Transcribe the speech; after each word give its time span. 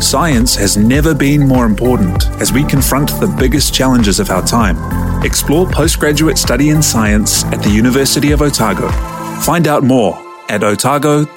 Science 0.00 0.54
has 0.54 0.76
never 0.76 1.12
been 1.12 1.46
more 1.46 1.66
important 1.66 2.26
as 2.40 2.52
we 2.52 2.62
confront 2.64 3.08
the 3.20 3.26
biggest 3.38 3.74
challenges 3.74 4.20
of 4.20 4.30
our 4.30 4.46
time. 4.46 4.76
Explore 5.24 5.66
postgraduate 5.66 6.38
study 6.38 6.70
in 6.70 6.80
science 6.80 7.44
at 7.46 7.60
the 7.62 7.70
University 7.70 8.30
of 8.30 8.40
Otago. 8.40 8.88
Find 9.42 9.66
out 9.66 9.82
more 9.82 10.16
at 10.48 10.62
otago.ac.nz 10.62 11.34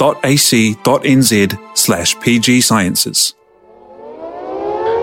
slash 1.77 2.15
pgsciences. 2.17 3.33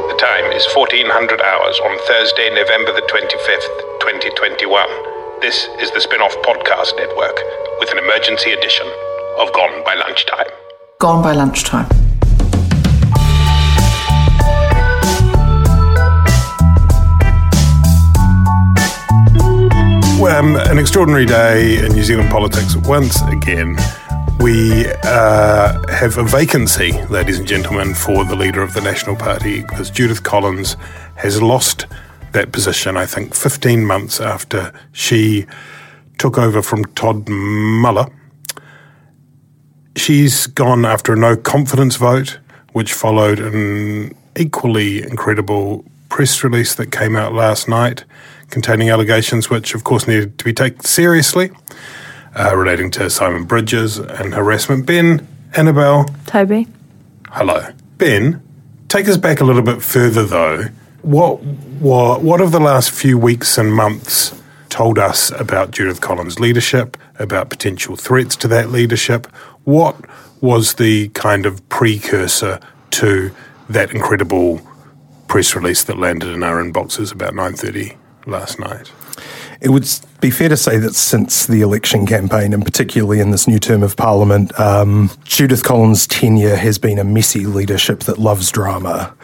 The 0.09 0.17
time 0.21 0.53
is 0.53 0.65
1400 0.75 1.41
hours 1.41 1.81
on 1.81 1.99
Thursday, 2.07 2.51
November 2.55 2.93
the 2.93 3.03
25th, 3.11 4.01
2021. 4.01 5.41
This 5.41 5.69
is 5.81 5.91
the 5.91 6.01
Spin 6.01 6.21
off 6.21 6.35
Podcast 6.47 6.97
Network 6.97 7.37
with 7.81 7.91
an 7.91 7.99
emergency 7.99 8.53
edition 8.53 8.87
of 9.37 9.53
Gone 9.53 9.83
by 9.85 9.97
Lunchtime. 9.97 10.47
Gone 11.01 11.23
by 11.23 11.33
lunchtime. 11.33 12.08
Um, 20.39 20.55
an 20.55 20.79
extraordinary 20.79 21.27
day 21.27 21.85
in 21.85 21.91
New 21.95 22.05
Zealand 22.05 22.31
politics 22.31 22.77
once 22.77 23.21
again. 23.23 23.77
We 24.39 24.87
uh, 25.03 25.85
have 25.89 26.17
a 26.17 26.23
vacancy, 26.23 26.93
ladies 27.07 27.41
and 27.41 27.49
gentlemen, 27.49 27.93
for 27.93 28.25
the 28.25 28.37
leader 28.37 28.63
of 28.63 28.73
the 28.73 28.81
National 28.81 29.17
Party 29.17 29.63
because 29.63 29.91
Judith 29.91 30.23
Collins 30.23 30.77
has 31.17 31.43
lost 31.43 31.87
that 32.35 32.53
position, 32.53 32.97
I 32.97 33.05
think, 33.05 33.35
15 33.35 33.85
months 33.85 34.21
after 34.21 34.73
she 34.93 35.45
took 36.19 36.39
over 36.39 36.63
from 36.63 36.85
Todd 36.95 37.29
Muller. 37.29 38.07
She's 39.97 40.47
gone 40.47 40.85
after 40.85 41.15
a 41.15 41.17
no 41.17 41.37
confidence 41.37 41.97
vote, 41.97 42.39
which 42.75 42.93
followed 42.93 43.41
an 43.41 44.15
equally 44.37 45.03
incredible 45.03 45.85
press 46.11 46.45
release 46.45 46.77
that 46.77 46.93
came 46.93 47.17
out 47.17 47.33
last 47.33 47.69
night 47.69 48.05
containing 48.51 48.91
allegations 48.91 49.51
which, 49.51 49.75
of 49.75 49.85
course, 49.85 50.07
needed 50.07 50.39
to 50.39 50.45
be 50.45 50.53
taken 50.53 50.81
seriously 50.81 51.51
uh, 52.35 52.57
relating 52.57 52.91
to 52.93 53.11
Simon 53.11 53.45
Bridges 53.45 53.99
and 53.99 54.35
harassment. 54.35 54.87
Ben, 54.87 55.27
Annabelle. 55.57 56.07
Toby. 56.27 56.67
Hello. 57.31 57.69
Ben, 57.99 58.43
take 58.89 59.09
us 59.09 59.17
back 59.17 59.41
a 59.41 59.45
little 59.45 59.63
bit 59.63 59.83
further, 59.83 60.25
though. 60.25 60.65
What, 61.03 61.43
what, 61.43 62.23
what 62.23 62.41
have 62.41 62.53
the 62.53 62.61
last 62.61 62.91
few 62.91 63.19
weeks 63.19 63.59
and 63.59 63.73
months 63.73 64.41
told 64.69 64.99
us 64.99 65.31
about 65.33 65.71
Judith 65.71 66.01
Collins' 66.01 66.39
leadership, 66.39 66.97
about 67.19 67.51
potential 67.51 67.97
threats 67.97 68.37
to 68.37 68.49
that 68.49 68.71
leadership? 68.71 69.27
What 69.65 69.97
was 70.41 70.75
the 70.75 71.09
kind 71.11 71.47
of 71.47 71.67
precursor 71.69 72.61
to 72.91 73.35
that 73.69 73.93
incredible 73.93 74.61
press 75.27 75.55
release 75.55 75.83
that 75.85 75.99
landed 75.99 76.31
in 76.31 76.43
our 76.43 76.63
inboxes 76.63 77.13
about 77.13 77.35
9.30 77.35 77.97
last 78.29 78.59
night? 78.59 78.93
It 79.61 79.71
would 79.71 79.89
be 80.21 80.31
fair 80.31 80.49
to 80.49 80.57
say 80.57 80.79
that 80.79 80.95
since 80.95 81.47
the 81.47 81.63
election 81.63 82.07
campaign, 82.07 82.53
and 82.55 82.65
particularly 82.65 83.19
in 83.19 83.33
this 83.33 83.49
new 83.49 83.59
term 83.59 83.83
of 83.83 83.97
Parliament, 83.97 84.59
um, 84.61 85.11
Judith 85.25 85.65
Collins' 85.65 86.07
tenure 86.07 86.55
has 86.57 86.79
been 86.79 86.99
a 86.99 87.05
messy 87.05 87.45
leadership 87.45 88.01
that 88.01 88.19
loves 88.19 88.53
drama. 88.53 89.15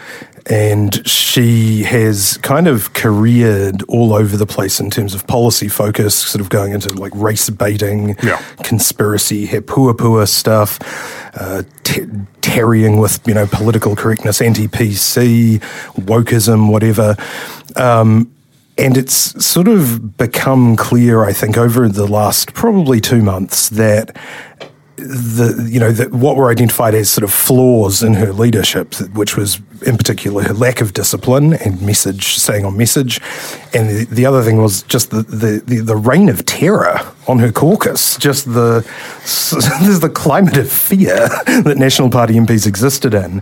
And 0.51 1.07
she 1.09 1.85
has 1.85 2.37
kind 2.39 2.67
of 2.69 2.93
careered 2.93 3.83
all 3.89 4.13
over 4.13 4.37
the 4.37 4.45
place 4.45 4.79
in 4.79 4.91
terms 4.91 5.15
of 5.15 5.27
policy 5.27 5.69
focus, 5.69 6.15
sort 6.15 6.43
of 6.43 6.51
going 6.51 6.73
into 6.73 6.93
like 6.95 7.13
race 7.15 7.49
baiting, 7.49 8.17
Yeah. 8.23 8.43
conspiracy, 8.63 9.47
He 9.47 9.59
Puapua 9.61 10.29
stuff, 10.29 10.79
uh, 11.41 11.63
t- 11.85 12.05
tarrying 12.43 12.99
with, 12.99 13.21
you 13.27 13.33
know, 13.33 13.47
political 13.47 13.97
correctness, 13.97 14.43
anti 14.43 14.69
PC, 14.69 15.61
wokeism, 15.99 16.69
whatever. 16.69 17.17
Um, 17.77 18.31
and 18.77 18.97
it's 18.97 19.45
sort 19.45 19.69
of 19.69 20.17
become 20.17 20.77
clear, 20.77 21.25
I 21.25 21.33
think, 21.33 21.57
over 21.57 21.89
the 21.89 22.07
last 22.07 22.55
probably 22.55 23.01
two 23.01 23.23
months 23.23 23.69
that 23.71 24.17
the 24.97 25.69
you 25.71 25.81
know 25.81 25.93
what 26.17 26.37
were 26.37 26.51
identified 26.51 26.95
as 26.95 27.11
sort 27.11 27.25
of 27.25 27.33
flaws 27.33 28.03
in 28.03 28.15
her 28.15 28.33
leadership, 28.33 28.95
which 29.15 29.37
was 29.37 29.61
in 29.87 29.97
particular 29.97 30.43
her 30.45 30.55
lack 30.55 30.81
of 30.81 30.93
discipline 30.93 31.55
and 31.55 31.83
message, 31.83 32.37
staying 32.37 32.65
on 32.65 32.77
message, 32.77 33.21
and 33.75 33.91
the, 33.91 34.07
the 34.11 34.25
other 34.25 34.43
thing 34.43 34.63
was 34.63 34.83
just 34.85 35.11
the, 35.11 35.23
the, 35.23 35.63
the, 35.67 35.81
the 35.81 35.97
reign 35.97 36.29
of 36.29 36.47
terror 36.47 37.01
on 37.27 37.39
her 37.39 37.51
caucus, 37.51 38.17
just 38.19 38.47
the 38.47 38.81
there's 39.83 40.01
the 40.01 40.13
climate 40.13 40.57
of 40.57 40.71
fear 40.71 41.29
that 41.47 41.77
National 41.77 42.09
Party 42.09 42.35
MPs 42.35 42.67
existed 42.67 43.15
in 43.15 43.41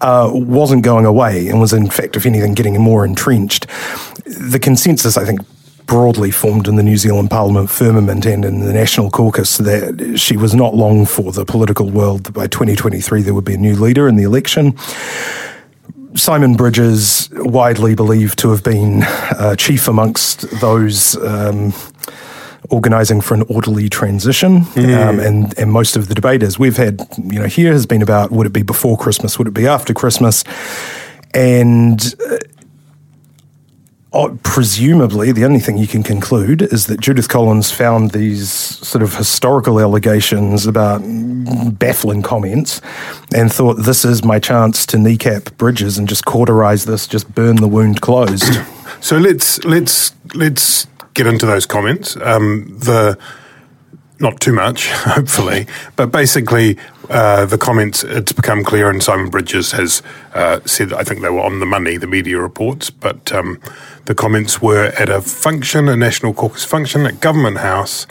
uh, 0.00 0.30
wasn't 0.32 0.82
going 0.82 1.04
away 1.04 1.48
and 1.48 1.60
was 1.60 1.72
in 1.72 1.88
fact, 1.90 2.16
if 2.16 2.24
anything, 2.24 2.54
getting 2.54 2.80
more 2.80 3.04
entrenched. 3.04 3.66
The 4.24 4.58
consensus, 4.58 5.16
I 5.16 5.24
think, 5.24 5.40
broadly 5.86 6.30
formed 6.30 6.66
in 6.66 6.76
the 6.76 6.82
New 6.82 6.96
Zealand 6.96 7.30
Parliament 7.30 7.70
firmament 7.70 8.24
and 8.26 8.44
in 8.44 8.60
the 8.60 8.72
National 8.72 9.10
Caucus 9.10 9.58
that 9.58 10.16
she 10.18 10.36
was 10.36 10.54
not 10.54 10.74
long 10.74 11.04
for 11.04 11.30
the 11.32 11.44
political 11.44 11.90
world. 11.90 12.32
By 12.32 12.46
2023 12.46 13.22
there 13.22 13.34
would 13.34 13.44
be 13.44 13.54
a 13.54 13.58
new 13.58 13.74
leader 13.74 14.08
in 14.08 14.16
the 14.16 14.22
election. 14.22 14.76
Simon 16.14 16.54
Bridges, 16.54 17.28
widely 17.32 17.94
believed 17.94 18.38
to 18.38 18.50
have 18.50 18.62
been 18.62 19.02
uh, 19.02 19.56
chief 19.56 19.88
amongst 19.88 20.48
those. 20.60 21.16
Um, 21.16 21.72
organising 22.70 23.20
for 23.20 23.34
an 23.34 23.42
orderly 23.42 23.90
transition, 23.90 24.64
um, 24.76 25.20
and 25.20 25.56
and 25.58 25.70
most 25.70 25.96
of 25.96 26.08
the 26.08 26.14
debate 26.14 26.58
we've 26.58 26.78
had, 26.78 27.06
you 27.18 27.38
know, 27.38 27.46
here 27.46 27.72
has 27.72 27.84
been 27.84 28.00
about 28.00 28.30
would 28.32 28.46
it 28.46 28.54
be 28.54 28.62
before 28.62 28.96
Christmas, 28.96 29.38
would 29.38 29.48
it 29.48 29.54
be 29.54 29.66
after 29.66 29.92
Christmas, 29.92 30.44
and 31.34 32.14
uh, 32.26 32.38
oh, 34.14 34.38
presumably, 34.42 35.32
the 35.32 35.44
only 35.44 35.60
thing 35.60 35.76
you 35.76 35.86
can 35.86 36.02
conclude 36.02 36.62
is 36.62 36.86
that 36.86 37.00
Judith 37.00 37.28
Collins 37.28 37.70
found 37.70 38.12
these 38.12 38.50
sort 38.50 39.02
of 39.02 39.16
historical 39.16 39.80
allegations 39.80 40.66
about 40.66 41.00
baffling 41.78 42.22
comments 42.22 42.80
and 43.34 43.52
thought 43.52 43.74
this 43.74 44.04
is 44.04 44.24
my 44.24 44.38
chance 44.38 44.86
to 44.86 44.98
kneecap 44.98 45.56
Bridges 45.58 45.98
and 45.98 46.08
just 46.08 46.24
cauterize 46.24 46.84
this, 46.84 47.06
just 47.06 47.34
burn 47.34 47.56
the 47.56 47.68
wound 47.68 48.00
closed. 48.00 48.60
So 49.00 49.18
let's 49.18 49.62
let's 49.64 50.14
let's 50.34 50.86
get 51.12 51.26
into 51.26 51.44
those 51.44 51.66
comments. 51.66 52.16
Um, 52.16 52.74
the 52.78 53.18
not 54.18 54.40
too 54.40 54.54
much, 54.54 54.88
hopefully, 54.90 55.66
but 55.96 56.10
basically 56.10 56.78
uh, 57.10 57.46
the 57.46 57.58
comments. 57.58 58.02
It's 58.04 58.32
become 58.32 58.64
clear, 58.64 58.90
and 58.90 59.02
Simon 59.02 59.30
Bridges 59.30 59.72
has 59.72 60.02
uh, 60.34 60.60
said. 60.64 60.92
I 60.92 61.04
think 61.04 61.20
they 61.22 61.30
were 61.30 61.40
on 61.40 61.60
the 61.60 61.66
money. 61.66 61.96
The 61.96 62.06
media 62.06 62.38
reports, 62.40 62.90
but 62.90 63.32
um, 63.32 63.58
the 64.06 64.14
comments 64.14 64.60
were 64.62 64.86
at 64.98 65.08
a 65.08 65.20
function, 65.20 65.88
a 65.88 65.96
National 65.96 66.32
Caucus 66.34 66.64
function 66.64 67.06
at 67.06 67.20
Government 67.20 67.58
House, 67.58 68.06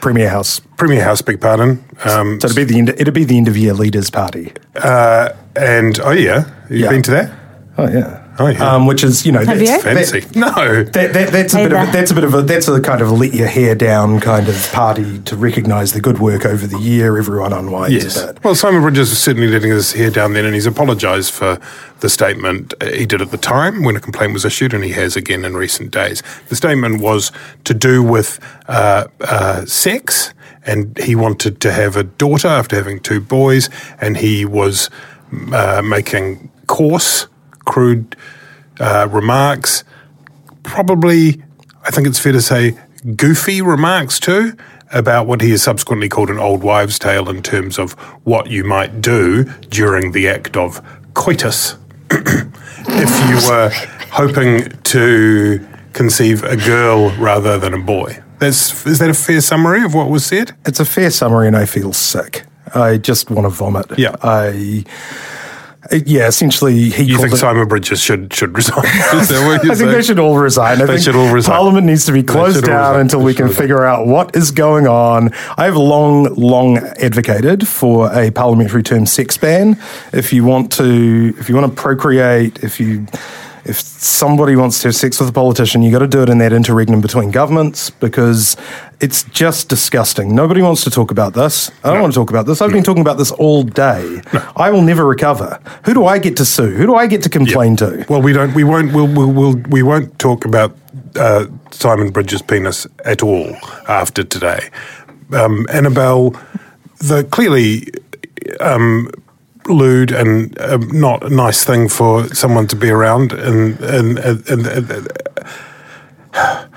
Premier 0.00 0.28
House. 0.28 0.60
Premier 0.76 1.02
House. 1.02 1.22
Big 1.22 1.40
pardon. 1.40 1.84
Um, 2.04 2.40
So 2.40 2.46
it'd 2.46 2.56
be 2.56 2.64
the 2.64 2.78
end, 2.78 2.88
it'd 2.90 3.14
be 3.14 3.24
the 3.24 3.36
end 3.36 3.48
of 3.48 3.56
year 3.56 3.74
leaders 3.74 4.10
party. 4.10 4.52
uh, 4.76 5.30
and 5.56 5.98
oh 6.00 6.10
yeah, 6.12 6.50
you've 6.68 6.80
Yeah. 6.80 6.90
been 6.90 7.02
to 7.02 7.10
that. 7.12 7.30
Oh 7.78 7.88
yeah. 7.88 8.23
Oh, 8.38 8.48
yeah. 8.48 8.74
um, 8.74 8.86
which 8.86 9.04
is 9.04 9.24
you 9.24 9.32
know 9.32 9.44
Have 9.44 9.58
that's, 9.58 9.70
you? 9.70 9.80
Fancy. 9.80 10.20
that- 10.20 10.36
no. 10.36 10.82
that, 10.84 11.12
that, 11.12 11.30
that's 11.32 11.54
a 11.54 11.56
bit 11.58 11.72
of 11.72 11.88
a, 11.88 11.92
that's 11.92 12.10
a 12.10 12.14
bit 12.14 12.24
of 12.24 12.34
a 12.34 12.42
that's 12.42 12.66
a 12.68 12.80
kind 12.80 13.00
of 13.00 13.08
a 13.10 13.14
let 13.14 13.32
your 13.32 13.46
hair 13.46 13.74
down 13.74 14.18
kind 14.20 14.48
of 14.48 14.70
party 14.72 15.20
to 15.20 15.36
recognise 15.36 15.92
the 15.92 16.00
good 16.00 16.18
work 16.18 16.44
over 16.44 16.66
the 16.66 16.78
year. 16.78 17.16
Everyone 17.16 17.52
unwinds 17.52 17.94
Yes. 17.94 18.22
a 18.22 18.32
bit. 18.32 18.42
Well, 18.44 18.54
Simon 18.54 18.82
Bridges 18.82 19.10
was 19.10 19.18
certainly 19.20 19.48
letting 19.48 19.70
his 19.70 19.92
hair 19.92 20.10
down 20.10 20.32
then, 20.32 20.44
and 20.44 20.54
he's 20.54 20.66
apologised 20.66 21.32
for 21.32 21.58
the 22.00 22.08
statement 22.08 22.74
uh, 22.80 22.86
he 22.86 23.06
did 23.06 23.22
at 23.22 23.30
the 23.30 23.36
time 23.38 23.84
when 23.84 23.94
a 23.96 24.00
complaint 24.00 24.32
was 24.32 24.44
issued, 24.44 24.74
and 24.74 24.82
he 24.84 24.90
has 24.92 25.16
again 25.16 25.44
in 25.44 25.56
recent 25.56 25.90
days. 25.92 26.22
The 26.48 26.56
statement 26.56 27.00
was 27.00 27.30
to 27.64 27.72
do 27.74 28.02
with 28.02 28.40
uh, 28.68 29.06
uh, 29.20 29.64
sex, 29.66 30.34
and 30.66 30.98
he 30.98 31.14
wanted 31.14 31.60
to 31.60 31.70
have 31.72 31.96
a 31.96 32.02
daughter 32.04 32.48
after 32.48 32.74
having 32.74 32.98
two 33.00 33.20
boys, 33.20 33.70
and 34.00 34.16
he 34.16 34.44
was 34.44 34.90
uh, 35.52 35.82
making 35.84 36.50
coarse, 36.66 37.26
crude 37.64 38.16
uh, 38.80 39.08
remarks 39.10 39.84
probably, 40.64 41.42
I 41.84 41.90
think 41.90 42.08
it's 42.08 42.18
fair 42.18 42.32
to 42.32 42.42
say, 42.42 42.76
goofy 43.14 43.62
remarks 43.62 44.18
too 44.18 44.56
about 44.92 45.26
what 45.26 45.40
he 45.40 45.50
has 45.50 45.62
subsequently 45.62 46.08
called 46.08 46.30
an 46.30 46.38
old 46.38 46.62
wives' 46.62 46.98
tale 46.98 47.28
in 47.28 47.42
terms 47.42 47.78
of 47.78 47.92
what 48.24 48.48
you 48.50 48.64
might 48.64 49.00
do 49.00 49.44
during 49.68 50.12
the 50.12 50.28
act 50.28 50.56
of 50.56 50.80
coitus 51.14 51.76
if 52.10 53.28
you 53.28 53.48
were 53.48 53.70
hoping 54.10 54.68
to 54.82 55.66
conceive 55.92 56.42
a 56.44 56.56
girl 56.56 57.10
rather 57.16 57.58
than 57.58 57.74
a 57.74 57.78
boy. 57.78 58.20
That's, 58.38 58.84
is 58.86 58.98
that 58.98 59.10
a 59.10 59.14
fair 59.14 59.40
summary 59.40 59.84
of 59.84 59.94
what 59.94 60.10
was 60.10 60.26
said? 60.26 60.54
It's 60.66 60.80
a 60.80 60.84
fair 60.84 61.10
summary, 61.10 61.46
and 61.46 61.56
I 61.56 61.66
feel 61.66 61.92
sick. 61.92 62.44
I 62.74 62.98
just 62.98 63.30
want 63.30 63.46
to 63.46 63.50
vomit. 63.50 63.86
Yeah. 63.98 64.16
I. 64.22 64.84
uh, 65.92 65.98
Yeah, 66.06 66.26
essentially, 66.26 66.90
he 66.90 67.04
You 67.04 67.18
think 67.18 67.32
it- 67.32 67.36
Simon 67.38 67.66
Bridges 67.68 68.00
should 68.00 68.32
should 68.32 68.56
resign? 68.56 68.84
Is 69.14 69.28
that 69.28 69.46
what 69.46 69.62
you're 69.64 69.72
I 69.72 69.76
think 69.76 69.90
they 69.90 70.02
should 70.02 70.18
all 70.18 70.38
resign. 70.38 70.80
I 70.80 70.86
They 70.86 70.94
think 70.94 71.04
should 71.04 71.16
all 71.16 71.32
resign. 71.32 71.52
Parliament 71.54 71.86
needs 71.86 72.04
to 72.06 72.12
be 72.12 72.22
closed 72.22 72.64
down 72.64 73.00
until 73.00 73.20
They 73.20 73.26
we 73.26 73.32
should 73.32 73.36
can 73.38 73.46
resign. 73.46 73.62
figure 73.62 73.84
out 73.84 74.06
what 74.06 74.34
is 74.36 74.50
going 74.50 74.86
on. 74.86 75.30
I 75.56 75.64
have 75.64 75.76
long, 75.76 76.32
long 76.34 76.78
advocated 76.78 77.66
for 77.68 78.12
a 78.12 78.30
parliamentary 78.30 78.82
term 78.82 79.06
sex 79.06 79.36
ban. 79.36 79.76
If 80.12 80.32
you 80.32 80.44
want 80.44 80.72
to, 80.72 81.34
if 81.38 81.48
you 81.48 81.54
want 81.56 81.74
to 81.74 81.82
procreate, 81.82 82.62
if 82.62 82.80
you, 82.80 83.06
if 83.64 83.80
somebody 83.80 84.56
wants 84.56 84.80
to 84.82 84.88
have 84.88 84.94
sex 84.94 85.18
with 85.18 85.28
a 85.28 85.32
politician, 85.32 85.82
you 85.82 85.90
got 85.90 86.00
to 86.00 86.06
do 86.06 86.22
it 86.22 86.28
in 86.28 86.38
that 86.38 86.52
interregnum 86.52 87.00
between 87.00 87.30
governments 87.30 87.90
because 87.90 88.56
it's 89.00 89.22
just 89.24 89.68
disgusting. 89.68 90.34
Nobody 90.34 90.60
wants 90.60 90.84
to 90.84 90.90
talk 90.90 91.10
about 91.10 91.34
this. 91.34 91.70
I 91.82 91.92
don't 91.92 92.02
want 92.02 92.12
to 92.12 92.20
talk 92.20 92.30
about 92.30 92.46
this. 92.46 92.60
I've 92.60 92.72
been 92.72 92.82
talking 92.82 93.00
about 93.00 93.16
this 93.16 93.30
all 93.32 93.62
day. 93.62 94.20
I 94.56 94.70
will 94.70 94.82
never 94.82 95.06
recover. 95.06 95.60
Who 95.86 95.94
do 95.94 96.04
I 96.04 96.18
get 96.18 96.36
to 96.38 96.44
sue? 96.44 96.70
Who 96.70 96.86
do 96.86 96.94
I 96.94 97.06
get 97.06 97.22
to 97.22 97.30
complain 97.30 97.76
to? 97.76 98.04
Well, 98.08 98.22
we 98.22 98.32
don't. 98.32 98.54
We 98.54 98.64
won't. 98.64 98.92
We'll. 98.92 99.08
We'll. 99.08 99.32
we'll 99.32 99.56
we 99.68 99.82
won't 99.82 100.18
talk 100.18 100.44
about 100.44 100.76
uh, 101.16 101.46
Simon 101.70 102.10
Bridges' 102.10 102.42
penis 102.42 102.86
at 103.04 103.22
all 103.22 103.56
after 103.88 104.24
today. 104.24 104.68
Um, 105.32 105.66
Annabelle, 105.72 106.30
the 106.98 107.24
clearly 107.30 107.88
um, 108.60 109.10
lewd 109.68 110.12
and 110.12 110.58
um, 110.60 110.88
not 110.88 111.24
a 111.24 111.30
nice 111.30 111.64
thing 111.64 111.88
for 111.88 112.28
someone 112.28 112.66
to 112.68 112.76
be 112.76 112.90
around, 112.90 113.32
and 113.32 113.78
and, 113.80 114.18
and, 114.18 114.48
and, 114.48 114.66
and 114.66 115.08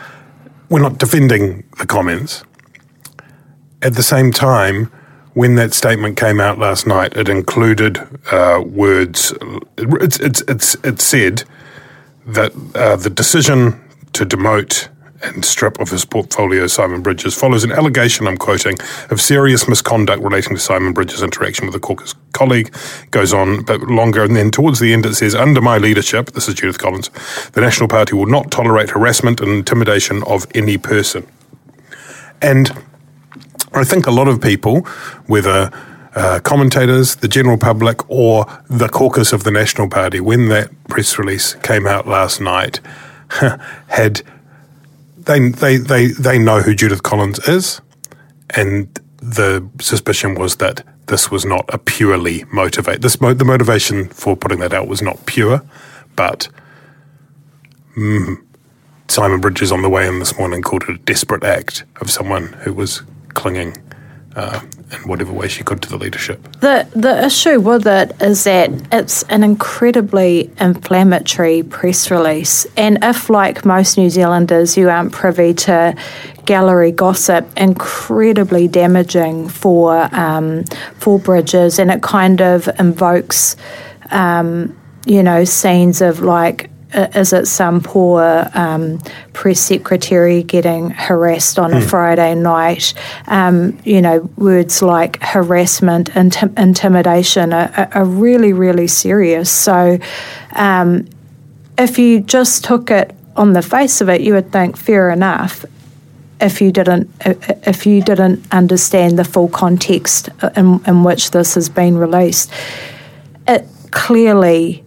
we're 0.69 0.81
not 0.81 0.97
defending 0.97 1.63
the 1.77 1.85
comments. 1.85 2.43
At 3.81 3.93
the 3.93 4.03
same 4.03 4.31
time, 4.31 4.91
when 5.33 5.53
that 5.55 5.73
statement 5.73 6.17
came 6.17 6.41
out 6.41 6.57
last 6.57 6.87
night, 6.87 7.15
it 7.15 7.29
included 7.29 7.99
uh, 8.31 8.63
words. 8.65 9.33
It's, 9.77 10.19
it's, 10.19 10.41
it's, 10.47 10.75
it 10.83 10.99
said 10.99 11.43
that 12.25 12.51
uh, 12.73 12.95
the 12.95 13.11
decision 13.11 13.79
to 14.13 14.25
demote 14.25 14.89
and 15.23 15.43
strip 15.43 15.79
of 15.79 15.89
his 15.89 16.05
portfolio 16.05 16.67
Simon 16.67 17.01
Bridges 17.01 17.33
follows 17.33 17.63
an 17.63 17.71
allegation, 17.71 18.27
I'm 18.27 18.37
quoting, 18.37 18.77
of 19.09 19.19
serious 19.19 19.67
misconduct 19.67 20.21
relating 20.21 20.55
to 20.55 20.61
Simon 20.61 20.93
Bridges' 20.93 21.23
interaction 21.23 21.65
with 21.65 21.75
a 21.75 21.79
caucus 21.79 22.13
colleague. 22.33 22.73
Goes 23.11 23.33
on 23.33 23.59
a 23.59 23.63
bit 23.63 23.81
longer, 23.81 24.23
and 24.23 24.35
then 24.35 24.51
towards 24.51 24.79
the 24.79 24.93
end 24.93 25.05
it 25.05 25.15
says, 25.15 25.33
Under 25.33 25.61
my 25.61 25.77
leadership, 25.77 26.31
this 26.31 26.47
is 26.47 26.55
Judith 26.55 26.79
Collins, 26.79 27.09
the 27.53 27.61
National 27.61 27.87
Party 27.87 28.15
will 28.15 28.27
not 28.27 28.51
tolerate 28.51 28.91
harassment 28.91 29.41
and 29.41 29.51
intimidation 29.51 30.23
of 30.23 30.45
any 30.53 30.77
person. 30.77 31.27
And 32.41 32.71
I 33.73 33.83
think 33.83 34.05
a 34.07 34.11
lot 34.11 34.27
of 34.27 34.41
people, 34.41 34.81
whether 35.25 35.71
uh, 36.15 36.39
commentators, 36.39 37.17
the 37.17 37.27
general 37.27 37.57
public, 37.57 38.09
or 38.09 38.45
the 38.69 38.89
caucus 38.89 39.33
of 39.33 39.43
the 39.43 39.51
National 39.51 39.89
Party, 39.89 40.19
when 40.19 40.49
that 40.49 40.71
press 40.87 41.19
release 41.19 41.53
came 41.55 41.85
out 41.85 42.07
last 42.07 42.41
night, 42.41 42.79
had 43.87 44.21
they 45.27 45.49
they 45.49 45.77
they 45.77 46.07
they 46.07 46.39
know 46.39 46.61
who 46.61 46.73
Judith 46.73 47.03
Collins 47.03 47.39
is, 47.47 47.81
and 48.55 48.87
the 49.21 49.67
suspicion 49.79 50.35
was 50.35 50.57
that 50.57 50.83
this 51.07 51.29
was 51.29 51.45
not 51.45 51.65
a 51.69 51.77
purely 51.77 52.45
motivate. 52.51 53.01
This 53.01 53.21
mo- 53.21 53.33
the 53.33 53.45
motivation 53.45 54.09
for 54.09 54.35
putting 54.35 54.59
that 54.59 54.73
out 54.73 54.87
was 54.87 55.01
not 55.01 55.25
pure, 55.25 55.61
but 56.15 56.47
mm, 57.95 58.37
Simon 59.07 59.39
Bridges 59.39 59.71
on 59.71 59.81
the 59.81 59.89
way 59.89 60.07
in 60.07 60.19
this 60.19 60.37
morning 60.37 60.61
called 60.61 60.83
it 60.83 60.89
a 60.89 60.97
desperate 60.99 61.43
act 61.43 61.83
of 62.01 62.09
someone 62.09 62.47
who 62.63 62.73
was 62.73 63.03
clinging 63.29 63.77
uh, 64.37 64.61
in 64.91 64.99
whatever 65.09 65.33
way 65.33 65.47
she 65.47 65.63
could 65.63 65.81
to 65.81 65.89
the 65.89 65.97
leadership. 65.97 66.41
The 66.61 66.87
the 66.95 67.25
issue 67.25 67.59
with 67.59 67.87
it 67.87 68.15
is 68.21 68.43
that 68.43 68.69
it's 68.93 69.23
an 69.23 69.43
incredibly 69.43 70.51
inflammatory 70.59 71.63
press 71.63 72.11
release, 72.11 72.67
and 72.77 72.99
if, 73.01 73.29
like 73.29 73.65
most 73.65 73.97
New 73.97 74.09
Zealanders, 74.09 74.77
you 74.77 74.89
aren't 74.89 75.11
privy 75.11 75.53
to 75.55 75.95
gallery 76.45 76.91
gossip, 76.91 77.45
incredibly 77.57 78.67
damaging 78.67 79.49
for 79.49 80.07
um, 80.15 80.63
for 80.99 81.17
Bridges, 81.19 81.79
and 81.79 81.89
it 81.89 82.03
kind 82.03 82.39
of 82.39 82.69
invokes, 82.79 83.55
um, 84.11 84.79
you 85.05 85.23
know, 85.23 85.43
scenes 85.43 85.99
of 86.01 86.21
like. 86.21 86.69
Is 86.93 87.33
it 87.33 87.47
some 87.47 87.81
poor 87.81 88.49
um, 88.53 88.99
press 89.33 89.59
secretary 89.59 90.41
getting 90.41 90.89
harassed 90.91 91.59
on 91.59 91.73
a 91.73 91.81
Friday 91.81 92.33
night? 92.33 92.93
Um, 93.27 93.77
you 93.83 94.01
know, 94.01 94.29
words 94.37 94.81
like 94.81 95.21
harassment, 95.21 96.11
intim- 96.11 96.57
intimidation 96.57 97.51
are, 97.51 97.71
are- 97.75 97.89
are 97.93 98.05
really, 98.05 98.53
really 98.53 98.87
serious. 98.87 99.51
So, 99.51 99.99
um, 100.53 101.07
if 101.77 101.99
you 101.99 102.21
just 102.21 102.63
took 102.63 102.89
it 102.89 103.13
on 103.35 103.53
the 103.53 103.61
face 103.61 103.99
of 104.01 104.07
it, 104.09 104.21
you 104.21 104.33
would 104.33 104.51
think 104.51 104.77
fair 104.77 105.09
enough. 105.09 105.65
If 106.39 106.61
you 106.61 106.71
didn't, 106.71 107.09
if 107.25 107.85
you 107.85 108.01
didn't 108.01 108.45
understand 108.53 109.19
the 109.19 109.25
full 109.25 109.49
context 109.49 110.29
in, 110.55 110.81
in 110.85 111.03
which 111.03 111.31
this 111.31 111.55
has 111.55 111.67
been 111.67 111.97
released, 111.97 112.51
it 113.47 113.67
clearly 113.91 114.83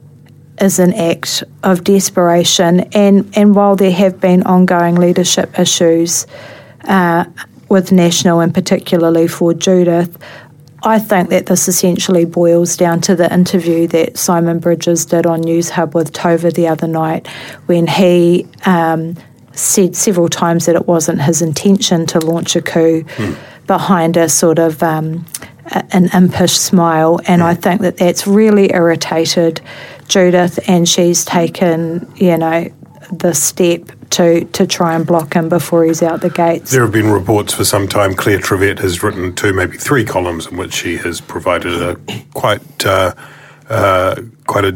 is 0.60 0.78
an 0.78 0.92
act 0.94 1.42
of 1.62 1.84
desperation. 1.84 2.80
And, 2.92 3.30
and 3.36 3.54
while 3.54 3.76
there 3.76 3.90
have 3.90 4.20
been 4.20 4.42
ongoing 4.44 4.96
leadership 4.96 5.58
issues 5.58 6.26
uh, 6.84 7.24
with 7.68 7.92
National 7.92 8.40
and 8.40 8.52
particularly 8.52 9.28
for 9.28 9.54
Judith, 9.54 10.16
I 10.82 10.98
think 10.98 11.28
that 11.28 11.46
this 11.46 11.68
essentially 11.68 12.24
boils 12.24 12.76
down 12.76 13.00
to 13.02 13.14
the 13.14 13.32
interview 13.32 13.86
that 13.88 14.16
Simon 14.16 14.60
Bridges 14.60 15.04
did 15.04 15.26
on 15.26 15.42
Newshub 15.42 15.92
with 15.94 16.12
Tova 16.12 16.52
the 16.52 16.68
other 16.68 16.86
night 16.86 17.26
when 17.66 17.86
he 17.86 18.46
um, 18.64 19.16
said 19.52 19.94
several 19.94 20.28
times 20.28 20.66
that 20.66 20.76
it 20.76 20.86
wasn't 20.86 21.20
his 21.20 21.42
intention 21.42 22.06
to 22.06 22.18
launch 22.18 22.56
a 22.56 22.62
coup 22.62 23.04
behind 23.66 24.16
a 24.16 24.28
sort 24.28 24.58
of 24.58 24.82
um, 24.82 25.26
an 25.92 26.08
impish 26.14 26.52
smile. 26.52 27.20
And 27.26 27.42
I 27.42 27.54
think 27.54 27.82
that 27.82 27.98
that's 27.98 28.26
really 28.26 28.72
irritated 28.72 29.60
Judith, 30.10 30.58
and 30.68 30.88
she's 30.88 31.24
taken, 31.24 32.12
you 32.16 32.36
know, 32.36 32.70
the 33.12 33.32
step 33.32 33.90
to, 34.10 34.44
to 34.46 34.66
try 34.66 34.94
and 34.94 35.06
block 35.06 35.34
him 35.34 35.48
before 35.48 35.84
he's 35.84 36.02
out 36.02 36.20
the 36.20 36.30
gates. 36.30 36.70
There 36.70 36.82
have 36.82 36.92
been 36.92 37.10
reports 37.10 37.54
for 37.54 37.64
some 37.64 37.88
time. 37.88 38.14
Claire 38.14 38.38
Trevett 38.38 38.80
has 38.80 39.02
written 39.02 39.34
two, 39.34 39.52
maybe 39.52 39.76
three 39.76 40.04
columns 40.04 40.46
in 40.46 40.56
which 40.56 40.74
she 40.74 40.96
has 40.98 41.20
provided 41.20 41.80
a 41.80 41.96
quite 42.34 42.84
uh, 42.84 43.14
uh, 43.68 44.20
quite 44.46 44.64
a 44.64 44.72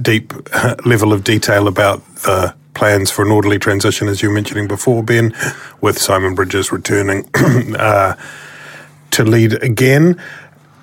deep 0.00 0.32
level 0.86 1.12
of 1.12 1.24
detail 1.24 1.68
about 1.68 2.04
the 2.16 2.54
plans 2.74 3.10
for 3.10 3.24
an 3.24 3.32
orderly 3.32 3.58
transition, 3.58 4.06
as 4.06 4.22
you 4.22 4.28
were 4.28 4.34
mentioning 4.34 4.68
before, 4.68 5.02
Ben, 5.02 5.34
with 5.80 5.98
Simon 5.98 6.34
Bridges 6.34 6.70
returning 6.70 7.28
uh, 7.78 8.14
to 9.12 9.24
lead 9.24 9.54
again. 9.62 10.20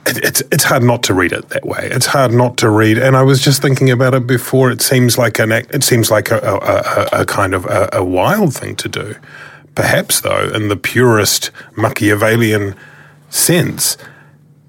It, 0.06 0.18
it's 0.24 0.42
it's 0.52 0.64
hard 0.64 0.84
not 0.84 1.04
to 1.04 1.14
read 1.14 1.32
it 1.32 1.50
that 1.50 1.66
way. 1.66 1.90
It's 1.92 2.08
hard 2.08 2.34
not 2.34 2.58
to 2.58 2.70
read, 2.70 2.98
and 2.98 3.16
I 3.16 3.24
was 3.24 3.42
just 3.42 3.62
thinking 3.62 3.90
about 3.90 4.14
it 4.14 4.28
before. 4.28 4.72
It 4.72 4.82
seems 4.82 5.18
like 5.18 5.40
an 5.40 5.52
it 5.52 5.84
seems 5.84 6.12
like 6.12 6.32
a, 6.32 6.40
a, 6.40 7.20
a, 7.20 7.22
a 7.22 7.26
kind 7.26 7.54
of 7.54 7.66
a, 7.66 7.90
a 7.94 8.04
wild 8.04 8.54
thing 8.54 8.76
to 8.78 8.90
do. 8.90 9.16
Perhaps, 9.76 10.22
though, 10.22 10.50
in 10.54 10.68
the 10.68 10.76
purest 10.78 11.50
Machiavellian 11.76 12.76
sense, 13.30 13.98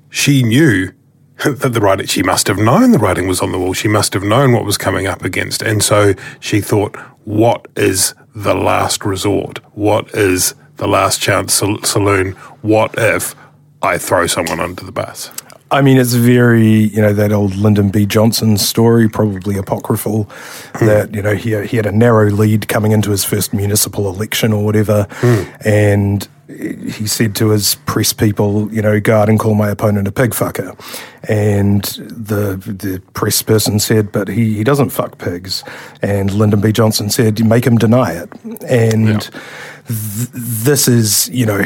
she 0.08 0.42
knew 0.42 0.92
that 1.44 1.72
the 1.72 1.80
writing, 1.80 2.06
she 2.06 2.22
must 2.22 2.48
have 2.48 2.58
known 2.58 2.92
the 2.92 2.98
writing 2.98 3.26
was 3.26 3.40
on 3.40 3.52
the 3.52 3.58
wall. 3.58 3.74
She 3.74 3.88
must 3.88 4.14
have 4.14 4.22
known 4.22 4.52
what 4.52 4.64
was 4.64 4.78
coming 4.78 5.06
up 5.06 5.24
against. 5.24 5.62
And 5.62 5.82
so 5.82 6.14
she 6.40 6.60
thought, 6.60 6.96
what 7.24 7.68
is 7.76 8.14
the 8.34 8.54
last 8.54 9.04
resort? 9.04 9.58
What 9.76 10.14
is 10.14 10.54
the 10.76 10.88
last 10.88 11.20
chance 11.20 11.54
saloon? 11.54 12.32
What 12.62 12.94
if 12.96 13.34
I 13.84 13.98
throw 13.98 14.26
someone 14.26 14.60
under 14.60 14.84
the 14.84 14.92
bus? 14.92 15.30
I 15.70 15.82
mean, 15.82 15.98
it's 15.98 16.14
very, 16.14 16.68
you 16.68 17.02
know, 17.02 17.12
that 17.12 17.32
old 17.32 17.56
Lyndon 17.56 17.90
B. 17.90 18.06
Johnson 18.06 18.56
story, 18.58 19.08
probably 19.08 19.56
apocryphal, 19.56 20.26
mm. 20.26 20.86
that, 20.86 21.14
you 21.14 21.20
know, 21.20 21.34
he, 21.34 21.60
he 21.66 21.76
had 21.76 21.86
a 21.86 21.92
narrow 21.92 22.30
lead 22.30 22.68
coming 22.68 22.92
into 22.92 23.10
his 23.10 23.24
first 23.24 23.52
municipal 23.52 24.08
election 24.08 24.52
or 24.52 24.64
whatever. 24.64 25.06
Mm. 25.20 25.66
And 25.66 26.28
he 26.46 27.06
said 27.06 27.34
to 27.36 27.50
his 27.50 27.76
press 27.86 28.12
people, 28.12 28.72
you 28.72 28.82
know, 28.82 29.00
go 29.00 29.16
out 29.16 29.28
and 29.28 29.38
call 29.38 29.54
my 29.54 29.70
opponent 29.70 30.06
a 30.06 30.12
pig 30.12 30.32
fucker. 30.32 30.78
And 31.26 31.82
the 31.84 32.56
the 32.56 33.00
press 33.14 33.40
person 33.40 33.80
said, 33.80 34.12
but 34.12 34.28
he, 34.28 34.54
he 34.54 34.64
doesn't 34.64 34.90
fuck 34.90 35.18
pigs. 35.18 35.64
And 36.02 36.32
Lyndon 36.32 36.60
B. 36.60 36.70
Johnson 36.70 37.08
said, 37.08 37.44
make 37.46 37.66
him 37.66 37.78
deny 37.78 38.12
it. 38.12 38.30
And 38.68 39.06
yeah. 39.06 39.18
th- 39.86 40.28
this 40.34 40.86
is, 40.86 41.30
you 41.30 41.46
know, 41.46 41.64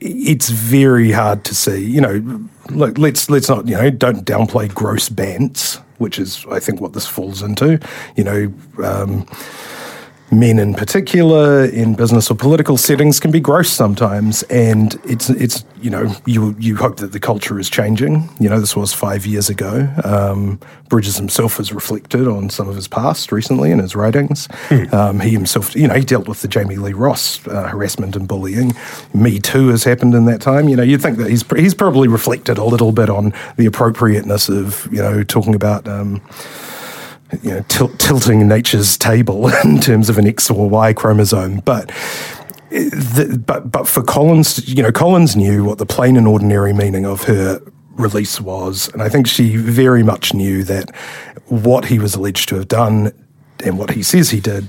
it's 0.00 0.50
very 0.50 1.10
hard 1.10 1.44
to 1.46 1.54
see. 1.54 1.84
You 1.84 2.00
know, 2.00 2.46
look, 2.70 2.98
let's 2.98 3.28
let's 3.28 3.48
not, 3.48 3.66
you 3.66 3.74
know, 3.74 3.90
don't 3.90 4.24
downplay 4.24 4.72
gross 4.72 5.08
bants, 5.08 5.82
which 5.98 6.20
is, 6.20 6.46
I 6.48 6.60
think, 6.60 6.80
what 6.80 6.92
this 6.92 7.08
falls 7.08 7.42
into. 7.42 7.80
You 8.16 8.24
know, 8.24 8.54
um, 8.84 9.26
men 10.32 10.58
in 10.58 10.72
particular 10.72 11.66
in 11.66 11.94
business 11.94 12.30
or 12.30 12.34
political 12.34 12.78
settings 12.78 13.20
can 13.20 13.30
be 13.30 13.38
gross 13.38 13.68
sometimes. 13.68 14.42
And 14.44 14.98
it's 15.04 15.28
it's 15.30 15.64
you 15.80 15.90
know 15.90 16.14
you 16.26 16.56
you 16.58 16.76
hope 16.76 16.96
that 16.96 17.12
the 17.12 17.20
culture 17.20 17.60
is 17.60 17.68
changing. 17.68 18.28
You 18.40 18.48
know 18.48 18.58
this 18.58 18.74
was 18.74 18.92
five 18.92 19.26
years 19.26 19.50
ago. 19.50 19.88
Um, 20.04 20.58
Bridges 20.88 21.16
himself 21.16 21.56
has 21.58 21.72
reflected 21.72 22.26
on 22.26 22.50
some 22.50 22.68
of 22.68 22.76
his 22.76 22.88
past 22.88 23.30
recently 23.30 23.70
in 23.70 23.78
his 23.78 23.94
writings. 23.94 24.48
Mm. 24.68 24.92
um, 24.92 25.20
he 25.20 25.30
himself 25.30 25.76
you 25.76 25.86
know 25.86 25.94
he 25.94 26.04
dealt 26.04 26.26
with 26.26 26.40
the 26.40 26.48
Jami-Lee 26.48 26.94
Ross 26.94 27.46
uh, 27.46 27.68
harassment 27.68 28.16
and 28.16 28.26
bullying. 28.26 28.72
Me 29.12 29.38
Too 29.38 29.68
has 29.68 29.84
happened 29.84 30.14
in 30.14 30.24
that 30.26 30.40
time. 30.40 30.68
You 30.68 30.76
know 30.76 30.82
you'd 30.82 31.02
think 31.02 31.18
that 31.18 31.28
he's 31.28 31.44
he's 31.50 31.74
probably 31.74 32.08
reflected 32.08 32.56
a 32.56 32.64
little 32.64 32.92
bit 32.92 33.10
on 33.10 33.34
the 33.56 33.66
appropriateness 33.66 34.48
of 34.48 34.88
you 34.90 35.02
know 35.02 35.22
talking 35.22 35.54
about 35.54 35.86
um, 35.86 36.22
you 37.42 37.50
know, 37.50 37.62
tilting 37.68 38.46
nature's 38.46 38.96
table 38.96 39.48
in 39.64 39.80
terms 39.80 40.08
of 40.08 40.18
an 40.18 40.26
X 40.26 40.50
or 40.50 40.68
Y 40.68 40.92
chromosome. 40.92 41.60
But 41.60 41.88
the, 42.70 43.42
but 43.44 43.70
but 43.70 43.88
for 43.88 44.02
Collins, 44.02 44.68
you 44.68 44.82
know, 44.82 44.92
Collins 44.92 45.36
knew 45.36 45.64
what 45.64 45.78
the 45.78 45.86
plain 45.86 46.16
and 46.16 46.26
ordinary 46.26 46.72
meaning 46.72 47.04
of 47.04 47.24
her 47.24 47.60
release 47.92 48.40
was, 48.40 48.88
and 48.92 49.02
I 49.02 49.08
think 49.08 49.26
she 49.26 49.56
very 49.56 50.02
much 50.02 50.34
knew 50.34 50.62
that 50.64 50.94
what 51.46 51.86
he 51.86 51.98
was 51.98 52.14
alleged 52.14 52.48
to 52.48 52.56
have 52.56 52.68
done 52.68 53.12
and 53.64 53.78
what 53.78 53.90
he 53.90 54.02
says 54.02 54.30
he 54.30 54.40
did 54.40 54.68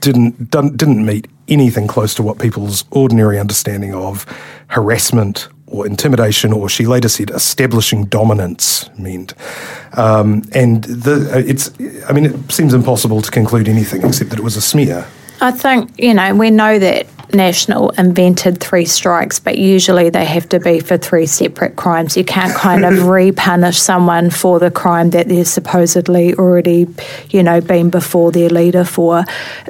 didn't 0.00 0.50
didn't 0.50 1.04
meet 1.04 1.28
anything 1.48 1.86
close 1.86 2.14
to 2.14 2.22
what 2.22 2.38
people's 2.38 2.84
ordinary 2.90 3.38
understanding 3.38 3.94
of 3.94 4.24
harassment 4.68 5.48
or 5.66 5.86
intimidation, 5.86 6.52
or 6.52 6.68
she 6.68 6.86
later 6.86 7.08
said 7.08 7.30
establishing 7.30 8.04
dominance 8.06 8.88
meant. 8.98 9.34
Um, 9.94 10.42
and 10.52 10.84
the, 10.84 11.30
uh, 11.34 11.38
it's, 11.38 11.70
I 12.08 12.12
mean, 12.12 12.26
it 12.26 12.52
seems 12.52 12.74
impossible 12.74 13.22
to 13.22 13.30
conclude 13.30 13.68
anything 13.68 14.04
except 14.04 14.30
that 14.30 14.38
it 14.38 14.42
was 14.42 14.56
a 14.56 14.62
smear. 14.62 15.06
I 15.40 15.50
think, 15.50 15.90
you 15.98 16.14
know, 16.14 16.34
we 16.34 16.50
know 16.50 16.78
that 16.78 17.06
National 17.34 17.90
invented 17.90 18.60
three 18.60 18.84
strikes, 18.84 19.40
but 19.40 19.58
usually 19.58 20.10
they 20.10 20.24
have 20.24 20.48
to 20.50 20.60
be 20.60 20.80
for 20.80 20.96
three 20.96 21.26
separate 21.26 21.76
crimes. 21.76 22.16
You 22.16 22.24
can't 22.24 22.54
kind 22.54 22.84
of 22.84 22.94
repunish 23.04 23.78
someone 23.78 24.30
for 24.30 24.58
the 24.58 24.70
crime 24.70 25.10
that 25.10 25.28
they're 25.28 25.44
supposedly 25.44 26.34
already, 26.34 26.86
you 27.30 27.42
know, 27.42 27.60
been 27.60 27.90
before 27.90 28.30
their 28.30 28.48
leader 28.48 28.84
for. 28.84 29.24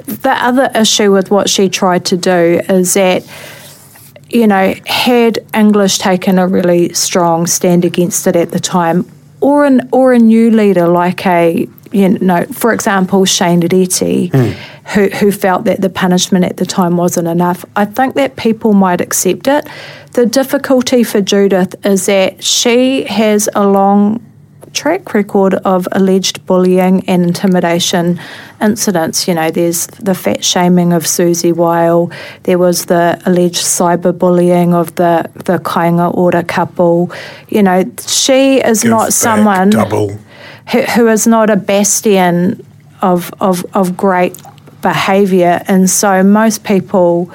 The 0.05 0.31
other 0.31 0.69
issue 0.75 1.11
with 1.11 1.31
what 1.31 1.49
she 1.49 1.69
tried 1.69 2.05
to 2.05 2.17
do 2.17 2.61
is 2.69 2.93
that 2.93 3.23
you 4.29 4.47
know, 4.47 4.73
had 4.85 5.39
English 5.53 5.97
taken 5.99 6.39
a 6.39 6.47
really 6.47 6.93
strong 6.93 7.47
stand 7.47 7.85
against 7.85 8.27
it 8.27 8.35
at 8.35 8.51
the 8.51 8.59
time, 8.59 9.09
or 9.41 9.65
an 9.65 9.87
or 9.91 10.13
a 10.13 10.19
new 10.19 10.51
leader 10.51 10.87
like 10.87 11.25
a 11.25 11.67
you 11.91 12.09
know, 12.19 12.43
for 12.45 12.73
example, 12.73 13.23
Shane 13.23 13.61
Reti, 13.61 14.29
mm. 14.29 14.51
who 14.93 15.07
who 15.09 15.31
felt 15.31 15.63
that 15.65 15.81
the 15.81 15.89
punishment 15.89 16.43
at 16.43 16.57
the 16.57 16.65
time 16.65 16.97
wasn't 16.97 17.27
enough, 17.27 17.63
I 17.75 17.85
think 17.85 18.15
that 18.15 18.35
people 18.35 18.73
might 18.73 18.99
accept 18.99 19.47
it. 19.47 19.67
The 20.11 20.25
difficulty 20.25 21.03
for 21.03 21.21
Judith 21.21 21.75
is 21.85 22.07
that 22.07 22.43
she 22.43 23.03
has 23.03 23.47
a 23.55 23.65
long 23.65 24.21
track 24.75 25.13
record 25.13 25.55
of 25.65 25.87
alleged 25.93 26.45
bullying 26.45 27.03
and 27.09 27.23
intimidation 27.23 28.19
incidents. 28.61 29.27
You 29.27 29.33
know, 29.33 29.49
there's 29.49 29.87
the 29.87 30.13
fat 30.13 30.43
shaming 30.43 30.93
of 30.93 31.07
Susie 31.07 31.51
Weil, 31.51 32.11
there 32.43 32.59
was 32.59 32.85
the 32.85 33.19
alleged 33.25 33.63
cyberbullying 33.63 34.73
of 34.73 34.93
the, 34.95 35.29
the 35.33 35.57
Kainga 35.57 36.13
Ora 36.13 36.43
couple. 36.43 37.11
You 37.49 37.63
know, 37.63 37.83
she 38.05 38.57
is 38.57 38.83
Give 38.83 38.91
not 38.91 39.13
someone 39.13 39.69
double. 39.71 40.11
Who, 40.71 40.81
who 40.81 41.07
is 41.07 41.25
not 41.25 41.49
a 41.49 41.55
bastion 41.55 42.63
of, 43.01 43.33
of, 43.39 43.65
of 43.73 43.95
great 43.95 44.39
behaviour. 44.81 45.61
And 45.67 45.89
so 45.89 46.21
most 46.23 46.63
people, 46.63 47.31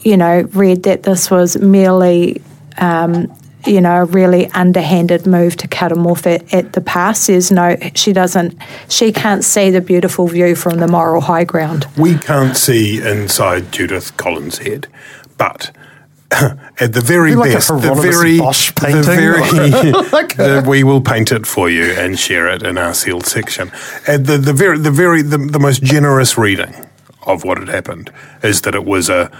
you 0.00 0.16
know, 0.16 0.42
read 0.52 0.84
that 0.84 1.02
this 1.02 1.30
was 1.30 1.56
merely 1.58 2.40
um, 2.78 3.32
you 3.66 3.80
know, 3.80 4.02
a 4.02 4.04
really 4.04 4.50
underhanded 4.52 5.26
move 5.26 5.56
to 5.58 5.68
cut 5.68 5.92
him 5.92 6.06
off 6.06 6.26
at, 6.26 6.52
at 6.52 6.72
the 6.72 6.80
pass. 6.80 7.26
There's 7.26 7.50
no, 7.50 7.76
she 7.94 8.12
doesn't, 8.12 8.56
she 8.88 9.12
can't 9.12 9.44
see 9.44 9.70
the 9.70 9.80
beautiful 9.80 10.26
view 10.26 10.54
from 10.54 10.78
the 10.78 10.88
moral 10.88 11.20
high 11.20 11.44
ground. 11.44 11.86
We 11.96 12.16
can't 12.18 12.56
see 12.56 13.00
inside 13.00 13.72
Judith 13.72 14.16
Collins' 14.16 14.58
head, 14.58 14.86
but 15.36 15.70
at 16.30 16.92
the 16.92 17.00
very 17.00 17.34
like 17.34 17.52
best, 17.52 17.68
the 17.68 17.94
very, 17.94 18.38
the 18.38 19.02
very, 19.04 19.40
the, 20.60 20.64
we 20.68 20.84
will 20.84 21.00
paint 21.00 21.32
it 21.32 21.46
for 21.46 21.68
you 21.68 21.92
and 21.92 22.18
share 22.18 22.48
it 22.48 22.62
in 22.62 22.78
our 22.78 22.94
sealed 22.94 23.26
section. 23.26 23.70
At 24.06 24.26
the, 24.26 24.38
the 24.38 24.52
very, 24.52 24.78
the 24.78 24.90
very, 24.90 25.22
the, 25.22 25.38
the 25.38 25.58
most 25.58 25.82
generous 25.82 26.38
reading 26.38 26.86
of 27.26 27.44
what 27.44 27.58
had 27.58 27.68
happened 27.68 28.12
is 28.42 28.62
that 28.62 28.74
it 28.74 28.84
was 28.84 29.08
a 29.08 29.30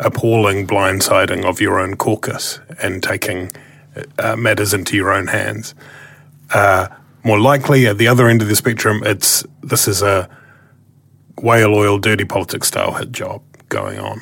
appalling 0.00 0.66
blindsiding 0.66 1.44
of 1.44 1.60
your 1.60 1.78
own 1.78 1.96
caucus 1.96 2.60
and 2.80 3.02
taking 3.02 3.50
uh, 4.18 4.36
matters 4.36 4.74
into 4.74 4.96
your 4.96 5.12
own 5.12 5.26
hands. 5.26 5.74
Uh, 6.52 6.88
more 7.24 7.38
likely, 7.38 7.86
at 7.86 7.98
the 7.98 8.08
other 8.08 8.28
end 8.28 8.42
of 8.42 8.48
the 8.48 8.56
spectrum, 8.56 9.02
it's 9.04 9.44
this 9.62 9.88
is 9.88 10.02
a 10.02 10.28
whale 11.40 11.74
oil, 11.74 11.98
dirty 11.98 12.24
politics 12.24 12.68
style 12.68 12.94
hit 12.94 13.12
job 13.12 13.42
going 13.68 13.98
on, 13.98 14.20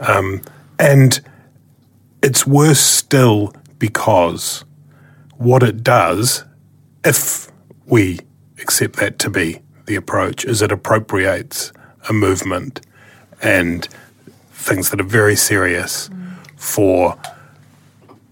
um, 0.00 0.42
and 0.78 1.20
it's 2.22 2.46
worse 2.46 2.80
still 2.80 3.52
because 3.78 4.64
what 5.36 5.62
it 5.62 5.82
does, 5.82 6.44
if 7.04 7.50
we 7.86 8.20
accept 8.60 8.96
that 8.96 9.18
to 9.18 9.30
be 9.30 9.60
the 9.86 9.96
approach, 9.96 10.44
is 10.44 10.60
it 10.62 10.70
appropriates 10.70 11.72
a 12.08 12.12
movement 12.12 12.80
and 13.42 13.88
things 14.52 14.90
that 14.90 15.00
are 15.00 15.04
very 15.04 15.34
serious 15.34 16.08
mm. 16.08 16.36
for 16.56 17.18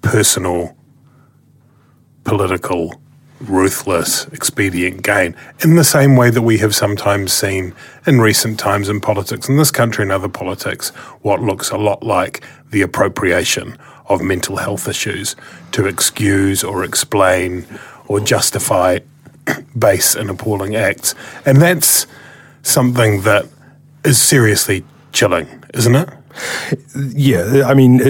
personal 0.03 0.77
political, 2.29 3.01
ruthless, 3.41 4.27
expedient 4.29 5.03
gain, 5.03 5.35
in 5.65 5.77
the 5.77 5.85
same 5.85 6.15
way 6.15 6.29
that 6.31 6.43
we 6.43 6.59
have 6.59 6.75
sometimes 6.75 7.33
seen 7.33 7.75
in 8.07 8.21
recent 8.21 8.59
times 8.59 8.89
in 8.89 9.01
politics 9.01 9.49
in 9.49 9.57
this 9.57 9.71
country 9.71 10.03
and 10.03 10.13
other 10.13 10.29
politics, 10.29 10.91
what 11.23 11.41
looks 11.41 11.71
a 11.71 11.79
lot 11.79 12.03
like 12.03 12.45
the 12.71 12.83
appropriation 12.83 13.77
of 14.07 14.21
mental 14.21 14.57
health 14.57 14.89
issues 14.89 15.37
to 15.73 15.87
excuse 15.87 16.63
or 16.63 16.85
explain 16.85 17.67
or 18.07 18.21
justify 18.21 18.99
base 19.79 20.15
and 20.15 20.29
appalling 20.29 20.77
acts. 20.77 21.15
And 21.47 21.63
that's 21.63 22.07
something 22.63 23.23
that 23.23 23.47
is 24.05 24.21
seriously 24.21 24.85
chilling, 25.13 25.65
isn't 25.75 25.95
it? 25.95 26.09
Yeah, 26.97 27.65
I 27.67 27.75
mean, 27.75 28.01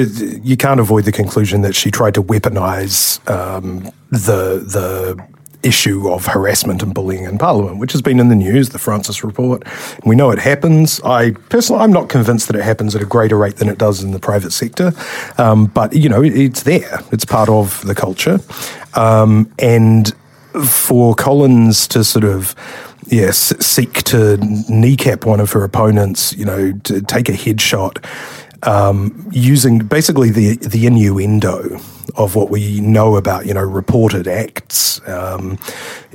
you 0.42 0.56
can't 0.56 0.80
avoid 0.80 1.04
the 1.04 1.12
conclusion 1.12 1.62
that 1.62 1.74
she 1.74 1.90
tried 1.90 2.14
to 2.14 2.22
weaponize 2.22 3.18
um, 3.30 3.90
the 4.10 4.60
the 4.60 5.26
issue 5.62 6.08
of 6.08 6.26
harassment 6.26 6.82
and 6.82 6.94
bullying 6.94 7.24
in 7.24 7.36
Parliament, 7.36 7.78
which 7.78 7.92
has 7.92 8.00
been 8.00 8.20
in 8.20 8.28
the 8.28 8.34
news, 8.36 8.68
the 8.68 8.78
Francis 8.78 9.24
report. 9.24 9.64
We 10.04 10.14
know 10.14 10.30
it 10.30 10.38
happens. 10.38 11.00
I 11.02 11.32
personally, 11.48 11.82
I'm 11.82 11.92
not 11.92 12.08
convinced 12.08 12.46
that 12.46 12.56
it 12.56 12.62
happens 12.62 12.94
at 12.94 13.02
a 13.02 13.06
greater 13.06 13.36
rate 13.36 13.56
than 13.56 13.68
it 13.68 13.78
does 13.78 14.02
in 14.02 14.12
the 14.12 14.20
private 14.20 14.52
sector, 14.52 14.92
um, 15.36 15.66
but 15.66 15.92
you 15.92 16.08
know, 16.08 16.22
it's 16.22 16.62
there. 16.62 17.00
It's 17.10 17.24
part 17.24 17.48
of 17.48 17.84
the 17.86 17.94
culture, 17.94 18.38
um, 18.94 19.52
and 19.58 20.14
for 20.64 21.14
Collins 21.14 21.86
to 21.88 22.04
sort 22.04 22.24
of 22.24 22.54
yes, 23.10 23.52
seek 23.64 24.02
to 24.04 24.36
kneecap 24.68 25.24
one 25.24 25.40
of 25.40 25.52
her 25.52 25.64
opponents, 25.64 26.32
you 26.36 26.44
know, 26.44 26.72
to 26.84 27.00
take 27.02 27.28
a 27.28 27.32
headshot, 27.32 28.04
um, 28.66 29.28
using 29.32 29.78
basically 29.80 30.30
the 30.30 30.56
the 30.56 30.86
innuendo 30.86 31.78
of 32.16 32.34
what 32.34 32.50
we 32.50 32.80
know 32.80 33.16
about, 33.16 33.46
you 33.46 33.54
know, 33.54 33.62
reported 33.62 34.26
acts 34.26 35.00
um, 35.06 35.58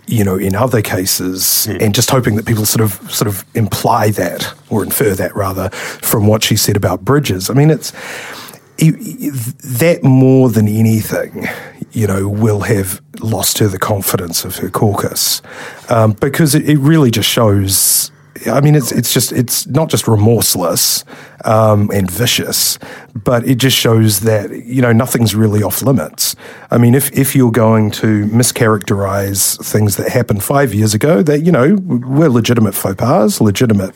you 0.06 0.24
know, 0.24 0.36
in 0.36 0.54
other 0.54 0.82
cases, 0.82 1.66
and 1.80 1.96
just 1.96 2.10
hoping 2.10 2.36
that 2.36 2.46
people 2.46 2.66
sort 2.66 2.82
of 2.82 2.92
sort 3.10 3.28
of 3.28 3.46
imply 3.56 4.10
that 4.12 4.54
or 4.70 4.84
infer 4.84 5.16
that 5.16 5.34
rather 5.36 5.70
from 5.70 6.28
what 6.28 6.44
she 6.44 6.58
said 6.58 6.76
about 6.76 7.06
Bridges. 7.06 7.50
I 7.50 7.54
mean, 7.54 7.70
it's 7.70 7.92
it- 7.92 7.96
it- 7.96 8.43
that 8.92 10.00
more 10.04 10.50
than 10.50 10.68
anything, 10.68 11.48
you 11.92 12.08
know, 12.08 12.28
will 12.28 12.62
have 12.62 13.02
lost 13.20 13.60
her 13.60 13.68
the 13.68 13.80
confidence 13.80 14.44
of 14.44 14.58
her 14.58 14.70
caucus 14.70 15.42
um, 15.90 16.14
because 16.14 16.56
it, 16.56 16.68
it 16.70 16.78
really 16.78 17.12
just 17.12 17.30
shows. 17.30 18.12
I 18.48 18.62
mean, 18.62 18.76
it's 18.76 18.92
it's 18.92 19.14
just 19.14 19.32
it's 19.32 19.68
not 19.68 19.90
just 19.90 20.08
remorseless 20.08 21.06
um, 21.46 21.90
and 21.94 22.10
vicious, 22.10 22.80
but 23.14 23.48
it 23.48 23.56
just 23.56 23.78
shows 23.78 24.22
that 24.22 24.52
you 24.66 24.82
know 24.82 24.92
nothing's 24.92 25.36
really 25.36 25.62
off 25.62 25.82
limits. 25.82 26.36
I 26.72 26.78
mean, 26.78 26.96
if 26.96 27.12
if 27.18 27.36
you're 27.36 27.52
going 27.52 27.92
to 27.92 28.26
mischaracterize 28.26 29.64
things 29.64 29.98
that 29.98 30.10
happened 30.10 30.44
five 30.44 30.74
years 30.74 30.94
ago, 30.94 31.22
that 31.24 31.42
you 31.42 31.52
know 31.52 31.76
were 31.76 32.30
legitimate 32.30 32.74
faux 32.74 32.96
pas, 32.96 33.40
legitimate 33.40 33.94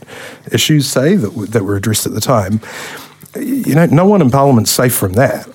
issues, 0.52 0.88
say 0.88 1.16
that 1.16 1.32
that 1.52 1.64
were 1.64 1.76
addressed 1.76 2.06
at 2.06 2.14
the 2.14 2.22
time 2.22 2.62
you 3.40 3.76
know, 3.76 3.86
no 3.86 4.06
one 4.06 4.22
in 4.22 4.30
Parliament's 4.30 4.72
safe 4.72 4.96
from 4.96 5.14
that. 5.14 5.48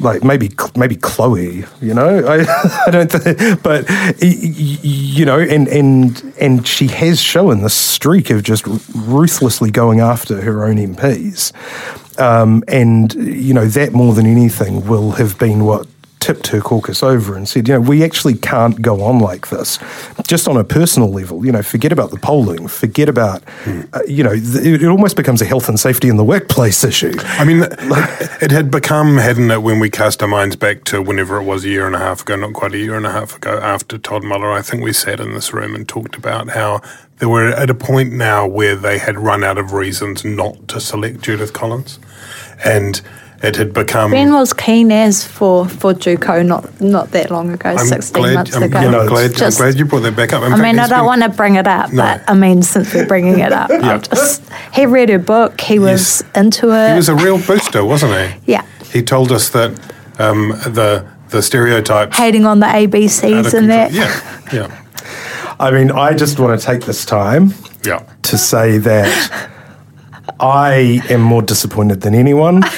Like 0.00 0.24
maybe 0.24 0.50
maybe 0.74 0.96
Chloe, 0.96 1.64
you 1.80 1.94
know, 1.94 2.26
I, 2.26 2.44
I 2.86 2.90
don't, 2.90 3.10
think, 3.10 3.62
but 3.62 3.86
you 4.20 5.24
know, 5.24 5.38
and 5.38 5.68
and 5.68 6.34
and 6.40 6.66
she 6.66 6.88
has 6.88 7.20
shown 7.20 7.62
the 7.62 7.70
streak 7.70 8.30
of 8.30 8.42
just 8.42 8.66
ruthlessly 8.92 9.70
going 9.70 10.00
after 10.00 10.40
her 10.40 10.64
own 10.64 10.76
MPs, 10.76 11.52
um, 12.18 12.64
and 12.66 13.14
you 13.14 13.54
know 13.54 13.66
that 13.66 13.92
more 13.92 14.14
than 14.14 14.26
anything 14.26 14.84
will 14.88 15.12
have 15.12 15.38
been 15.38 15.64
what 15.64 15.86
tipped 16.24 16.46
her 16.46 16.58
caucus 16.58 17.02
over 17.02 17.36
and 17.36 17.46
said, 17.46 17.68
you 17.68 17.74
know, 17.74 17.80
we 17.80 18.02
actually 18.02 18.32
can't 18.32 18.80
go 18.80 19.02
on 19.02 19.18
like 19.18 19.50
this. 19.50 19.78
Just 20.26 20.48
on 20.48 20.56
a 20.56 20.64
personal 20.64 21.10
level, 21.10 21.44
you 21.44 21.52
know, 21.52 21.62
forget 21.62 21.92
about 21.92 22.10
the 22.12 22.16
polling, 22.16 22.66
forget 22.66 23.10
about, 23.10 23.42
uh, 23.92 24.00
you 24.08 24.24
know, 24.24 24.32
it, 24.32 24.82
it 24.82 24.86
almost 24.86 25.16
becomes 25.16 25.42
a 25.42 25.44
health 25.44 25.68
and 25.68 25.78
safety 25.78 26.08
in 26.08 26.16
the 26.16 26.24
workplace 26.24 26.82
issue. 26.82 27.12
I 27.18 27.44
mean, 27.44 27.66
it 28.40 28.50
had 28.50 28.70
become, 28.70 29.18
hadn't 29.18 29.50
it, 29.50 29.62
when 29.62 29.80
we 29.80 29.90
cast 29.90 30.22
our 30.22 30.28
minds 30.28 30.56
back 30.56 30.84
to 30.84 31.02
whenever 31.02 31.38
it 31.38 31.44
was 31.44 31.66
a 31.66 31.68
year 31.68 31.86
and 31.86 31.94
a 31.94 31.98
half 31.98 32.22
ago, 32.22 32.36
not 32.36 32.54
quite 32.54 32.72
a 32.72 32.78
year 32.78 32.96
and 32.96 33.04
a 33.04 33.12
half 33.12 33.36
ago, 33.36 33.58
after 33.58 33.98
Todd 33.98 34.24
Muller, 34.24 34.50
I 34.50 34.62
think 34.62 34.82
we 34.82 34.94
sat 34.94 35.20
in 35.20 35.34
this 35.34 35.52
room 35.52 35.74
and 35.74 35.86
talked 35.86 36.16
about 36.16 36.48
how 36.48 36.80
they 37.18 37.26
were 37.26 37.48
at 37.48 37.68
a 37.68 37.74
point 37.74 38.14
now 38.14 38.46
where 38.46 38.76
they 38.76 38.96
had 38.96 39.18
run 39.18 39.44
out 39.44 39.58
of 39.58 39.74
reasons 39.74 40.24
not 40.24 40.68
to 40.68 40.80
select 40.80 41.20
Judith 41.20 41.52
Collins. 41.52 41.98
And 42.64 43.02
it 43.42 43.56
had 43.56 43.74
become. 43.74 44.10
Ben 44.10 44.32
was 44.32 44.52
keen 44.52 44.90
as 44.90 45.24
for 45.26 45.66
for 45.68 45.92
Juco 45.92 46.44
not 46.46 46.80
not 46.80 47.10
that 47.10 47.30
long 47.30 47.50
ago, 47.52 47.70
I'm 47.70 47.86
sixteen 47.86 48.22
glad, 48.22 48.34
months 48.34 48.56
I'm, 48.56 48.62
ago. 48.62 48.78
I'm 48.78 49.06
glad, 49.06 49.30
I'm 49.32 49.36
Just- 49.36 49.58
glad 49.58 49.74
you 49.78 49.84
brought 49.84 50.00
that 50.00 50.16
back 50.16 50.32
up. 50.32 50.42
In 50.42 50.52
I 50.52 50.56
fact, 50.56 50.62
mean, 50.62 50.78
I 50.78 50.86
don't 50.88 51.00
been- 51.00 51.06
want 51.06 51.22
to 51.24 51.28
bring 51.30 51.56
it 51.56 51.66
up, 51.66 51.92
No. 51.92 52.02
but 52.02 52.22
I 52.28 52.34
mean, 52.34 52.62
since 52.62 52.94
we're 52.94 53.06
bringing 53.06 53.40
it 53.40 53.52
up, 53.52 53.70
Yeah. 53.70 53.98
Just 53.98 54.42
he 54.72 54.86
read 54.86 55.08
her 55.10 55.18
book. 55.18 55.60
He 55.60 55.78
was 55.78 56.22
into 56.34 56.70
it. 56.72 56.90
He 56.90 56.96
was 56.96 57.08
a 57.08 57.14
real 57.14 57.38
booster, 57.38 57.84
wasn't 57.84 58.12
he? 58.14 58.52
Yeah. 58.52 58.62
He 58.92 59.02
told 59.02 59.30
us 59.32 59.50
that 59.50 59.72
um, 60.18 60.50
the 60.66 61.04
the 61.30 61.42
stereotypes. 61.42 62.16
hating 62.16 62.46
on 62.46 62.60
the 62.60 62.66
out 62.66 62.74
ABCs 62.90 63.22
and 63.22 63.44
control- 63.44 63.66
that. 63.68 63.92
Yeah, 63.92 64.20
yeah, 64.52 64.80
I 65.58 65.70
mean, 65.72 65.90
I 65.90 66.14
just 66.14 66.38
want 66.38 66.58
to 66.58 66.64
take 66.64 66.82
this 66.84 67.04
time 67.04 67.52
yeah. 67.84 68.02
to 68.22 68.38
say 68.38 68.78
that 68.78 69.48
I 70.40 71.00
am 71.10 71.20
more 71.20 71.42
disappointed 71.42 72.00
than 72.02 72.14
anyone. 72.14 72.62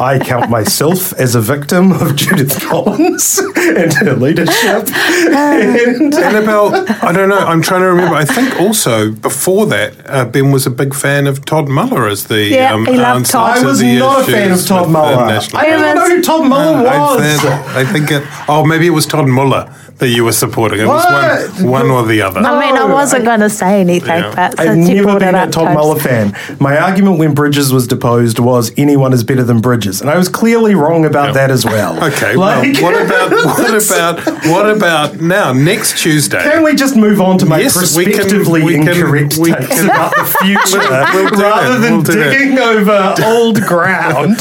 I 0.00 0.18
count 0.18 0.48
myself 0.48 1.12
as 1.14 1.34
a 1.34 1.40
victim 1.42 1.92
of 1.92 2.16
Judith 2.22 2.58
Collins 2.60 3.38
and 3.56 3.92
her 3.94 4.14
leadership. 4.14 4.88
and 4.90 6.14
Annabelle, 6.14 6.74
I 7.04 7.12
don't 7.12 7.28
know. 7.28 7.38
I'm 7.38 7.60
trying 7.60 7.82
to 7.82 7.88
remember. 7.88 8.14
I 8.16 8.24
think 8.24 8.58
also 8.58 9.12
before 9.12 9.66
that, 9.66 9.94
uh, 10.08 10.24
Ben 10.24 10.52
was 10.52 10.66
a 10.66 10.70
big 10.70 10.94
fan 10.94 11.26
of 11.26 11.44
Todd 11.44 11.68
Muller 11.68 12.08
as 12.08 12.28
the 12.28 12.44
Yeah, 12.44 12.72
um, 12.72 12.86
he 12.86 12.96
loved 12.96 13.18
answer 13.20 13.38
I 13.38 13.62
was 13.62 13.80
the 13.80 13.98
not 13.98 14.22
a 14.22 14.32
fan 14.32 14.52
of 14.52 14.66
Todd 14.66 14.86
the 14.86 14.92
Muller. 14.92 15.16
I 15.54 15.66
don't 15.66 15.80
even 15.80 15.94
know 15.94 16.16
who 16.16 16.22
Todd 16.22 16.48
Muller 16.48 16.82
was. 16.82 17.40
think, 17.42 17.52
I 17.52 17.84
think 17.84 18.10
it. 18.10 18.22
Oh, 18.48 18.64
maybe 18.64 18.86
it 18.86 18.90
was 18.90 19.04
Todd 19.04 19.28
Muller 19.28 19.70
that 20.00 20.08
you 20.08 20.24
were 20.24 20.32
supporting. 20.32 20.80
It 20.80 20.86
was 20.86 21.52
one, 21.60 21.70
one 21.70 21.90
or 21.90 22.04
the 22.06 22.22
other. 22.22 22.40
I 22.40 22.58
mean, 22.66 22.76
I 22.76 22.84
wasn't 22.86 23.24
going 23.24 23.40
to 23.40 23.50
say 23.50 23.80
anything, 23.80 24.08
Yeah. 24.08 24.32
but 24.34 24.58
I've 24.58 24.66
since 24.74 24.88
you 24.88 25.04
never 25.04 25.18
been 25.18 25.34
it 25.34 25.38
a 25.38 25.42
up, 25.42 25.50
Todd 25.52 25.74
Muller 25.74 25.98
fan. 26.00 26.34
My 26.58 26.78
argument 26.78 27.18
when 27.18 27.34
Bridges 27.34 27.72
was 27.72 27.86
deposed 27.86 28.38
was 28.38 28.72
anyone 28.76 29.12
is 29.12 29.22
better 29.24 29.44
than 29.44 29.60
Bridges, 29.60 30.00
and 30.00 30.10
I 30.10 30.16
was 30.16 30.28
clearly 30.28 30.74
wrong 30.74 31.04
about 31.04 31.26
Yeah. 31.28 31.32
that 31.34 31.50
as 31.50 31.64
well. 31.64 31.98
Okay, 32.10 32.34
Like- 32.34 32.74
well, 32.82 32.82
what 32.92 33.06
about 33.06 33.30
what 33.58 33.84
about 33.86 34.44
what 34.46 34.70
about 34.70 35.20
now? 35.20 35.52
Next 35.52 35.98
Tuesday, 35.98 36.42
Can 36.42 36.62
we 36.64 36.74
just 36.74 36.96
move 36.96 37.20
on 37.20 37.38
to 37.38 37.46
my 37.46 37.60
Yes, 37.60 37.96
we 37.96 38.04
can- 38.04 38.14
prospectively 38.14 38.62
we 38.64 38.74
can- 38.78 38.88
incorrect 38.88 39.36
we 39.38 39.52
takes 39.52 39.66
can- 39.68 39.84
about 39.90 40.14
the 40.16 40.24
future 40.24 40.78
We'll 41.14 41.30
rather 41.30 41.78
that, 41.78 41.80
than 41.82 41.92
we'll 41.94 42.02
do 42.02 42.12
that. 42.18 42.30
digging 42.32 42.58
over 42.58 43.14
old 43.26 43.60
ground? 43.60 44.38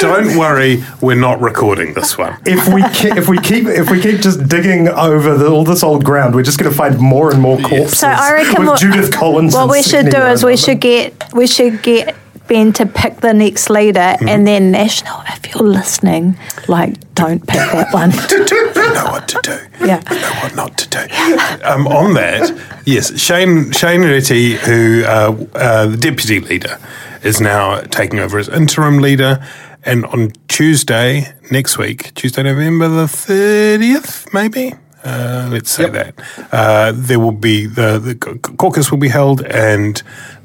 don't 0.00 0.36
worry, 0.38 0.84
we're 1.00 1.14
not 1.14 1.40
recording 1.40 1.94
this 1.94 2.16
one. 2.18 2.36
if 2.44 2.68
we 2.68 2.82
ke- 2.82 3.16
if 3.16 3.28
we 3.28 3.38
keep 3.38 3.66
if 3.66 3.90
we 3.90 4.00
keep 4.00 4.20
just 4.20 4.46
digging 4.48 4.81
over 4.88 5.36
the, 5.36 5.48
all 5.48 5.64
this 5.64 5.82
old 5.82 6.04
ground, 6.04 6.34
we're 6.34 6.42
just 6.42 6.58
going 6.58 6.70
to 6.70 6.76
find 6.76 6.98
more 6.98 7.30
and 7.32 7.40
more 7.40 7.58
corpses. 7.58 7.98
So 7.98 8.08
I 8.08 8.32
reckon 8.32 8.60
with 8.60 8.68
what, 8.68 8.80
Judith 8.80 9.12
Collins. 9.12 9.54
what 9.54 9.62
and 9.62 9.70
we 9.70 9.82
should 9.82 10.10
do 10.10 10.18
is 10.22 10.44
we 10.44 10.56
should 10.56 10.80
get 10.80 11.32
we 11.32 11.46
should 11.46 11.82
get 11.82 12.14
Ben 12.48 12.72
to 12.74 12.86
pick 12.86 13.20
the 13.20 13.32
next 13.32 13.70
leader, 13.70 14.00
Mm-hmm. 14.00 14.28
and 14.28 14.46
then 14.46 14.70
National. 14.72 15.22
If 15.28 15.54
you're 15.54 15.62
listening, 15.68 16.36
like, 16.68 16.94
don't 17.14 17.38
pick 17.46 17.56
that 17.56 17.92
one. 17.94 18.10
We 18.10 18.94
know 18.94 19.10
what 19.12 19.28
to 19.28 19.40
do. 19.42 19.86
Yeah. 19.86 20.02
We 20.10 20.16
know 20.20 20.30
what 20.42 20.54
not 20.56 20.76
to 20.78 20.88
do. 20.88 21.64
Um, 21.64 21.86
on 21.86 22.14
that, 22.14 22.52
yes, 22.84 23.18
Shane 23.18 23.70
Shane 23.72 24.00
Reti, 24.02 24.54
who 24.56 25.04
uh, 25.04 25.36
uh, 25.54 25.86
the 25.86 25.96
deputy 25.96 26.40
leader, 26.40 26.78
is 27.22 27.40
now 27.40 27.80
taking 27.82 28.18
over 28.18 28.38
as 28.38 28.48
interim 28.48 28.98
leader. 28.98 29.46
And 29.84 30.06
on 30.06 30.32
Tuesday 30.48 31.34
next 31.50 31.76
week, 31.76 32.14
Tuesday, 32.14 32.42
November 32.42 32.88
the 32.88 33.08
thirtieth, 33.08 34.32
maybe. 34.32 34.74
Uh, 35.04 35.48
let's 35.50 35.72
say 35.72 35.88
that 35.88 36.14
uh, 36.52 36.92
there 36.94 37.18
will 37.18 37.32
be 37.32 37.66
the, 37.66 37.98
the 37.98 38.14
caucus 38.14 38.92
will 38.92 38.98
be 38.98 39.08
held, 39.08 39.42
and 39.42 40.00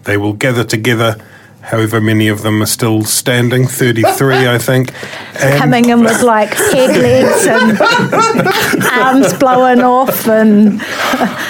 they 0.06 0.17
will 0.17 0.34
gather 0.34 0.63
together. 0.63 1.15
However 1.68 2.00
many 2.00 2.30
of 2.30 2.42
them 2.44 2.62
are 2.62 2.66
still 2.68 3.04
standing, 3.04 3.68
thirty-three, 3.68 4.48
I 4.48 4.58
think. 4.58 4.92
And 5.40 5.60
Coming 5.60 5.90
in 5.90 6.00
with 6.04 6.24
like 6.24 6.50
peg 6.50 6.90
legs 6.98 7.46
and 7.46 7.78
arms 8.92 9.34
blowing 9.36 9.82
off 9.82 10.28
and 10.28 10.82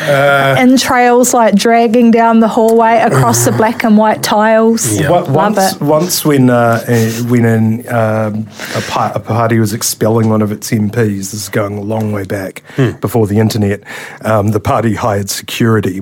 Uh, 0.09 0.55
entrails 0.57 1.33
like 1.33 1.55
dragging 1.55 2.11
down 2.11 2.39
the 2.41 2.47
hallway 2.49 2.97
across 2.99 3.45
the 3.45 3.51
black 3.53 3.83
and 3.85 3.97
white 3.97 4.21
tiles. 4.23 4.99
Yeah. 4.99 5.09
What, 5.11 5.29
Love 5.31 5.55
once, 5.55 5.73
it. 5.75 5.81
once 5.81 6.25
when 6.25 6.49
uh, 6.49 6.83
uh, 6.87 7.09
when 7.29 7.45
an, 7.45 7.87
um, 7.87 8.47
a, 8.75 8.81
par- 8.89 9.11
a 9.15 9.19
party 9.19 9.57
was 9.59 9.73
expelling 9.73 10.29
one 10.29 10.41
of 10.41 10.51
its 10.51 10.69
MPs, 10.71 11.31
this 11.31 11.33
is 11.33 11.49
going 11.49 11.77
a 11.77 11.81
long 11.81 12.11
way 12.11 12.23
back 12.25 12.63
before 13.01 13.25
the 13.27 13.39
internet, 13.39 13.81
um, 14.21 14.49
the 14.51 14.59
party 14.59 14.95
hired 14.95 15.29
security 15.29 16.01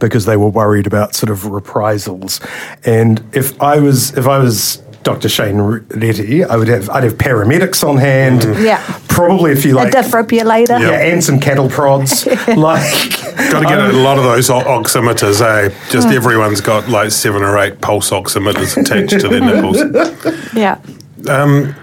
because 0.00 0.24
they 0.26 0.36
were 0.36 0.48
worried 0.50 0.86
about 0.86 1.14
sort 1.14 1.30
of 1.30 1.46
reprisals. 1.46 2.40
And 2.84 3.22
if 3.32 3.60
I 3.62 3.78
was 3.80 4.16
if 4.16 4.26
I 4.26 4.38
was 4.38 4.82
Dr. 5.04 5.28
Shane 5.28 5.56
Reti, 5.56 6.46
I 6.46 6.56
would 6.56 6.68
have 6.68 6.90
I'd 6.90 7.04
have 7.04 7.14
paramedics 7.14 7.86
on 7.88 7.96
hand. 7.96 8.42
Yeah. 8.62 8.82
Probably 9.08 9.52
if 9.52 9.64
you 9.64 9.74
A 9.74 9.76
like 9.76 9.92
defibrillator. 9.92 10.80
yeah, 10.80 11.00
and 11.12 11.22
some 11.24 11.40
cattle 11.40 11.68
prods. 11.68 12.26
like 12.48 13.10
Got 13.50 13.60
to 13.60 13.66
get 13.66 13.78
a 13.80 13.92
lot 13.92 14.18
of 14.18 14.24
those 14.24 14.50
o- 14.50 14.60
oximeters, 14.60 15.40
eh? 15.40 15.74
Just 15.90 16.08
everyone's 16.08 16.60
got 16.60 16.88
like 16.88 17.10
seven 17.10 17.42
or 17.42 17.58
eight 17.58 17.80
pulse 17.80 18.10
oximeters 18.10 18.76
attached 18.76 19.20
to 19.20 19.28
their 19.28 19.40
nipples. 19.40 19.78
Yeah. 20.54 20.80
Um, 21.28 21.74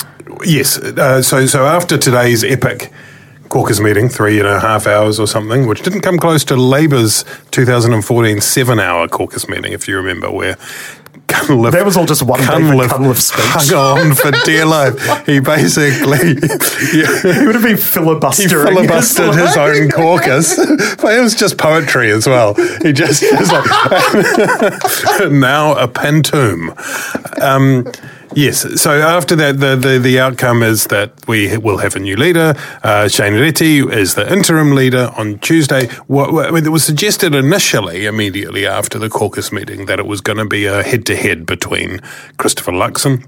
Yes. 0.44 0.78
Uh, 0.78 1.22
so, 1.22 1.46
so 1.46 1.66
after 1.66 1.98
today's 1.98 2.44
epic 2.44 2.92
caucus 3.56 3.80
meeting, 3.80 4.10
three 4.10 4.38
and 4.38 4.48
a 4.50 4.60
half 4.60 4.86
hours 4.86 5.18
or 5.18 5.26
something, 5.26 5.66
which 5.66 5.82
didn't 5.82 6.02
come 6.02 6.18
close 6.18 6.44
to 6.44 6.58
Labour's 6.58 7.24
2014 7.52 8.42
seven-hour 8.42 9.08
caucus 9.08 9.48
meeting, 9.48 9.72
if 9.72 9.88
you 9.88 9.96
remember, 9.96 10.30
where 10.30 10.58
Cunliffe, 11.30 11.72
That 11.72 11.86
was 11.86 11.96
all 11.96 12.06
just 12.06 12.22
one 12.22 12.42
David 12.42 12.90
Cunliffe 12.90 13.22
speech. 13.22 13.46
hung 13.72 14.10
on 14.10 14.14
for 14.14 14.32
dear 14.44 14.66
life. 14.66 15.26
He 15.26 15.40
basically 15.40 16.34
yeah, 17.00 17.34
he 17.40 17.46
would 17.46 17.56
have 17.56 17.64
been 17.64 17.78
he 17.78 17.82
filibustering. 17.82 18.50
filibustered 18.50 19.34
his 19.40 19.56
own 19.66 19.90
caucus, 19.90 20.58
but 21.02 21.14
it 21.18 21.22
was 21.22 21.34
just 21.34 21.58
poetry 21.58 22.12
as 22.12 22.28
well. 22.28 22.56
He 22.84 22.92
just 22.92 23.24
was 23.40 23.52
like 23.54 25.32
now 25.32 25.78
a 25.78 25.88
pantoum. 25.88 26.76
Um, 27.42 27.90
yes. 28.36 28.82
So 28.82 28.92
after 28.92 29.36
that, 29.36 29.60
the, 29.60 29.76
the 29.76 30.00
the 30.00 30.20
outcome 30.20 30.64
is 30.64 30.86
that 30.88 31.28
we 31.28 31.58
will 31.58 31.78
have 31.78 31.96
a 31.96 32.00
new 32.00 32.16
leader. 32.16 32.56
Uh, 32.84 33.08
Shane 33.08 33.34
Reti 33.34 33.92
is 33.92 34.16
the 34.16 34.32
interim 34.32 34.76
leader 34.76 35.12
on 35.18 35.40
Tuesday. 35.40 35.88
What, 36.08 36.34
what, 36.34 36.48
I 36.48 36.52
mean, 36.52 36.66
it 36.66 36.70
was 36.70 36.84
suggested 36.84 37.34
initially, 37.34 38.06
immediately 38.06 38.68
after 38.68 39.00
the 39.00 39.10
caucus 39.10 39.52
meeting, 39.52 39.86
that 39.88 40.00
it 40.00 40.08
was 40.08 40.22
going 40.22 40.38
to 40.38 40.46
be 40.46 40.66
a 40.66 40.84
head 40.84 41.06
to 41.08 41.16
head 41.16 41.46
between 41.46 42.00
Christopher 42.38 42.72
Luxon 42.72 43.26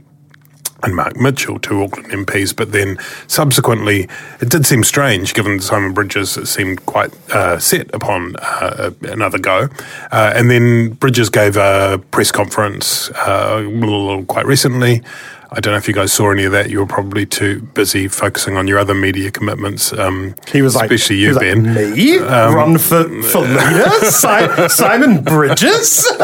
and 0.84 0.96
Mark 0.96 1.16
Mitchell, 1.18 1.60
two 1.60 1.84
Auckland 1.84 2.10
MPs. 2.10 2.56
But 2.56 2.72
then 2.72 2.98
subsequently, 3.28 4.08
it 4.40 4.50
did 4.50 4.66
seem 4.66 4.84
strange, 4.84 5.34
given 5.34 5.60
Simon 5.60 5.94
Bridges 5.94 6.34
seemed 6.50 6.86
quite 6.86 7.12
uh, 7.32 7.60
set 7.60 7.94
upon 7.94 8.36
uh, 8.38 8.92
another 9.02 9.40
go. 9.40 9.70
Uh, 10.12 10.34
and 10.36 10.50
then 10.50 10.90
Bridges 10.94 11.30
gave 11.30 11.58
a 11.58 12.02
press 12.12 12.32
conference 12.32 13.10
uh, 13.12 14.24
quite 14.28 14.46
recently. 14.46 15.02
I 15.50 15.62
don't 15.62 15.72
know 15.72 15.78
if 15.78 15.88
you 15.88 15.94
guys 15.94 16.12
saw 16.12 16.32
any 16.32 16.44
of 16.44 16.52
that. 16.52 16.70
You 16.70 16.80
were 16.80 16.86
probably 16.86 17.26
too 17.26 17.62
busy 17.74 18.08
focusing 18.10 18.58
on 18.58 18.68
your 18.68 18.80
other 18.80 18.94
media 18.94 19.32
commitments. 19.32 19.94
Um, 19.94 20.36
he 20.52 20.62
was 20.62 20.76
like, 20.76 20.92
especially 20.92 21.18
you, 21.18 21.34
like, 21.34 21.42
Ben. 21.42 21.74
Me 21.74 22.18
um, 22.20 22.54
run 22.54 22.78
for 22.78 23.04
for 23.24 23.42
leader, 23.42 23.90
si- 24.10 24.68
Simon 24.70 25.24
Bridges. 25.24 26.06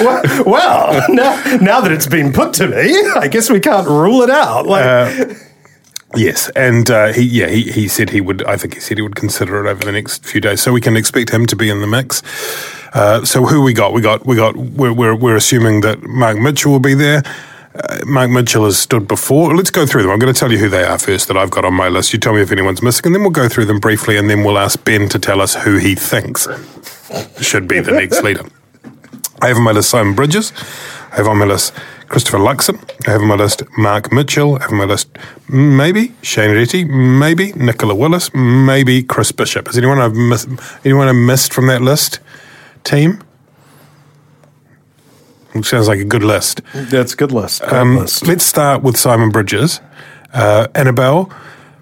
well, 0.00 0.22
well 0.46 1.04
now, 1.10 1.56
now 1.60 1.80
that 1.82 1.92
it's 1.92 2.06
been 2.06 2.32
put 2.32 2.54
to 2.54 2.66
me, 2.68 3.10
I 3.14 3.28
guess 3.28 3.50
we 3.50 3.60
can't 3.60 3.86
rule 3.86 4.22
it 4.22 4.30
out. 4.30 4.66
Like. 4.66 4.84
Uh, 4.84 5.34
Yes, 6.14 6.50
and 6.50 6.90
uh, 6.90 7.10
he 7.14 7.22
yeah 7.22 7.48
he, 7.48 7.62
he 7.72 7.88
said 7.88 8.10
he 8.10 8.20
would. 8.20 8.44
I 8.44 8.58
think 8.58 8.74
he 8.74 8.80
said 8.80 8.98
he 8.98 9.02
would 9.02 9.16
consider 9.16 9.64
it 9.64 9.70
over 9.70 9.82
the 9.82 9.92
next 9.92 10.26
few 10.26 10.42
days, 10.42 10.60
so 10.60 10.70
we 10.70 10.78
can 10.82 10.94
expect 10.94 11.30
him 11.30 11.46
to 11.46 11.56
be 11.56 11.70
in 11.70 11.80
the 11.80 11.86
mix. 11.86 12.22
Uh, 12.92 13.24
so 13.24 13.46
who 13.46 13.62
we 13.62 13.72
got? 13.72 13.94
We 13.94 14.02
got 14.02 14.26
we 14.26 14.36
got. 14.36 14.54
We're, 14.54 14.92
we're, 14.92 15.14
we're 15.14 15.36
assuming 15.36 15.80
that 15.80 16.02
Mark 16.02 16.36
Mitchell 16.36 16.70
will 16.70 16.80
be 16.80 16.92
there. 16.92 17.22
Uh, 17.74 17.98
Mark 18.04 18.30
Mitchell 18.30 18.64
has 18.64 18.78
stood 18.78 19.08
before. 19.08 19.56
Let's 19.56 19.70
go 19.70 19.86
through 19.86 20.02
them. 20.02 20.10
I'm 20.10 20.18
going 20.18 20.32
to 20.32 20.38
tell 20.38 20.52
you 20.52 20.58
who 20.58 20.68
they 20.68 20.84
are 20.84 20.98
first 20.98 21.28
that 21.28 21.36
I've 21.36 21.50
got 21.50 21.64
on 21.64 21.74
my 21.74 21.88
list. 21.88 22.12
You 22.12 22.18
tell 22.18 22.34
me 22.34 22.42
if 22.42 22.52
anyone's 22.52 22.82
missing, 22.82 23.06
and 23.06 23.14
then 23.14 23.22
we'll 23.22 23.30
go 23.30 23.48
through 23.48 23.64
them 23.64 23.80
briefly, 23.80 24.18
and 24.18 24.28
then 24.28 24.44
we'll 24.44 24.58
ask 24.58 24.82
Ben 24.84 25.08
to 25.08 25.18
tell 25.18 25.40
us 25.40 25.54
who 25.54 25.78
he 25.78 25.94
thinks 25.94 26.46
should 27.40 27.66
be 27.68 27.80
the 27.80 27.92
next 27.92 28.22
leader. 28.22 28.44
I 29.40 29.48
have 29.48 29.56
on 29.56 29.62
my 29.62 29.72
list 29.72 29.90
Simon 29.90 30.14
Bridges. 30.14 30.52
I 31.12 31.16
have 31.16 31.28
on 31.28 31.38
my 31.38 31.46
list 31.46 31.74
Christopher 32.08 32.38
Luxon. 32.38 32.78
I 33.08 33.12
have 33.12 33.22
on 33.22 33.28
my 33.28 33.34
list 33.36 33.62
Mark 33.76 34.12
Mitchell. 34.12 34.56
I 34.56 34.62
have 34.62 34.72
on 34.72 34.78
my 34.78 34.84
list 34.84 35.08
maybe 35.48 36.14
Shane 36.22 36.50
Reti, 36.50 36.86
maybe 36.86 37.52
Nicola 37.52 37.94
Willis, 37.94 38.32
maybe 38.34 39.02
Chris 39.02 39.32
Bishop. 39.32 39.68
Is 39.68 39.78
anyone 39.78 39.98
I've 39.98 40.14
missed, 40.14 40.48
anyone 40.84 41.08
I 41.08 41.12
missed 41.12 41.52
from 41.52 41.66
that 41.66 41.82
list? 41.82 42.20
Team? 42.84 43.22
Which 45.52 45.66
sounds 45.66 45.88
like 45.88 46.00
a 46.00 46.04
good 46.04 46.24
list. 46.24 46.62
That's 46.74 47.12
a 47.12 47.16
good 47.16 47.32
list. 47.32 47.62
Um, 47.64 47.96
list. 47.96 48.26
Let's 48.26 48.44
start 48.44 48.82
with 48.82 48.96
Simon 48.96 49.30
Bridges. 49.30 49.80
Uh, 50.32 50.66
Annabelle, 50.74 51.30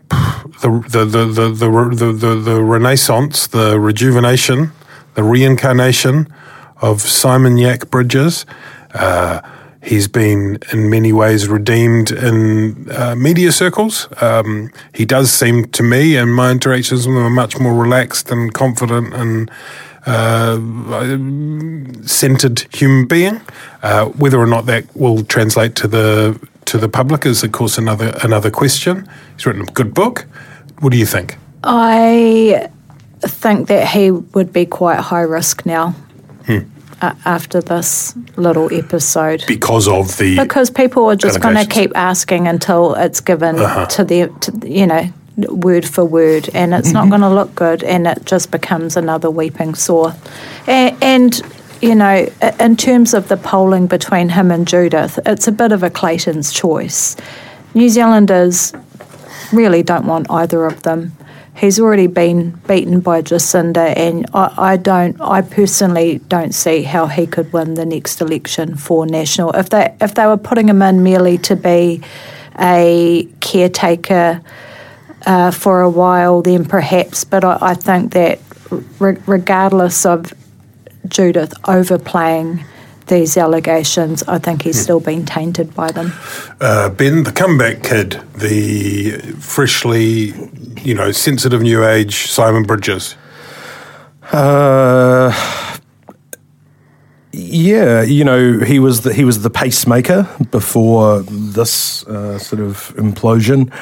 the, 0.09 0.85
the, 0.89 1.05
the, 1.05 1.27
the, 1.27 1.51
the, 1.51 2.13
the, 2.13 2.35
the 2.35 2.65
renaissance, 2.65 3.47
the 3.47 3.79
rejuvenation, 3.79 4.73
the 5.15 5.23
reincarnation 5.23 6.33
of 6.79 7.01
Simon 7.01 7.59
Yak 7.59 7.91
Bridges. 7.91 8.45
Uh, 8.93 9.41
he's 9.83 10.09
been 10.09 10.59
in 10.73 10.91
many 10.91 11.13
ways 11.13 11.49
redeemed 11.49 12.11
in 12.11 12.91
uh, 12.91 13.15
media 13.15 13.53
circles. 13.53 14.09
Um, 14.21 14.73
he 14.95 15.05
does 15.05 15.33
seem 15.33 15.67
to 15.67 15.83
me, 15.83 16.17
and 16.17 16.35
my 16.35 16.51
interactions 16.51 17.07
with 17.07 17.17
him, 17.17 17.25
are 17.25 17.31
much 17.31 17.59
more 17.61 17.75
relaxed 17.75 18.31
and 18.31 18.53
confident 18.53 19.15
and 19.15 19.51
centered 22.07 22.67
human 22.75 23.07
being. 23.07 23.41
Uh, 23.83 24.07
whether 24.07 24.39
or 24.39 24.47
not 24.47 24.67
that 24.67 24.85
will 24.97 25.25
translate 25.25 25.75
to 25.77 25.89
the 25.89 26.49
to 26.67 26.79
the 26.79 26.89
public 26.89 27.27
is, 27.27 27.43
of 27.43 27.53
course, 27.53 27.79
another 27.79 28.15
another 28.23 28.51
question. 28.51 29.09
He's 29.37 29.47
written 29.47 29.63
a 29.63 29.73
good 29.73 29.95
book. 29.95 30.27
What 30.81 30.93
do 30.93 30.99
you 30.99 31.07
think? 31.07 31.37
I 31.65 32.69
think 33.21 33.69
that 33.69 33.89
he 33.89 34.11
would 34.11 34.53
be 34.53 34.67
quite 34.67 34.99
high 34.99 35.21
risk 35.21 35.67
now. 35.67 35.91
Hmm. 36.47 36.61
Uh, 37.03 37.15
after 37.25 37.63
this 37.63 38.15
little 38.37 38.71
episode, 38.75 39.43
because 39.47 39.89
of 39.89 40.19
the 40.19 40.37
because 40.37 40.69
people 40.69 41.07
are 41.07 41.17
just 41.17 41.41
going 41.41 41.57
to 41.57 41.65
keep 41.65 41.97
asking 41.97 42.47
until 42.47 42.95
it's 42.95 43.21
given 43.23 43.59
uh-huh. 43.59 43.87
to 43.87 44.05
the 44.05 44.29
to, 44.41 44.69
you 44.69 44.87
know 44.87 45.11
word 45.49 45.89
for 45.89 46.05
word, 46.05 46.49
and 46.55 46.75
it's 46.75 46.89
mm-hmm. 46.89 46.95
not 46.95 47.09
going 47.09 47.21
to 47.23 47.31
look 47.31 47.55
good, 47.55 47.83
and 47.83 48.07
it 48.07 48.25
just 48.25 48.51
becomes 48.51 48.97
another 48.97 49.31
weeping 49.31 49.75
sore. 49.75 50.15
And, 50.67 50.97
and, 51.03 51.43
you 51.81 51.95
know, 51.95 52.29
in 52.59 52.77
terms 52.77 53.15
of 53.15 53.29
the 53.29 53.37
polling 53.37 53.87
between 53.87 54.29
him 54.29 54.51
and 54.51 54.67
Judith, 54.67 55.19
it's 55.27 55.49
a 55.49 55.53
bit 55.53 55.73
of 55.73 55.83
a 55.83 55.91
Clayton's 55.91 56.53
choice. 56.53 57.17
New 57.75 57.89
Zealanders 57.89 58.73
really 59.53 59.83
don't 59.83 60.07
want 60.07 60.27
either 60.31 60.67
of 60.67 60.83
them. 60.83 61.17
He's 61.57 61.79
already 61.79 62.07
been 62.07 62.53
beaten 62.67 63.01
by 63.01 63.23
Jacinda, 63.23 63.95
and 63.97 64.27
I, 64.33 64.55
I 64.57 64.77
don't. 64.77 65.21
I 65.21 65.43
personally 65.43 66.21
don't 66.29 66.55
see 66.55 66.83
how 66.83 67.07
he 67.07 67.27
could 67.27 67.53
win 67.53 67.75
the 67.75 67.85
next 67.85 68.21
election 68.21 68.77
for 68.77 69.05
national. 69.05 69.53
If 69.53 69.69
they 69.69 69.95
if 70.01 70.15
they 70.15 70.27
were 70.27 70.39
putting 70.39 70.69
him 70.69 70.81
in 70.81 71.03
merely 71.03 71.37
to 71.39 71.57
be 71.57 72.03
a 72.59 73.29
caretaker 73.41 74.41
uh, 75.27 75.51
for 75.51 75.81
a 75.81 75.91
while, 75.91 76.43
then 76.43 76.65
perhaps. 76.65 77.25
But 77.25 77.45
I, 77.45 77.59
I 77.61 77.75
think 77.75 78.13
that 78.13 78.41
re- 78.99 79.19
regardless 79.27 80.07
of 80.07 80.33
Judith 81.09 81.55
overplaying 81.69 82.65
these 83.07 83.37
allegations, 83.37 84.23
I 84.25 84.39
think 84.39 84.63
he's 84.63 84.77
hmm. 84.77 84.83
still 84.83 85.01
been 85.01 85.27
tainted 85.27 85.75
by 85.75 85.91
them. 85.91 86.13
Uh, 86.61 86.89
ben, 86.91 87.25
the 87.25 87.33
comeback 87.33 87.83
kid, 87.83 88.21
the 88.35 89.19
freshly, 89.39 90.33
you 90.81 90.95
know, 90.95 91.13
sensitive 91.13 91.63
new 91.63 91.85
age 91.85 92.31
Simon 92.31 92.63
Bridges. 92.63 93.17
Uh, 94.33 95.33
yeah, 97.33 98.03
you 98.03 98.25
know, 98.25 98.61
he 98.61 98.79
was 98.79 99.01
the, 99.01 99.13
he 99.13 99.25
was 99.25 99.43
the 99.43 99.51
pacemaker 99.51 100.29
before 100.51 101.21
this 101.23 102.07
uh, 102.07 102.39
sort 102.39 102.63
of 102.63 102.95
implosion 102.97 103.73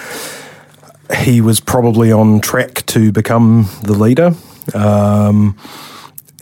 he 1.17 1.41
was 1.41 1.61
probably 1.61 2.13
on 2.13 2.41
track 2.41 2.85
to 2.87 3.13
become 3.13 3.69
the 3.83 3.95
leader. 3.95 4.35
Um, 4.75 5.57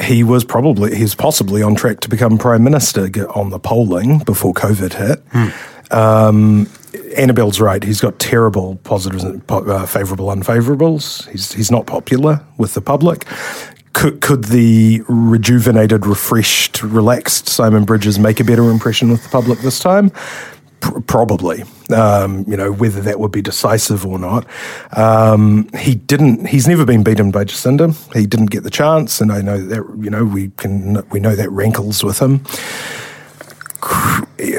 he 0.02 0.24
was 0.24 0.44
probably, 0.44 0.94
he's 0.94 1.14
possibly 1.14 1.62
on 1.62 1.74
track 1.74 2.00
to 2.00 2.08
become 2.08 2.36
prime 2.38 2.62
minister 2.64 3.08
on 3.30 3.50
the 3.50 3.58
polling 3.58 4.18
before 4.20 4.52
COVID 4.52 4.92
hit. 4.94 5.22
Hmm. 5.30 5.96
Um, 5.96 6.68
Annabelle's 7.16 7.60
right. 7.60 7.82
He's 7.82 8.00
got 8.00 8.18
terrible 8.18 8.76
positives, 8.84 9.24
uh, 9.24 9.86
favourable 9.86 10.26
unfavourables. 10.26 11.28
He's 11.30 11.52
he's 11.52 11.70
not 11.70 11.86
popular 11.86 12.44
with 12.58 12.74
the 12.74 12.80
public. 12.80 13.26
Could 13.92 14.20
could 14.20 14.44
the 14.44 15.02
rejuvenated, 15.08 16.06
refreshed, 16.06 16.82
relaxed 16.82 17.48
Simon 17.48 17.84
Bridges 17.84 18.18
make 18.18 18.40
a 18.40 18.44
better 18.44 18.70
impression 18.70 19.10
with 19.10 19.22
the 19.22 19.28
public 19.28 19.60
this 19.60 19.78
time? 19.78 20.10
Probably. 21.06 21.64
Um, 21.94 22.44
you 22.48 22.56
know 22.56 22.72
whether 22.72 23.00
that 23.02 23.20
would 23.20 23.32
be 23.32 23.42
decisive 23.42 24.04
or 24.04 24.18
not. 24.18 24.46
Um, 24.96 25.68
he 25.78 25.94
didn't. 25.94 26.46
He's 26.46 26.66
never 26.66 26.84
been 26.84 27.04
beaten 27.04 27.30
by 27.30 27.44
Jacinda. 27.44 27.94
He 28.14 28.26
didn't 28.26 28.50
get 28.50 28.62
the 28.64 28.70
chance, 28.70 29.20
and 29.20 29.30
I 29.30 29.40
know 29.40 29.58
that 29.58 29.82
you 30.02 30.10
know 30.10 30.24
we 30.24 30.50
can 30.56 31.08
we 31.10 31.20
know 31.20 31.36
that 31.36 31.50
rankles 31.50 32.02
with 32.02 32.20
him. 32.20 32.44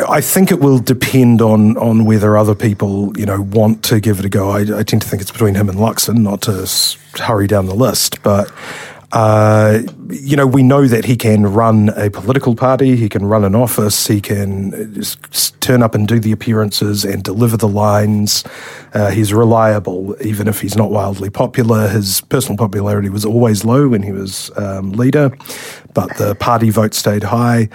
I 0.09 0.21
think 0.21 0.51
it 0.51 0.59
will 0.59 0.79
depend 0.79 1.41
on 1.41 1.77
on 1.77 2.05
whether 2.05 2.37
other 2.37 2.55
people 2.55 3.17
you 3.17 3.25
know 3.25 3.41
want 3.41 3.83
to 3.85 3.99
give 3.99 4.19
it 4.19 4.25
a 4.25 4.29
go. 4.29 4.49
I, 4.49 4.61
I 4.79 4.83
tend 4.83 5.01
to 5.01 5.07
think 5.07 5.21
it's 5.21 5.31
between 5.31 5.55
him 5.55 5.69
and 5.69 5.77
Luxon, 5.77 6.19
not 6.19 6.41
to 6.43 6.67
hurry 7.21 7.47
down 7.47 7.65
the 7.65 7.75
list, 7.75 8.21
but 8.23 8.51
uh, 9.13 9.79
you 10.09 10.35
know, 10.35 10.45
we 10.45 10.63
know 10.63 10.85
that 10.85 11.05
he 11.05 11.15
can 11.15 11.43
run 11.43 11.89
a 11.95 12.09
political 12.09 12.55
party, 12.55 12.97
he 12.97 13.07
can 13.07 13.25
run 13.25 13.45
an 13.45 13.55
office, 13.55 14.07
he 14.07 14.19
can 14.19 15.01
turn 15.61 15.81
up 15.81 15.95
and 15.95 16.07
do 16.07 16.19
the 16.19 16.31
appearances 16.31 17.05
and 17.05 17.23
deliver 17.23 17.55
the 17.55 17.67
lines. 17.67 18.43
Uh, 18.93 19.09
he's 19.09 19.33
reliable, 19.33 20.15
even 20.21 20.47
if 20.47 20.59
he's 20.59 20.75
not 20.75 20.91
wildly 20.91 21.29
popular. 21.29 21.87
His 21.87 22.21
personal 22.21 22.57
popularity 22.57 23.09
was 23.09 23.23
always 23.23 23.63
low 23.63 23.87
when 23.87 24.03
he 24.03 24.11
was 24.11 24.51
um, 24.57 24.91
leader, 24.91 25.31
but 25.93 26.15
the 26.17 26.35
party 26.35 26.69
vote 26.69 26.93
stayed 26.93 27.23
high 27.23 27.69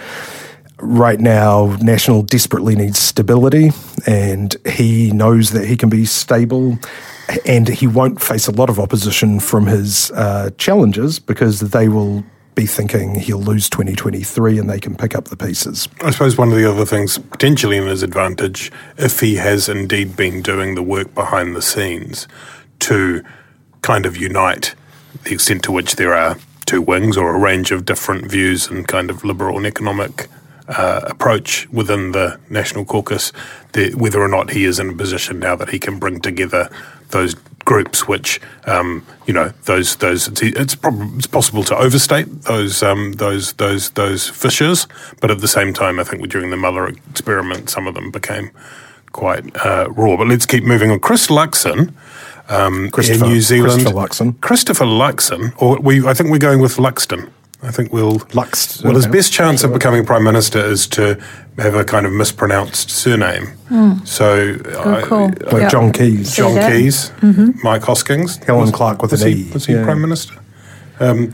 right 0.83 1.21
now, 1.21 1.77
National 1.81 2.23
desperately 2.23 2.77
needs 2.77 2.99
stability, 2.99 3.71
and 4.07 4.55
he 4.66 5.11
knows 5.12 5.51
that 5.51 5.66
he 5.66 5.77
can 5.77 5.88
be 5.88 6.05
stable 6.05 6.79
and 7.47 7.68
he 7.68 7.87
won't 7.87 8.21
face 8.21 8.47
a 8.47 8.53
lot 8.53 8.68
of 8.68 8.79
opposition 8.79 9.40
from 9.40 9.66
his 9.66 10.11
uh, 10.11 10.51
challengers 10.59 11.18
because 11.18 11.61
they 11.61 11.88
will 11.88 12.25
be 12.55 12.66
thinking 12.66 13.14
he'll 13.14 13.40
lose 13.40 13.71
2023 13.71 14.59
and 14.59 14.68
they 14.68 14.79
can 14.79 14.95
pick 14.95 15.14
up 15.14 15.27
the 15.27 15.37
pieces. 15.37 15.88
I 16.03 16.11
suppose 16.11 16.37
one 16.37 16.51
of 16.51 16.57
the 16.57 16.71
other 16.71 16.85
things 16.85 17.16
potentially 17.16 17.79
in 17.79 17.87
his 17.87 18.03
advantage, 18.03 18.71
if 18.99 19.21
he 19.21 19.37
has 19.37 19.68
indeed 19.68 20.16
been 20.16 20.42
doing 20.42 20.75
the 20.75 20.83
work 20.83 21.14
behind 21.14 21.57
the 21.57 21.62
scenes 21.62 22.29
to 22.81 23.25
kind 23.81 24.05
of 24.05 24.16
unite 24.16 24.75
the 25.25 25.33
extent 25.33 25.62
to 25.64 25.73
which 25.73 25.97
there 25.97 26.14
are 26.14 26.37
two 26.66 26.83
wings 26.83 27.16
or 27.16 27.35
a 27.35 27.38
range 27.38 27.71
of 27.71 27.85
different 27.85 28.31
views 28.31 28.68
and 28.68 28.87
kind 28.87 29.11
of 29.11 29.25
liberal 29.25 29.57
and 29.57 29.66
economic 29.66 30.29
uh, 30.68 31.01
approach 31.05 31.68
within 31.70 32.12
the 32.12 32.38
National 32.51 32.85
Caucus, 32.85 33.33
the, 33.72 33.92
whether 33.94 34.20
or 34.20 34.29
not 34.29 34.51
he 34.51 34.64
is 34.64 34.79
in 34.79 34.90
a 34.90 34.94
position 34.94 35.38
now 35.38 35.57
that 35.57 35.70
he 35.70 35.79
can 35.79 35.98
bring 35.98 36.20
together 36.20 36.70
those 37.11 37.35
groups, 37.64 38.09
which 38.09 38.40
um, 38.66 39.07
you 39.27 39.33
know 39.35 39.53
those 39.64 39.96
those 39.96 40.29
it's 40.29 40.42
it's, 40.42 40.75
prob- 40.75 41.16
it's 41.16 41.27
possible 41.27 41.62
to 41.64 41.77
overstate 41.77 42.42
those 42.42 42.83
um, 42.83 43.12
those 43.12 43.53
those 43.55 43.90
those 43.90 44.29
fissures, 44.29 44.87
but 45.20 45.31
at 45.31 45.40
the 45.40 45.48
same 45.48 45.72
time, 45.72 46.01
I 46.01 46.05
think 46.05 46.29
during 46.29 46.51
the 46.51 46.57
Muller 46.57 46.88
experiment, 46.88 47.70
some 47.70 47.87
of 47.87 47.94
them 47.94 48.11
became 48.11 48.51
quite 49.12 49.44
uh, 49.64 49.88
raw. 49.90 50.16
But 50.16 50.29
let's 50.29 50.46
keep 50.46 50.64
moving 50.64 50.90
on. 50.90 51.01
Chris 51.01 51.29
Luxon. 51.29 51.94
Um, 52.48 52.87
in 52.87 52.90
Christopher- 52.90 53.27
New 53.27 53.40
Zealand, 53.40 53.72
Christopher 53.85 53.96
Luxon. 53.96 54.40
Christopher 54.40 54.85
Luxon, 54.85 55.53
or 55.62 55.79
we, 55.81 56.07
I 56.07 56.12
think 56.12 56.29
we're 56.31 56.38
going 56.38 56.61
with 56.61 56.77
Luxton. 56.77 57.31
I 57.64 57.70
think 57.70 57.92
we'll 57.92 58.20
Lux- 58.33 58.83
Well, 58.83 58.94
his 58.94 59.07
best 59.07 59.33
chance 59.33 59.62
of 59.62 59.72
becoming 59.72 60.05
prime 60.05 60.25
minister 60.25 60.59
is 60.59 60.87
to 60.88 61.16
have 61.59 61.75
a 61.75 61.85
kind 61.85 62.07
of 62.07 62.12
mispronounced 62.12 62.90
surname. 62.90 63.48
So, 64.05 64.57
I- 64.85 65.03
cool. 65.03 65.29
Like 65.29 65.53
Yeah. 65.62 65.68
John 65.68 65.92
Keys. 65.92 66.33
John 66.35 66.51
See 66.51 66.59
that? 66.59 66.72
Keys, 66.72 67.12
Mike 67.62 67.85
Hoskins, 67.85 68.38
Helen 68.44 68.62
Was- 68.62 68.70
Clark 68.72 69.01
with 69.03 69.12
was 69.12 69.22
an 69.22 69.29
he, 69.33 69.35
E. 69.42 69.51
Was 69.53 69.66
he 69.66 69.75
Yeah. 69.75 69.85
prime 69.85 70.01
minister? 70.01 70.35
Um, 71.01 71.31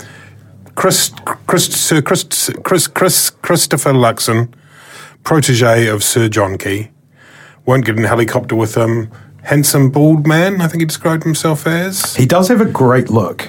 Chris, 0.74 1.10
Chris, 1.46 1.64
Sir 1.66 2.02
Chris, 2.02 2.24
Chris, 2.62 2.86
Chris, 2.86 3.30
Christopher 3.30 3.92
Luxon, 3.92 4.48
protege 5.24 5.86
of 5.88 6.04
Sir 6.04 6.28
John 6.28 6.58
Key, 6.58 6.90
won't 7.66 7.84
get 7.86 7.96
in 7.98 8.04
a 8.04 8.08
helicopter 8.08 8.54
with 8.54 8.76
him. 8.76 9.08
Handsome 9.42 9.90
bald 9.90 10.26
man, 10.26 10.60
I 10.60 10.68
think 10.68 10.82
he 10.82 10.86
described 10.86 11.24
himself 11.24 11.66
as. 11.66 12.16
He 12.16 12.26
does 12.26 12.48
have 12.48 12.60
a 12.60 12.64
great 12.66 13.08
look. 13.10 13.48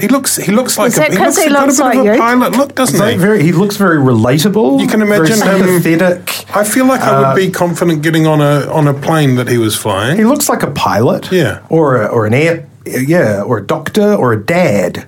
He 0.00 0.08
looks. 0.08 0.36
He 0.36 0.50
looks 0.50 0.76
like 0.76 0.88
Is 0.88 0.96
a, 0.96 1.00
that 1.00 1.10
he 1.12 1.16
'cause 1.16 1.36
looks, 1.36 1.44
he 1.46 1.50
got 1.52 1.62
a 1.62 1.66
looks 1.66 1.78
bit 1.78 1.84
like 1.84 1.98
of 1.98 2.06
a 2.06 2.12
you? 2.14 2.18
pilot 2.20 2.56
look, 2.56 2.74
doesn't 2.74 3.08
he? 3.10 3.16
very, 3.16 3.42
he 3.42 3.52
looks 3.52 3.76
very 3.76 3.98
relatable. 3.98 4.80
You 4.80 4.88
can 4.88 5.00
very 5.06 5.16
imagine 5.28 5.46
him- 5.46 5.66
sympathetic. 5.82 6.44
I 6.56 6.64
feel 6.64 6.86
like 6.86 7.00
I 7.00 7.10
Uh, 7.10 7.28
would 7.28 7.36
be 7.36 7.50
confident 7.50 8.02
getting 8.02 8.26
on 8.26 8.40
a 8.40 8.68
on 8.72 8.88
a 8.88 8.94
plane 8.94 9.36
that 9.36 9.48
he 9.48 9.58
was 9.58 9.76
flying. 9.76 10.16
He 10.18 10.24
looks 10.24 10.48
like 10.48 10.62
a 10.64 10.70
pilot. 10.70 11.30
Yeah. 11.30 11.58
Or 11.68 12.02
a, 12.02 12.06
or 12.06 12.26
an 12.26 12.34
air. 12.34 12.64
Yeah, 12.86 13.42
or 13.46 13.58
a 13.58 13.66
doctor 13.66 14.14
or 14.14 14.32
a 14.32 14.40
dad. 14.44 15.04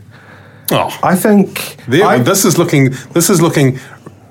oh, 0.71 0.91
I 1.03 1.15
think. 1.17 1.77
There, 1.89 2.05
I, 2.07 2.19
this 2.19 2.45
is 2.45 2.57
looking. 2.57 2.95
This 3.13 3.29
is 3.29 3.41
looking. 3.43 3.79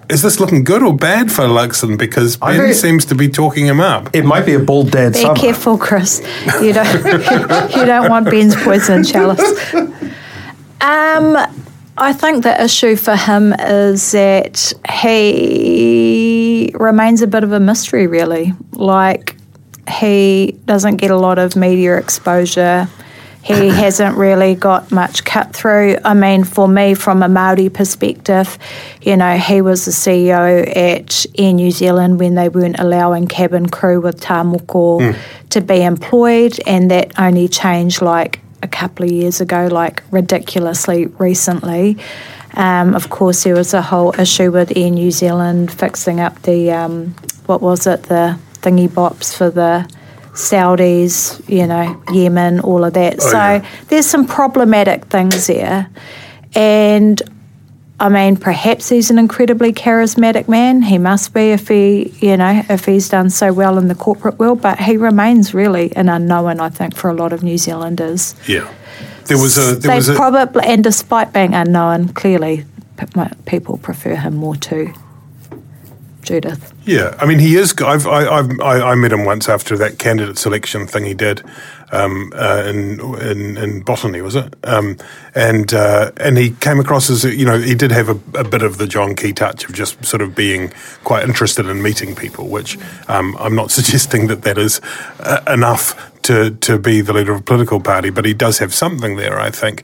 Is 0.07 0.21
this 0.21 0.39
looking 0.39 0.63
good 0.63 0.83
or 0.83 0.93
bad 0.95 1.31
for 1.31 1.43
Luxon? 1.47 1.97
Because 1.97 2.37
Ben 2.37 2.57
think- 2.59 2.75
seems 2.75 3.05
to 3.05 3.15
be 3.15 3.27
talking 3.27 3.65
him 3.65 3.79
up. 3.81 4.09
it 4.13 4.23
might 4.23 4.45
be 4.45 4.53
a 4.53 4.59
bald 4.59 4.91
dad 4.91 5.13
Be 5.13 5.19
summer. 5.19 5.35
careful, 5.35 5.77
Chris. 5.77 6.21
You 6.61 6.73
don't 6.73 7.05
you 7.75 7.85
don't 7.85 8.09
want 8.09 8.29
Ben's 8.29 8.55
poison 8.55 9.03
chalice. 9.11 9.41
Um, 10.81 11.37
I 11.97 12.11
think 12.11 12.43
the 12.43 12.61
issue 12.61 12.95
for 12.97 13.15
him 13.15 13.53
is 13.53 14.11
that 14.11 14.73
he 14.91 16.71
remains 16.75 17.21
a 17.21 17.27
bit 17.27 17.43
of 17.43 17.53
a 17.53 17.59
mystery, 17.59 18.07
really. 18.07 18.53
Like 18.73 19.35
he 19.89 20.59
doesn't 20.65 20.97
get 20.97 21.11
a 21.11 21.17
lot 21.17 21.39
of 21.39 21.55
media 21.55 21.97
exposure. 21.97 22.89
He 23.43 23.69
hasn't 23.69 24.17
really 24.17 24.55
got 24.55 24.91
much 24.91 25.23
cut 25.23 25.55
through. 25.55 25.97
I 26.03 26.13
mean, 26.13 26.43
for 26.43 26.67
me, 26.67 26.95
from 26.95 27.23
a 27.23 27.29
Maori 27.29 27.69
perspective, 27.69 28.57
you 29.01 29.15
know, 29.15 29.37
he 29.37 29.61
was 29.61 29.85
the 29.85 29.91
CEO 29.91 30.67
at 30.75 31.25
Air 31.37 31.53
New 31.53 31.71
Zealand 31.71 32.19
when 32.19 32.35
they 32.35 32.49
weren't 32.49 32.79
allowing 32.79 33.27
cabin 33.27 33.69
crew 33.69 34.01
with 34.01 34.19
tāmoko 34.19 35.15
to 35.51 35.61
be 35.61 35.81
employed, 35.81 36.59
and 36.67 36.91
that 36.91 37.17
only 37.17 37.47
changed 37.47 38.01
like 38.01 38.41
a 38.65 38.67
couple 38.67 39.05
of 39.05 39.11
years 39.11 39.39
ago, 39.39 39.67
like 39.71 40.03
ridiculously 40.11 41.05
recently. 41.05 41.97
Um, 42.55 42.95
of 42.95 43.09
course, 43.09 43.43
there 43.43 43.55
was 43.55 43.73
a 43.73 43.81
whole 43.81 44.17
issue 44.19 44.51
with 44.51 44.75
Air 44.75 44.89
New 44.89 45.11
Zealand 45.11 45.71
fixing 45.71 46.19
up 46.19 46.41
the 46.41 46.71
um, 46.71 47.15
what 47.45 47.61
was 47.61 47.85
it, 47.87 48.03
the 48.03 48.37
thingy 48.55 48.89
bops 48.89 49.37
for 49.37 49.49
the 49.49 49.89
Saudis, 50.33 51.47
you 51.47 51.67
know, 51.67 52.01
Yemen, 52.11 52.59
all 52.59 52.83
of 52.83 52.93
that. 52.93 53.15
Oh, 53.19 53.29
so 53.29 53.37
yeah. 53.37 53.65
there's 53.87 54.05
some 54.05 54.25
problematic 54.25 55.05
things 55.05 55.47
there, 55.47 55.89
and 56.55 57.21
I 57.97 58.09
mean, 58.09 58.35
perhaps 58.35 58.89
he's 58.89 59.09
an 59.09 59.17
incredibly 59.17 59.71
charismatic 59.71 60.49
man. 60.49 60.81
He 60.81 60.97
must 60.97 61.33
be 61.33 61.51
if 61.51 61.69
he, 61.69 62.13
you 62.19 62.35
know, 62.35 62.61
if 62.69 62.85
he's 62.85 63.07
done 63.07 63.29
so 63.29 63.53
well 63.53 63.77
in 63.77 63.87
the 63.87 63.95
corporate 63.95 64.37
world. 64.37 64.61
But 64.61 64.79
he 64.79 64.97
remains 64.97 65.53
really 65.53 65.95
an 65.95 66.09
unknown, 66.09 66.59
I 66.59 66.69
think, 66.69 66.95
for 66.95 67.09
a 67.09 67.13
lot 67.13 67.31
of 67.31 67.41
New 67.41 67.57
Zealanders. 67.57 68.35
Yeah, 68.47 68.69
there 69.25 69.37
was 69.37 69.57
a. 69.57 69.75
There 69.75 69.91
they 69.91 69.95
was 69.95 70.09
a. 70.09 70.15
probably, 70.15 70.63
and 70.65 70.83
despite 70.83 71.31
being 71.31 71.53
unknown, 71.53 72.09
clearly 72.09 72.65
p- 72.97 73.05
people 73.45 73.77
prefer 73.77 74.15
him 74.15 74.35
more 74.35 74.57
too. 74.57 74.93
Judith. 76.25 76.73
Yeah, 76.85 77.15
I 77.19 77.25
mean, 77.25 77.39
he 77.39 77.55
is. 77.55 77.73
I've, 77.81 78.07
I, 78.07 78.27
I've, 78.27 78.59
I, 78.59 78.91
I 78.91 78.95
met 78.95 79.11
him 79.11 79.25
once 79.25 79.47
after 79.47 79.77
that 79.77 79.99
candidate 79.99 80.37
selection 80.37 80.87
thing 80.87 81.05
he 81.05 81.13
did 81.13 81.41
um, 81.91 82.31
uh, 82.35 82.63
in, 82.65 82.99
in 83.21 83.57
in 83.57 83.81
Botany, 83.81 84.21
was 84.21 84.35
it? 84.35 84.55
Um, 84.63 84.97
and 85.33 85.73
uh, 85.73 86.11
and 86.17 86.37
he 86.37 86.51
came 86.51 86.79
across 86.79 87.09
as 87.09 87.23
you 87.23 87.45
know 87.45 87.59
he 87.59 87.75
did 87.75 87.91
have 87.91 88.09
a, 88.09 88.39
a 88.39 88.43
bit 88.43 88.63
of 88.63 88.77
the 88.77 88.87
John 88.87 89.15
Key 89.15 89.33
touch 89.33 89.65
of 89.65 89.73
just 89.73 90.03
sort 90.03 90.21
of 90.21 90.35
being 90.35 90.73
quite 91.03 91.23
interested 91.23 91.67
in 91.67 91.81
meeting 91.81 92.15
people, 92.15 92.47
which 92.47 92.77
um, 93.07 93.35
I'm 93.39 93.55
not 93.55 93.71
suggesting 93.79 94.27
that 94.27 94.41
that 94.43 94.57
is 94.57 94.81
uh, 95.19 95.41
enough 95.47 96.11
to 96.23 96.51
to 96.51 96.79
be 96.79 97.01
the 97.01 97.13
leader 97.13 97.33
of 97.33 97.39
a 97.39 97.43
political 97.43 97.79
party, 97.79 98.09
but 98.09 98.25
he 98.25 98.33
does 98.33 98.59
have 98.59 98.73
something 98.73 99.15
there, 99.15 99.39
I 99.39 99.51
think 99.51 99.83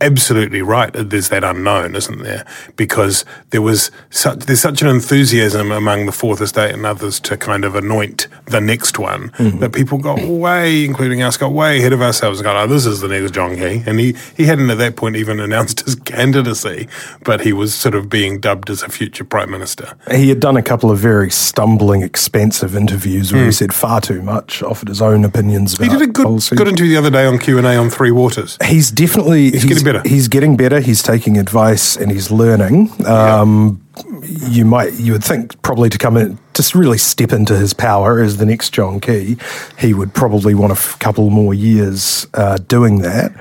absolutely 0.00 0.62
right. 0.62 0.90
There's 0.92 1.28
that 1.28 1.44
unknown, 1.44 1.94
isn't 1.96 2.22
there? 2.22 2.44
Because 2.76 3.24
there 3.50 3.62
was 3.62 3.90
such 4.10 4.40
there's 4.40 4.60
such 4.60 4.82
an 4.82 4.88
enthusiasm 4.88 5.72
among 5.72 6.06
the 6.06 6.12
Fourth 6.12 6.40
Estate 6.40 6.74
and 6.74 6.86
others 6.86 7.20
to 7.20 7.36
kind 7.36 7.64
of 7.64 7.74
anoint 7.74 8.28
the 8.46 8.60
next 8.60 8.98
one 8.98 9.32
that 9.38 9.72
people 9.72 9.98
got 9.98 10.20
way, 10.22 10.84
including 10.84 11.22
us, 11.22 11.36
got 11.36 11.52
way 11.52 11.78
ahead 11.78 11.92
of 11.92 12.00
ourselves 12.00 12.38
and 12.40 12.44
got, 12.44 12.56
oh, 12.56 12.66
this 12.66 12.86
is 12.86 13.00
the 13.00 13.08
next 13.08 13.32
John 13.32 13.56
Key. 13.56 13.82
And 13.86 13.98
he, 14.00 14.14
he 14.36 14.44
hadn't 14.44 14.70
at 14.70 14.78
that 14.78 14.96
point 14.96 15.16
even 15.16 15.40
announced 15.48 15.80
his 15.80 15.94
candidacy, 15.94 16.88
but 17.24 17.40
he 17.40 17.52
was 17.52 17.74
sort 17.74 17.94
of 17.94 18.08
being 18.08 18.40
dubbed 18.40 18.70
as 18.70 18.82
a 18.82 18.88
future 18.88 19.24
prime 19.24 19.50
minister. 19.50 19.96
He 20.10 20.28
had 20.28 20.40
done 20.40 20.56
a 20.56 20.62
couple 20.62 20.90
of 20.90 20.98
very 20.98 21.30
stumbling, 21.30 22.02
expensive 22.02 22.76
interviews 22.76 23.32
where 23.32 23.44
he 23.44 23.52
said 23.52 23.74
far 23.74 24.00
too 24.00 24.22
much, 24.22 24.62
offered 24.62 24.88
his 24.88 25.02
own 25.02 25.24
opinions 25.24 25.74
about 25.74 25.86
Hmm. 25.88 25.92
He 25.92 25.98
did 25.98 26.08
a 26.08 26.12
good 26.12 26.24
policy. 26.24 26.56
good 26.56 26.68
interview 26.68 26.92
the 26.92 26.98
other 26.98 27.10
day 27.10 27.26
on 27.26 27.38
Q 27.38 27.58
and 27.58 27.66
A 27.66 27.76
on 27.76 27.90
Three 27.90 28.10
Waters. 28.10 28.58
He's 28.64 28.90
definitely 28.90 29.50
he's, 29.50 29.64
getting 29.64 29.84
better. 29.92 30.08
He's 30.08 30.28
getting 30.28 30.56
better. 30.56 30.80
He's 30.80 31.02
taking 31.02 31.38
advice 31.38 31.96
and 31.96 32.10
he's 32.10 32.30
learning. 32.30 32.90
Um, 33.06 33.80
You 34.22 34.64
might 34.64 34.92
you 34.94 35.12
would 35.12 35.24
think 35.24 35.60
probably 35.62 35.88
to 35.90 35.98
come 35.98 36.16
in 36.16 36.38
just 36.54 36.74
really 36.74 36.98
step 36.98 37.32
into 37.32 37.56
his 37.56 37.72
power 37.72 38.20
as 38.20 38.36
the 38.36 38.44
next 38.46 38.70
John 38.70 39.00
Key. 39.00 39.36
He 39.78 39.94
would 39.94 40.12
probably 40.12 40.54
want 40.54 40.72
a 40.72 40.76
f- 40.76 40.98
couple 40.98 41.30
more 41.30 41.54
years 41.54 42.26
uh, 42.34 42.58
doing 42.68 42.98
that. 43.02 43.32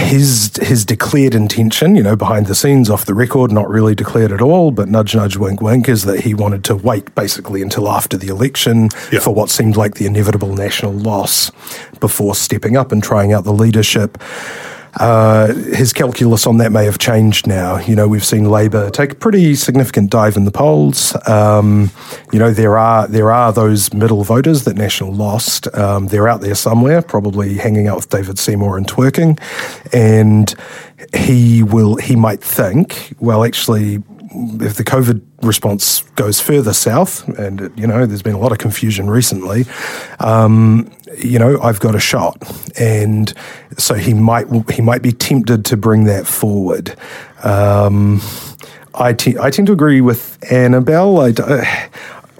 His 0.00 0.50
his 0.60 0.84
declared 0.84 1.34
intention, 1.34 1.94
you 1.94 2.02
know, 2.02 2.16
behind 2.16 2.46
the 2.46 2.54
scenes, 2.54 2.90
off 2.90 3.04
the 3.04 3.14
record, 3.14 3.52
not 3.52 3.68
really 3.68 3.94
declared 3.94 4.32
at 4.32 4.40
all, 4.40 4.70
but 4.72 4.88
nudge, 4.88 5.14
nudge, 5.14 5.36
wink, 5.36 5.60
wink, 5.60 5.88
is 5.88 6.04
that 6.04 6.20
he 6.20 6.34
wanted 6.34 6.64
to 6.64 6.74
wait 6.74 7.14
basically 7.14 7.62
until 7.62 7.88
after 7.88 8.16
the 8.16 8.28
election 8.28 8.88
for 9.20 9.32
what 9.32 9.50
seemed 9.50 9.76
like 9.76 9.94
the 9.94 10.06
inevitable 10.06 10.54
national 10.54 10.92
loss 10.92 11.52
before 12.00 12.34
stepping 12.34 12.76
up 12.76 12.90
and 12.90 13.04
trying 13.04 13.32
out 13.32 13.44
the 13.44 13.52
leadership. 13.52 14.18
Uh, 14.98 15.54
his 15.54 15.92
calculus 15.92 16.46
on 16.46 16.58
that 16.58 16.72
may 16.72 16.84
have 16.84 16.98
changed 16.98 17.46
now. 17.46 17.78
You 17.78 17.94
know, 17.94 18.08
we've 18.08 18.24
seen 18.24 18.50
Labor 18.50 18.90
take 18.90 19.12
a 19.12 19.14
pretty 19.14 19.54
significant 19.54 20.10
dive 20.10 20.36
in 20.36 20.44
the 20.44 20.50
polls. 20.50 21.16
Um, 21.28 21.90
you 22.32 22.38
know, 22.38 22.52
there 22.52 22.76
are 22.76 23.06
there 23.06 23.30
are 23.30 23.52
those 23.52 23.92
middle 23.92 24.24
voters 24.24 24.64
that 24.64 24.76
National 24.76 25.12
lost. 25.12 25.72
Um, 25.74 26.08
they're 26.08 26.28
out 26.28 26.40
there 26.40 26.54
somewhere, 26.54 27.02
probably 27.02 27.54
hanging 27.54 27.86
out 27.86 27.96
with 27.96 28.08
David 28.08 28.38
Seymour 28.38 28.76
and 28.76 28.86
twerking, 28.86 29.38
and 29.92 30.54
he 31.14 31.62
will 31.62 31.96
he 31.96 32.16
might 32.16 32.42
think, 32.42 33.14
well, 33.20 33.44
actually, 33.44 34.02
if 34.32 34.74
the 34.74 34.84
COVID 34.84 35.20
response 35.42 36.02
goes 36.14 36.40
further 36.40 36.72
south, 36.72 37.26
and 37.38 37.72
you 37.76 37.86
know, 37.86 38.06
there's 38.06 38.22
been 38.22 38.34
a 38.34 38.38
lot 38.38 38.52
of 38.52 38.58
confusion 38.58 39.10
recently. 39.10 39.64
Um, 40.20 40.90
you 41.18 41.38
know, 41.38 41.60
I've 41.60 41.80
got 41.80 41.94
a 41.94 42.00
shot, 42.00 42.36
and 42.78 43.32
so 43.76 43.94
he 43.94 44.14
might 44.14 44.46
he 44.70 44.82
might 44.82 45.02
be 45.02 45.12
tempted 45.12 45.64
to 45.66 45.76
bring 45.76 46.04
that 46.04 46.26
forward. 46.26 46.96
Um, 47.42 48.20
I 48.94 49.12
te- 49.12 49.38
I 49.38 49.50
tend 49.50 49.66
to 49.66 49.72
agree 49.72 50.00
with 50.00 50.38
Annabelle. 50.50 51.20
I. 51.20 51.32
d- 51.32 51.42
uh, 51.44 51.64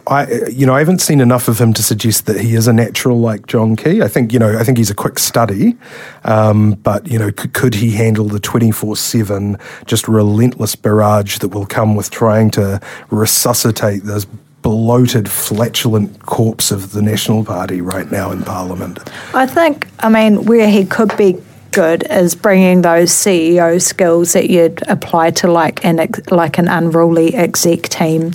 I, 0.06 0.26
you 0.50 0.66
know, 0.66 0.74
I 0.74 0.78
haven't 0.78 1.00
seen 1.00 1.20
enough 1.20 1.48
of 1.48 1.60
him 1.60 1.72
to 1.74 1.82
suggest 1.82 2.26
that 2.26 2.40
he 2.40 2.54
is 2.54 2.66
a 2.66 2.72
natural 2.72 3.18
like 3.20 3.46
John 3.46 3.76
Key. 3.76 4.02
I 4.02 4.08
think, 4.08 4.32
you 4.32 4.38
know, 4.38 4.58
I 4.58 4.64
think 4.64 4.78
he's 4.78 4.90
a 4.90 4.94
quick 4.94 5.18
study, 5.18 5.76
um, 6.24 6.72
but 6.72 7.06
you 7.06 7.18
know, 7.18 7.30
c- 7.30 7.48
could 7.48 7.74
he 7.74 7.92
handle 7.92 8.26
the 8.26 8.40
twenty 8.40 8.70
four 8.70 8.96
seven 8.96 9.58
just 9.86 10.08
relentless 10.08 10.74
barrage 10.74 11.38
that 11.38 11.48
will 11.48 11.66
come 11.66 11.94
with 11.94 12.10
trying 12.10 12.50
to 12.52 12.80
resuscitate 13.10 14.04
this 14.04 14.26
bloated, 14.62 15.30
flatulent 15.30 16.22
corpse 16.26 16.70
of 16.70 16.92
the 16.92 17.02
National 17.02 17.44
Party 17.44 17.80
right 17.80 18.10
now 18.10 18.30
in 18.30 18.42
Parliament? 18.42 18.98
I 19.34 19.46
think, 19.46 19.86
I 20.00 20.08
mean, 20.08 20.44
where 20.44 20.68
he 20.68 20.84
could 20.84 21.16
be 21.16 21.40
good 21.72 22.04
is 22.10 22.34
bringing 22.34 22.82
those 22.82 23.10
CEO 23.10 23.80
skills 23.80 24.32
that 24.32 24.50
you'd 24.50 24.82
apply 24.88 25.30
to 25.30 25.50
like 25.50 25.84
an 25.84 26.00
ex- 26.00 26.30
like 26.30 26.58
an 26.58 26.68
unruly 26.68 27.34
exec 27.34 27.82
team, 27.82 28.32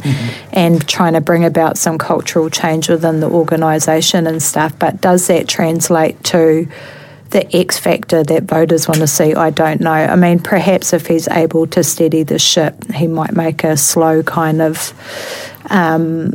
and 0.51 0.87
trying 0.87 1.13
to 1.13 1.21
bring 1.21 1.45
about 1.45 1.77
some 1.77 1.97
cultural 1.97 2.49
change 2.49 2.89
within 2.89 3.19
the 3.19 3.29
organisation 3.29 4.27
and 4.27 4.41
stuff. 4.41 4.77
But 4.79 5.01
does 5.01 5.27
that 5.27 5.47
translate 5.47 6.23
to 6.25 6.67
the 7.31 7.55
X 7.55 7.77
factor 7.77 8.23
that 8.23 8.43
voters 8.43 8.87
want 8.87 8.99
to 9.01 9.07
see? 9.07 9.33
I 9.33 9.49
don't 9.49 9.81
know. 9.81 9.91
I 9.91 10.15
mean, 10.15 10.39
perhaps 10.39 10.93
if 10.93 11.07
he's 11.07 11.27
able 11.27 11.67
to 11.67 11.83
steady 11.83 12.23
the 12.23 12.39
ship, 12.39 12.91
he 12.93 13.07
might 13.07 13.33
make 13.33 13.63
a 13.63 13.77
slow 13.77 14.23
kind 14.23 14.61
of 14.61 14.93
Um, 15.69 16.33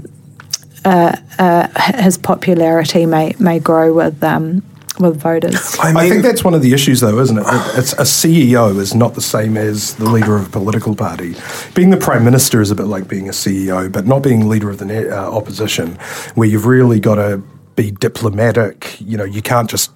uh, 0.84 1.16
uh, 1.38 1.68
his 2.02 2.16
popularity 2.18 3.06
may 3.06 3.34
may 3.38 3.58
grow 3.58 3.92
with 3.92 4.22
um, 4.24 4.62
with 4.98 5.20
voters. 5.20 5.76
I, 5.78 5.88
mean, 5.88 5.96
I 5.96 6.08
think 6.08 6.22
that's 6.22 6.42
one 6.42 6.54
of 6.54 6.62
the 6.62 6.72
issues, 6.72 7.00
though, 7.00 7.18
isn't 7.18 7.38
it? 7.38 7.44
It's 7.76 7.92
a 7.94 8.02
CEO 8.02 8.76
is 8.78 8.94
not 8.94 9.14
the 9.14 9.20
same 9.20 9.56
as 9.56 9.94
the 9.94 10.06
leader 10.06 10.36
of 10.36 10.46
a 10.46 10.50
political 10.50 10.94
party. 10.96 11.34
Being 11.74 11.90
the 11.90 11.96
prime 11.96 12.24
minister 12.24 12.60
is 12.60 12.70
a 12.70 12.74
bit 12.74 12.86
like 12.86 13.08
being 13.08 13.28
a 13.28 13.32
CEO, 13.32 13.90
but 13.90 14.06
not 14.06 14.22
being 14.22 14.48
leader 14.48 14.70
of 14.70 14.78
the 14.78 15.10
uh, 15.10 15.30
opposition, 15.30 15.96
where 16.34 16.48
you've 16.48 16.66
really 16.66 17.00
got 17.00 17.16
to 17.16 17.42
be 17.76 17.90
diplomatic. 17.90 19.00
You 19.00 19.16
know, 19.16 19.24
you 19.24 19.42
can't 19.42 19.68
just. 19.70 19.90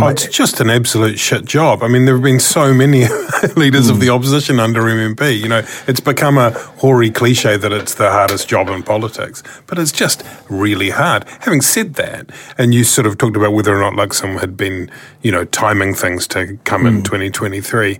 Oh, 0.00 0.08
it's 0.08 0.28
just 0.28 0.60
an 0.60 0.70
absolute 0.70 1.18
shit 1.18 1.44
job. 1.44 1.82
I 1.82 1.88
mean, 1.88 2.04
there 2.04 2.14
have 2.14 2.22
been 2.22 2.40
so 2.40 2.72
many 2.72 3.06
leaders 3.56 3.88
of 3.88 3.96
hmm. 3.96 4.02
the 4.02 4.10
opposition 4.10 4.60
under 4.60 4.82
MMP. 4.82 5.38
You 5.38 5.48
know, 5.48 5.62
it's 5.86 6.00
become 6.00 6.38
a 6.38 6.50
hoary 6.50 7.10
cliche 7.10 7.56
that 7.56 7.72
it's 7.72 7.94
the 7.94 8.10
hardest 8.10 8.48
job 8.48 8.68
in 8.68 8.82
politics, 8.82 9.42
but 9.66 9.78
it's 9.78 9.92
just 9.92 10.22
really 10.48 10.90
hard. 10.90 11.28
Having 11.40 11.62
said 11.62 11.94
that, 11.94 12.30
and 12.56 12.74
you 12.74 12.84
sort 12.84 13.06
of 13.06 13.18
talked 13.18 13.36
about 13.36 13.52
whether 13.52 13.76
or 13.76 13.80
not 13.80 13.94
Luxem 13.94 14.40
had 14.40 14.56
been, 14.56 14.90
you 15.22 15.32
know, 15.32 15.44
timing 15.44 15.94
things 15.94 16.28
to 16.28 16.58
come 16.64 16.86
in 16.86 16.98
hmm. 16.98 17.02
2023. 17.02 17.98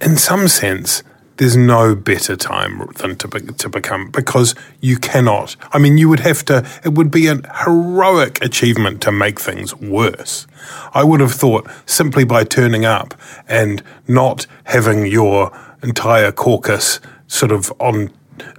In 0.00 0.16
some 0.16 0.48
sense, 0.48 1.02
there's 1.40 1.56
no 1.56 1.94
better 1.94 2.36
time 2.36 2.86
than 2.96 3.16
to 3.16 3.26
be, 3.26 3.40
to 3.40 3.70
become 3.70 4.10
because 4.10 4.54
you 4.82 4.98
cannot. 4.98 5.56
I 5.72 5.78
mean, 5.78 5.96
you 5.96 6.10
would 6.10 6.20
have 6.20 6.44
to. 6.44 6.68
It 6.84 6.92
would 6.92 7.10
be 7.10 7.28
a 7.28 7.36
heroic 7.64 8.44
achievement 8.44 9.00
to 9.02 9.10
make 9.10 9.40
things 9.40 9.74
worse. 9.76 10.46
I 10.92 11.02
would 11.02 11.20
have 11.20 11.32
thought 11.32 11.66
simply 11.86 12.24
by 12.24 12.44
turning 12.44 12.84
up 12.84 13.14
and 13.48 13.82
not 14.06 14.46
having 14.64 15.06
your 15.06 15.50
entire 15.82 16.30
caucus 16.30 17.00
sort 17.26 17.52
of 17.52 17.72
on 17.80 18.10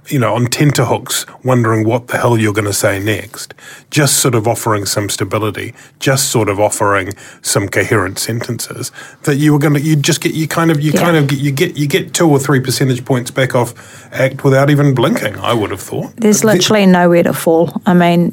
you 0.08 0.18
know, 0.18 0.34
on 0.34 0.46
tenterhooks, 0.46 1.24
wondering 1.44 1.86
what 1.86 2.08
the 2.08 2.16
hell 2.18 2.36
you're 2.38 2.52
going 2.52 2.64
to 2.66 2.72
say 2.72 2.98
next. 2.98 3.54
Just 3.90 4.18
sort 4.18 4.34
of 4.34 4.46
offering 4.48 4.84
some 4.86 5.08
stability, 5.08 5.74
just 6.00 6.30
sort 6.30 6.48
of 6.48 6.58
offering 6.60 7.12
some 7.42 7.68
coherent 7.68 8.18
sentences 8.18 8.90
that 9.22 9.36
you 9.36 9.52
were 9.52 9.58
going 9.58 9.74
to, 9.74 9.80
you 9.80 9.96
just 9.96 10.20
get, 10.20 10.34
you 10.34 10.48
kind 10.48 10.70
of, 10.70 10.80
you 10.80 10.92
Yeah. 10.92 11.00
kind 11.00 11.16
of 11.16 11.28
get, 11.28 11.38
you 11.38 11.52
get, 11.52 11.76
you 11.76 11.86
get 11.86 12.14
two 12.14 12.28
or 12.28 12.38
three 12.38 12.60
percentage 12.60 13.04
points 13.04 13.30
back 13.30 13.54
off 13.54 13.74
ACT 14.12 14.44
without 14.44 14.70
even 14.70 14.94
blinking. 14.94 15.36
I 15.36 15.54
would 15.54 15.70
have 15.70 15.80
thought. 15.80 16.16
There's 16.16 16.44
literally 16.44 16.86
nowhere 16.86 17.22
to 17.22 17.32
fall. 17.32 17.80
I 17.86 17.94
mean, 17.94 18.32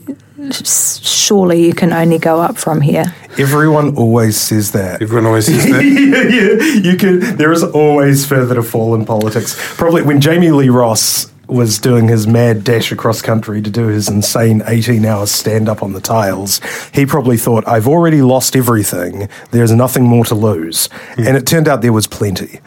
surely 0.52 1.66
you 1.66 1.74
can 1.74 1.94
only 1.94 2.18
go 2.18 2.40
up 2.40 2.58
from 2.58 2.82
here. 2.82 3.14
Everyone 3.38 3.96
always 3.96 4.38
says 4.38 4.72
that. 4.72 5.02
Everyone 5.02 5.26
always 5.28 5.46
says 5.46 5.66
that. 5.66 5.84
yeah, 6.82 6.84
yeah, 6.84 6.92
you 6.92 6.98
can. 6.98 7.38
There 7.38 7.52
is 7.52 7.64
always 7.64 8.26
further 8.26 8.56
to 8.56 8.64
fall 8.64 8.96
in 8.96 9.06
politics. 9.06 9.56
Probably 9.78 10.02
when 10.02 10.20
Jami-Lee 10.22 10.70
Ross 10.70 11.32
was 11.50 11.80
doing 11.80 12.08
his 12.08 12.28
mad 12.28 12.64
dash 12.64 12.92
across 12.92 13.22
country 13.22 13.62
to 13.62 13.70
do 13.70 13.88
his 13.88 14.08
insane 14.10 14.62
18 14.66 15.06
hours 15.06 15.32
stand 15.32 15.68
up 15.68 15.82
on 15.84 15.94
the 15.94 16.02
tiles, 16.02 16.62
he 16.94 17.06
probably 17.06 17.38
thought, 17.38 17.68
I've 17.68 17.88
already 17.88 18.22
lost 18.22 18.56
everything. 18.56 19.28
There's 19.52 19.72
nothing 19.72 20.04
more 20.04 20.26
to 20.26 20.36
lose. 20.36 20.90
And 21.18 21.36
it 21.36 21.46
turned 21.48 21.68
out 21.68 21.82
there 21.82 21.94
was 21.94 22.08
plenty. 22.08 22.60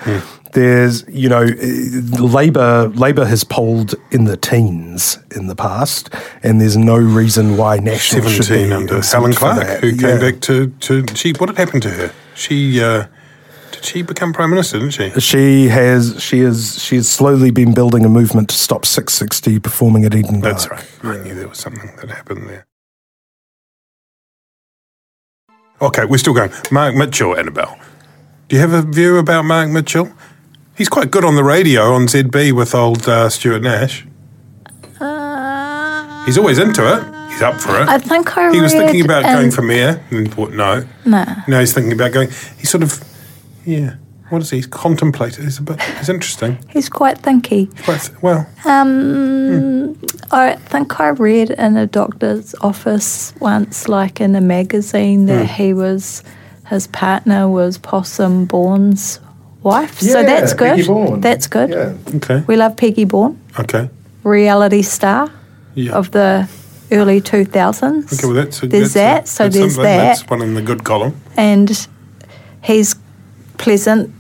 There's, 0.53 1.05
you 1.09 1.31
know, 1.31 1.45
Labor 2.19 2.89
Labor 2.89 3.25
has 3.25 3.43
polled 3.45 3.95
in 4.11 4.25
the 4.27 4.37
teens 4.37 5.19
in 5.35 5.47
the 5.47 5.55
past, 5.57 6.11
and 6.43 6.61
there's 6.61 6.77
no 6.77 6.97
reason 6.97 7.57
why 7.57 7.79
National 7.79 8.29
should 8.29 8.49
be 8.49 8.71
under 8.73 9.01
Helen 9.01 9.33
Clark, 9.33 9.81
who 9.81 9.97
came 9.97 10.01
Yeah. 10.01 10.19
back 10.19 10.41
to 10.43 10.67
to 10.69 11.07
she. 11.15 11.33
What 11.33 11.49
had 11.49 11.57
happened 11.59 11.83
to 11.85 11.91
her? 11.91 12.13
She 12.35 12.83
uh, 12.83 13.07
she 13.85 14.03
become 14.03 14.33
prime 14.33 14.51
minister? 14.51 14.79
Didn't 14.79 14.93
she? 14.93 15.11
She 15.21 15.69
has 15.69 16.23
she 16.23 16.41
is 16.41 16.83
she 16.83 16.97
has 16.97 17.09
slowly 17.11 17.51
been 17.51 17.75
building 17.75 18.05
a 18.05 18.09
movement 18.09 18.49
to 18.51 18.55
stop 18.55 18.83
Six60 18.83 19.63
performing 19.63 20.05
at 20.05 20.15
Eden 20.15 20.41
Park. 20.41 20.55
That's 20.55 20.71
right. 20.71 20.85
I 21.03 21.23
knew 21.23 21.35
there 21.35 21.49
was 21.49 21.59
something 21.59 21.91
that 21.97 22.09
happened 22.11 22.49
there. 22.49 22.67
Okay, 25.81 26.05
we're 26.05 26.19
still 26.19 26.35
going. 26.35 26.51
Mark 26.71 26.95
Mitchell, 26.95 27.37
Annabelle. 27.37 27.79
Do 28.49 28.57
you 28.57 28.61
have 28.63 28.73
a 28.73 28.83
view 28.83 29.19
about 29.19 29.45
Mark 29.45 29.69
Mitchell? 29.71 30.13
He's 30.77 30.89
quite 30.89 31.11
good 31.11 31.25
on 31.25 31.35
the 31.35 31.45
radio 31.45 31.93
on 31.93 32.07
ZB 32.07 32.53
with 32.53 32.75
old 32.75 33.09
uh, 33.09 33.29
Stuart 33.29 33.63
Nash. 33.63 34.07
He's 36.25 36.39
always 36.39 36.59
into 36.59 36.83
it. 36.87 37.03
He's 37.33 37.43
up 37.43 37.61
for 37.61 37.81
it. 37.81 37.89
I 37.89 37.99
think 37.99 38.37
I 38.37 38.53
he 38.53 38.61
was 38.61 38.73
thinking 38.73 39.05
about 39.05 39.25
in- 39.25 39.33
going 39.33 39.51
for 39.51 39.63
mayor 39.63 40.05
and 40.11 40.33
thought 40.33 40.53
no. 40.53 40.87
No. 41.05 41.25
No, 41.49 41.59
he's 41.61 41.73
thinking 41.75 41.93
about 41.93 42.13
going. 42.13 42.29
He's 42.59 42.71
sort 42.71 42.85
of, 42.85 43.03
yeah. 43.65 43.95
What 44.31 44.41
is 44.41 44.49
he? 44.51 44.57
He's 44.57 44.67
contemplating. 44.67 45.45
He's 45.45 45.59
a 45.59 45.63
bit. 45.63 45.81
He's 45.83 46.09
interesting. 46.09 46.59
He's 46.71 46.89
quite 46.89 47.21
thinky. 47.21 47.69
Quite 47.85 48.11
well. 48.23 48.47
Um, 48.65 49.99
I 50.31 50.55
think 50.57 50.99
I 51.01 51.09
read 51.09 51.51
in 51.51 51.77
a 51.77 51.87
doctor's 51.87 52.55
office 52.63 53.35
once, 53.41 53.89
like 53.89 54.23
in 54.23 54.35
a 54.35 54.41
magazine, 54.41 55.27
that 55.27 55.47
Hmm. 55.49 55.53
he 55.63 55.75
was 55.75 56.23
his 56.71 56.87
partner 56.87 57.47
was 57.49 57.77
Possum 57.77 58.47
Bourne's 58.47 59.21
wife. 59.63 59.99
Yeah, 60.03 60.13
so 60.13 60.23
that's 60.23 60.55
good. 60.55 61.21
That's 61.23 61.47
good. 61.47 61.69
Yeah. 61.71 61.93
Okay. 62.17 62.43
We 62.47 62.57
love 62.57 62.77
Peggy 62.79 63.05
Bourne, 63.05 63.39
Okay. 63.59 63.91
reality 64.25 64.81
star 64.83 65.29
Yeah. 65.75 65.93
of 65.93 66.11
the 66.13 66.49
early 66.91 67.21
two 67.21 67.45
thousands. 67.45 68.13
Okay, 68.15 68.27
well, 68.27 68.37
that's 68.37 68.63
a, 68.63 68.67
there's 68.67 68.95
that's 68.95 69.37
that. 69.37 69.47
a- 69.47 69.51
so 69.53 69.59
there's 69.59 69.77
that, 69.77 69.83
That's 69.83 70.31
one 70.31 70.41
in 70.41 70.55
the 70.55 70.63
good 70.63 70.85
column. 70.85 71.21
and 71.37 71.87
he's 72.63 72.95
pleasant. 73.63 74.11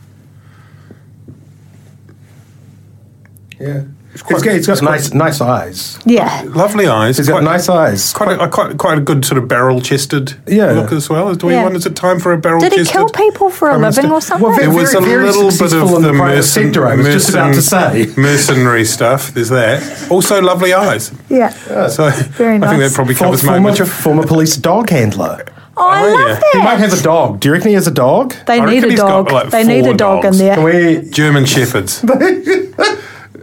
Yeah. 3.61 3.83
It's 4.15 4.21
He's 4.21 4.23
quite- 4.29 4.45
got, 4.45 4.55
he's 4.57 4.67
got 4.67 4.73
it's 4.73 4.81
quite- 4.83 4.91
nice 4.91 5.15
nice 5.15 5.41
eyes. 5.41 5.99
Yeah. 6.05 6.43
Lovely 6.47 6.87
eyes. 6.87 7.17
He's 7.17 7.29
got 7.29 7.41
Quite- 7.41 7.45
nice 7.45 7.69
eyes. 7.71 8.13
Quite 8.13 8.33
a, 8.39 8.45
a- 8.45 8.49
quite 8.49 8.77
quite 8.77 8.99
a 8.99 9.01
good 9.01 9.25
sort 9.25 9.39
of 9.39 9.49
barrel 9.49 9.81
chested 9.81 10.35
Yeah. 10.47 10.73
look 10.73 10.93
as 10.93 11.09
well. 11.09 11.35
Do 11.35 11.47
we 11.47 11.55
Yeah. 11.55 11.63
want? 11.63 11.77
Is 11.77 11.87
it 11.87 11.97
time 11.97 12.21
for 12.21 12.33
a 12.35 12.37
barrel 12.37 12.61
Did 12.61 12.75
he 12.75 12.85
kill 12.85 13.09
people 13.09 13.49
for 13.49 13.71
a 13.71 13.79
living 13.79 14.11
or 14.11 14.21
something? 14.21 14.47
Well, 14.47 14.55
There 14.59 14.67
very, 14.69 14.83
was 14.83 14.95
a 14.95 15.01
very 15.01 15.25
little 15.25 15.49
bit 15.51 15.63
of 15.63 15.71
the 15.71 15.99
the 16.01 16.13
mercen- 16.13 16.43
sector. 16.43 16.87
I 16.87 16.95
was 16.97 17.07
just 17.07 17.31
about 17.31 17.55
to 17.55 17.63
say. 17.63 18.11
mercenary 18.19 18.85
stuff. 18.85 19.33
There's 19.33 19.49
that. 19.49 19.81
Also, 20.11 20.43
lovely 20.43 20.75
eyes. 20.75 21.11
yeah. 21.31 21.49
So 21.89 22.11
Very 22.11 22.57
I 22.57 22.61
think 22.61 22.61
nice. 22.61 22.79
that 22.91 22.93
probably 22.95 23.15
For- 23.15 23.25
covers 23.25 23.43
Mark 23.45 23.57
former, 23.57 23.71
Mitchell. 23.71 23.87
former 23.87 24.25
police 24.27 24.57
dog 24.57 24.91
handler. 24.91 25.43
Oh, 25.83 25.89
I 25.89 26.03
love 26.11 26.19
yeah. 26.29 26.35
that. 26.35 26.45
He 26.53 26.59
might 26.59 26.77
have 26.81 26.93
a 26.99 27.03
dog. 27.03 27.41
Do 27.41 27.49
you 27.49 27.53
reckon 27.55 27.69
he 27.69 27.75
has 27.75 27.87
a 27.87 27.91
dog? 27.93 28.35
They 28.47 28.61
I 28.61 28.65
need 28.67 28.85
a 28.85 28.91
he's 28.91 29.01
got, 29.01 29.09
dog. 29.29 29.33
like, 29.33 29.51
they 29.51 29.65
need 29.65 29.87
a 29.87 29.95
dog 29.95 30.23
dogs. 30.23 30.39
in 30.41 30.47
there. 30.47 30.55
Can 30.57 30.65
we 30.65 31.11
German 31.11 31.45
shepherds. 31.45 32.05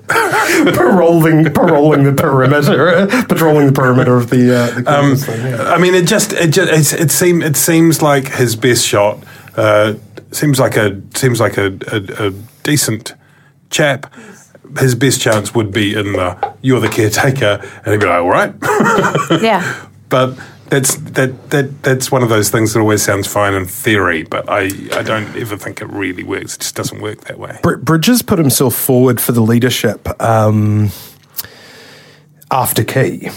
paroling 0.09 1.45
paroling 1.53 2.03
the 2.03 2.13
perimeter, 2.13 3.07
patrolling 3.27 3.67
the 3.67 3.73
perimeter 3.73 4.15
of 4.17 4.29
the. 4.29 4.55
Uh, 4.55 4.79
the 4.81 4.91
Um, 4.99 5.15
thing, 5.15 5.45
yeah. 5.45 5.63
I 5.71 5.77
mean, 5.77 5.93
it 5.95 6.07
just 6.07 6.33
it 6.33 6.49
just 6.51 6.71
it's, 6.71 6.93
it 6.93 7.11
seems 7.11 7.43
it 7.43 7.55
seems 7.57 8.01
like 8.01 8.27
his 8.27 8.55
best 8.55 8.85
shot. 8.85 9.19
Uh, 9.55 9.93
seems 10.31 10.59
like 10.59 10.75
a 10.77 10.99
seems 11.15 11.39
like 11.39 11.57
a, 11.57 11.77
a, 11.91 12.27
a 12.27 12.31
decent 12.63 13.13
chap. 13.69 14.11
His 14.77 14.93
best 14.95 15.19
chance 15.21 15.53
would 15.55 15.71
be 15.71 15.93
in 15.93 16.13
the 16.13 16.53
"you're 16.61 16.79
the 16.79 16.89
caretaker," 16.89 17.59
and 17.83 17.91
he'd 17.93 17.99
be 17.99 18.05
like, 18.05 18.21
"All 18.21 18.29
right." 18.29 18.53
Yeah. 19.41 19.85
but 20.09 20.37
that's 20.69 20.95
that 20.95 21.49
that 21.49 21.83
that's 21.83 22.11
one 22.11 22.23
of 22.23 22.29
those 22.29 22.49
things 22.49 22.73
that 22.73 22.79
always 22.79 23.01
sounds 23.01 23.27
fine 23.27 23.53
in 23.53 23.65
theory, 23.65 24.23
but 24.23 24.49
I 24.49 24.69
I 24.93 25.03
don't 25.03 25.35
ever 25.35 25.57
think 25.57 25.81
it 25.81 25.87
really 25.89 26.23
works. 26.23 26.55
It 26.55 26.61
just 26.61 26.75
doesn't 26.75 27.01
work 27.01 27.21
that 27.21 27.39
way. 27.39 27.59
Br- 27.63 27.77
Bridges 27.77 28.21
put 28.21 28.39
himself 28.39 28.75
forward 28.75 29.19
for 29.19 29.31
the 29.31 29.41
leadership 29.41 30.07
um, 30.21 30.89
after 32.51 32.83
Key. 32.83 33.29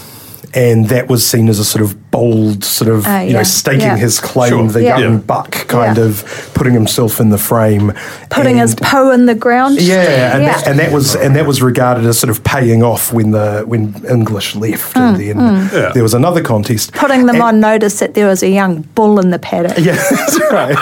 And 0.55 0.89
that 0.89 1.07
was 1.09 1.25
seen 1.25 1.49
as 1.49 1.57
a 1.57 1.65
sort 1.65 1.83
of 1.83 2.11
bold, 2.11 2.63
sort 2.63 2.91
of, 2.91 3.05
Ah, 3.07 3.21
you 3.21 3.33
know, 3.33 3.41
staking 3.41 3.81
yeah. 3.81 3.97
his 3.97 4.19
claim, 4.19 4.49
Sure. 4.51 4.67
the 4.67 4.83
Yeah. 4.83 4.97
young 4.99 5.13
Yeah. 5.13 5.17
buck 5.19 5.67
kind 5.67 5.97
Yeah. 5.97 6.03
of 6.03 6.51
putting 6.53 6.73
himself 6.75 7.19
in 7.19 7.29
the 7.31 7.39
frame. 7.39 7.91
Putting 8.29 8.57
his 8.57 8.71
And- 8.73 8.81
toe 8.83 9.09
in 9.09 9.25
the 9.25 9.33
ground. 9.33 9.81
Yeah, 9.81 10.01
and, 10.35 10.43
Yeah. 10.43 10.51
That, 10.53 10.67
and 10.67 10.79
that 10.79 10.91
was 10.91 11.15
and 11.15 11.35
that 11.35 11.47
was 11.47 11.61
regarded 11.63 12.05
as 12.05 12.19
sort 12.19 12.29
of 12.29 12.43
paying 12.43 12.83
off 12.83 13.11
when 13.11 13.31
the 13.31 13.63
when 13.65 13.95
English 14.07 14.55
left, 14.55 14.95
and 14.95 15.17
then 15.17 15.69
Yeah. 15.73 15.89
there 15.93 16.03
was 16.03 16.13
another 16.13 16.41
contest. 16.41 16.91
Mm, 16.91 16.99
Putting 16.99 17.25
them 17.25 17.35
And- 17.37 17.43
on 17.43 17.59
notice 17.59 17.95
that 17.99 18.13
there 18.13 18.27
was 18.27 18.43
a 18.43 18.49
young 18.49 18.83
bull 18.95 19.19
in 19.19 19.31
the 19.31 19.39
paddock. 19.39 19.77
Yeah, 19.79 19.95
that's 20.11 20.39
right. 20.51 20.77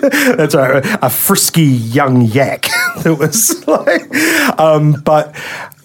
that's 0.38 0.54
right. 0.54 0.82
A 1.02 1.10
frisky 1.10 1.62
young 1.62 2.22
yak 2.22 2.70
that 3.02 3.14
was 3.18 3.54
like, 3.66 4.08
um, 4.58 5.02
but, 5.04 5.34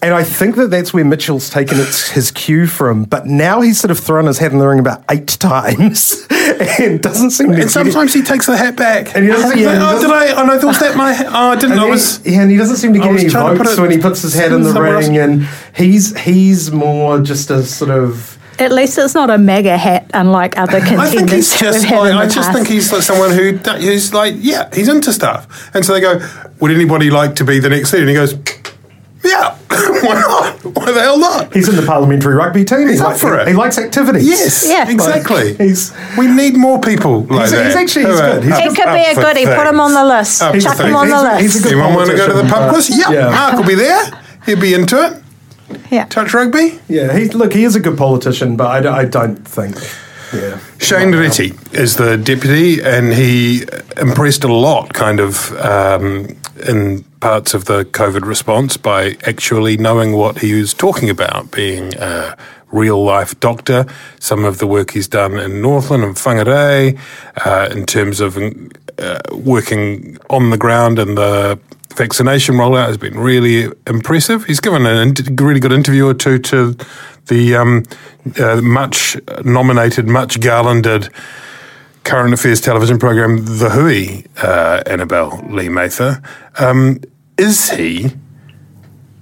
and 0.02 0.14
I 0.14 0.22
think 0.24 0.56
that 0.56 0.70
that's 0.70 0.92
where 0.94 1.04
Mitchell's 1.04 1.48
taken 1.50 1.78
its, 1.80 2.10
his 2.10 2.30
cue 2.30 2.66
from. 2.66 3.04
But 3.04 3.26
now 3.26 3.60
he's 3.60 3.80
sort 3.80 3.90
of 3.90 3.98
thrown 3.98 4.26
his 4.26 4.38
hat 4.38 4.52
in 4.52 4.58
the 4.58 4.66
ring 4.66 4.78
about 4.78 5.02
eight 5.10 5.26
times 5.28 6.26
and 6.30 7.02
doesn't 7.02 7.30
seem 7.30 7.48
to. 7.48 7.52
And 7.54 7.62
get 7.62 7.70
sometimes 7.70 8.12
he 8.14 8.22
takes 8.22 8.46
the 8.46 8.56
hat 8.56 8.76
back. 8.76 9.14
And 9.16 9.24
he 9.24 9.30
doesn't- 9.30 9.58
yeah, 9.58 9.78
oh, 9.80 10.00
did 10.00 10.08
doesn't- 10.08 10.10
I? 10.10 10.30
Oh 10.42 10.46
no, 10.46 10.66
was 10.66 10.78
that 10.80 10.96
my 10.96 11.12
hat? 11.12 11.26
Oh, 11.30 11.50
I 11.50 11.54
didn't. 11.56 11.72
And 11.72 11.80
I 11.80 11.84
he- 11.86 11.90
was. 11.90 12.26
yeah, 12.26 12.42
and 12.42 12.50
he 12.50 12.56
doesn't 12.56 12.76
seem 12.76 12.92
to 12.92 12.98
get 12.98 13.08
any 13.10 13.28
trying 13.28 13.56
votes 13.56 13.78
when 13.80 13.90
he 13.90 13.98
puts 13.98 14.22
his 14.22 14.34
hat 14.34 14.52
in 14.52 14.62
the 14.62 14.72
somewhere 14.72 14.96
else. 14.96 15.06
ring, 15.08 15.18
and 15.18 15.48
he's 15.74 16.16
he's 16.20 16.70
more 16.70 17.20
just 17.20 17.50
a 17.50 17.62
sort 17.64 17.90
of 17.90 18.38
At 18.58 18.72
least 18.72 18.96
it's 18.98 19.14
not 19.14 19.28
a 19.30 19.38
mega 19.38 19.76
hat, 19.76 20.10
unlike 20.14 20.56
other 20.58 20.78
contenders. 20.80 20.98
I 21.08 21.10
think 21.10 21.30
he's 21.30 21.58
just 21.58 21.84
like 21.90 22.12
I 22.12 22.24
just 22.24 22.36
past. 22.36 22.52
think 22.54 22.68
he's 22.68 22.92
like 22.92 23.02
someone 23.02 23.30
who 23.30 23.56
who's 23.56 24.14
like 24.14 24.34
yeah 24.38 24.68
he's 24.74 24.88
into 24.88 25.12
stuff 25.12 25.70
and 25.74 25.84
so 25.84 25.92
they 25.92 26.00
go 26.00 26.20
would 26.60 26.70
anybody 26.70 27.10
like 27.10 27.34
to 27.36 27.44
be 27.44 27.58
the 27.58 27.68
next 27.68 27.92
leader 27.92 28.02
and 28.04 28.10
he 28.10 28.14
goes 28.14 28.32
yeah 28.34 28.65
why 30.02 30.14
not 30.14 30.64
Why 30.76 30.92
the 30.92 31.00
hell 31.00 31.18
not? 31.18 31.52
He's 31.54 31.68
in 31.68 31.76
the 31.76 31.82
parliamentary 31.86 32.34
rugby 32.34 32.64
team. 32.64 32.88
He's 32.88 32.98
he 33.00 33.04
up 33.04 33.12
li- 33.14 33.18
for 33.18 33.38
it. 33.38 33.48
He 33.48 33.54
likes 33.54 33.78
activities. 33.78 34.26
Yes, 34.26 34.66
Yeah. 34.68 34.88
exactly. 34.90 35.50
Like, 35.52 35.60
he's- 35.60 35.92
we 36.18 36.26
need 36.26 36.56
more 36.56 36.80
people 36.80 37.22
like 37.22 37.48
He's- 37.48 37.50
that. 37.52 37.66
he's 37.66 37.76
actually- 37.76 38.06
he's 38.06 38.20
good. 38.20 38.44
He's 38.44 38.52
up- 38.52 38.60
He 38.60 38.68
could 38.68 38.92
be 38.92 39.04
a 39.10 39.14
for 39.14 39.20
goodie. 39.22 39.44
Put 39.46 39.66
him 39.66 39.80
on 39.80 39.92
the 39.92 39.98
things. 40.00 40.08
list. 40.10 40.42
Up 40.42 40.54
for 40.54 40.60
Chuck 40.60 40.72
him 40.78 40.84
things. 40.86 40.96
on 40.96 41.08
the 41.08 41.14
He's 41.14 41.22
a- 41.22 41.26
list. 41.32 41.40
he's 41.42 41.56
a 41.56 41.62
good 41.62 41.72
Anyone 41.72 41.94
want 41.94 42.10
to 42.10 42.16
go 42.16 42.26
to 42.26 42.32
the 42.34 42.42
pub 42.42 42.50
politician, 42.70 42.94
quiz? 43.02 43.14
Yeah, 43.14 43.24
Yeah. 43.28 43.30
Mark 43.30 43.56
will 43.56 43.64
be 43.64 43.74
there. 43.74 44.02
He'll 44.46 44.60
be 44.60 44.74
into 44.74 45.02
it. 45.04 45.12
yeah. 45.90 46.04
Touch 46.08 46.32
rugby. 46.34 46.78
Yeah, 46.88 47.12
he, 47.16 47.28
look, 47.30 47.52
he 47.52 47.64
is 47.64 47.74
a 47.76 47.80
good 47.80 47.96
politician, 47.98 48.56
but 48.56 48.86
I 48.86 49.04
don't 49.04 49.46
think. 49.46 49.76
Yeah. 50.36 50.58
Shane 50.78 51.12
Reti 51.12 51.74
is 51.74 51.96
the 51.96 52.16
deputy, 52.16 52.80
and 52.82 53.12
he 53.12 53.64
impressed 53.96 54.44
a 54.44 54.52
lot, 54.52 54.92
kind 54.92 55.20
of, 55.20 55.52
um, 55.58 56.36
in 56.66 57.04
parts 57.20 57.54
of 57.54 57.64
the 57.64 57.84
COVID 57.84 58.24
response 58.24 58.76
by 58.76 59.16
actually 59.26 59.76
knowing 59.76 60.12
what 60.12 60.38
he 60.38 60.54
was 60.54 60.74
talking 60.74 61.10
about, 61.10 61.50
being 61.50 61.94
a 61.96 62.36
real 62.70 63.02
life 63.02 63.38
doctor. 63.40 63.86
Some 64.20 64.44
of 64.44 64.58
the 64.58 64.66
work 64.66 64.92
he's 64.92 65.08
done 65.08 65.38
in 65.38 65.62
Northland 65.62 66.04
and 66.04 66.14
Whangarei, 66.14 66.98
uh, 67.44 67.68
in 67.72 67.86
terms 67.86 68.20
of 68.20 68.36
uh, 68.36 69.18
working 69.32 70.18
on 70.30 70.50
the 70.50 70.58
ground 70.58 70.98
and 70.98 71.16
the 71.16 71.58
vaccination 71.94 72.56
rollout 72.56 72.86
has 72.86 72.98
been 72.98 73.18
really 73.18 73.72
impressive. 73.86 74.44
He's 74.44 74.60
given 74.60 74.86
a 74.86 75.12
really 75.42 75.60
good 75.60 75.72
interview 75.72 76.06
or 76.06 76.14
two 76.14 76.38
to 76.38 76.76
the 77.26 77.56
um, 77.56 77.84
uh, 78.38 78.60
much 78.60 79.16
nominated, 79.44 80.06
much 80.06 80.40
garlanded 80.40 81.10
current 82.04 82.32
affairs 82.32 82.60
television 82.60 82.98
program, 82.98 83.44
The 83.44 83.70
Hui, 83.70 84.22
uh, 84.40 84.82
Annabelle 84.86 85.44
Lee-Mather. 85.48 86.22
Um, 86.56 87.00
is 87.36 87.70
he 87.70 88.12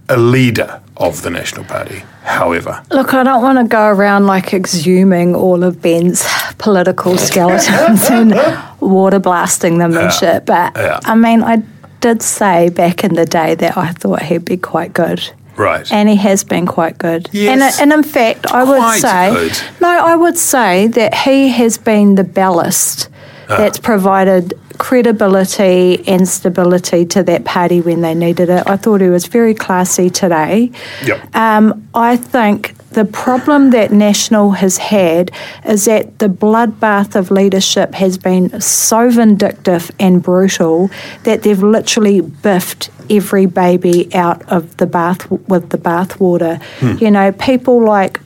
a 0.09 0.19
leader 0.19 0.83
of 0.99 1.23
the 1.23 1.31
National 1.31 1.65
Party, 1.65 2.05
however? 2.23 2.83
Look, 2.91 3.15
I 3.15 3.23
don't 3.23 3.43
want 3.43 3.59
to 3.59 3.65
go 3.65 3.89
around 3.89 4.27
like 4.27 4.53
exhuming 4.53 5.35
all 5.35 5.65
of 5.65 5.81
Ben's 5.81 6.27
political 6.59 7.17
skeletons 7.17 8.11
and 8.11 8.35
water 8.81 9.19
blasting 9.19 9.79
them 9.79 9.97
and 9.97 10.13
shit. 10.13 10.45
But 10.45 10.77
yeah. 10.77 11.01
I 11.05 11.15
mean, 11.15 11.43
I 11.43 11.63
did 12.01 12.23
say 12.23 12.69
back 12.69 13.03
in 13.03 13.15
the 13.15 13.25
day 13.25 13.55
that 13.55 13.79
I 13.79 13.93
thought 13.93 14.23
he'd 14.23 14.45
be 14.45 14.59
quite 14.59 14.93
good. 14.93 15.33
Right. 15.57 15.91
And 15.93 16.09
he 16.09 16.17
has 16.17 16.45
been 16.45 16.67
quite 16.67 16.99
good. 16.99 17.29
Yes. 17.33 17.81
And, 17.81 17.93
and 17.93 18.05
in 18.05 18.11
fact, 18.13 18.47
I 18.53 18.65
would 18.65 19.01
say, 19.01 19.31
good. 19.33 19.61
no, 19.81 19.89
I 19.89 20.17
would 20.17 20.37
say 20.37 20.89
that 20.89 21.15
he 21.15 21.49
has 21.51 21.79
been 21.79 22.15
the 22.17 22.25
ballast 22.25 23.09
Ah. 23.49 23.59
that's 23.59 23.79
provided 23.79 24.55
credibility 24.79 26.03
and 26.09 26.27
stability 26.27 27.05
to 27.05 27.23
that 27.23 27.45
party 27.45 27.81
when 27.81 28.01
they 28.01 28.15
needed 28.15 28.49
it. 28.49 28.63
I 28.67 28.77
thought 28.77 29.01
he 29.03 29.09
was 29.09 29.27
very 29.27 29.55
classy 29.55 30.09
today. 30.11 30.73
Yep. 31.05 31.37
Um, 31.37 31.87
I 31.95 32.17
think 32.17 32.75
the 32.95 33.05
problem 33.05 33.71
that 33.71 33.93
National 33.93 34.53
has 34.53 34.79
had 34.79 35.31
is 35.65 35.85
that 35.85 36.19
the 36.21 36.29
bloodbath 36.29 37.17
of 37.17 37.31
leadership 37.31 37.95
has 37.95 38.17
been 38.19 38.61
so 38.61 39.11
vindictive 39.11 39.91
and 39.99 40.23
brutal 40.23 40.91
that 41.25 41.43
they've 41.43 41.63
literally 41.63 42.21
biffed 42.21 42.91
every 43.11 43.47
baby 43.47 44.15
out 44.15 44.43
of 44.51 44.77
the 44.77 44.87
bath 44.87 45.31
with 45.31 45.71
the 45.71 45.79
bathwater. 45.79 46.63
Hmm. 46.79 46.97
You 47.05 47.11
know, 47.11 47.33
people 47.33 47.85
like 47.85 48.21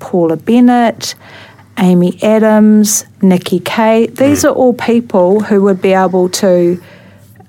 Paula 0.00 0.36
Bennett, 0.36 1.14
Amy 1.78 2.18
Adams, 2.22 3.06
Nikki 3.22 3.60
Kaye, 3.60 4.08
these 4.08 4.42
hmm. 4.42 4.48
are 4.48 4.52
all 4.52 4.74
people 4.74 5.40
who 5.40 5.62
would 5.62 5.80
be 5.80 5.92
able 5.92 6.28
to 6.30 6.82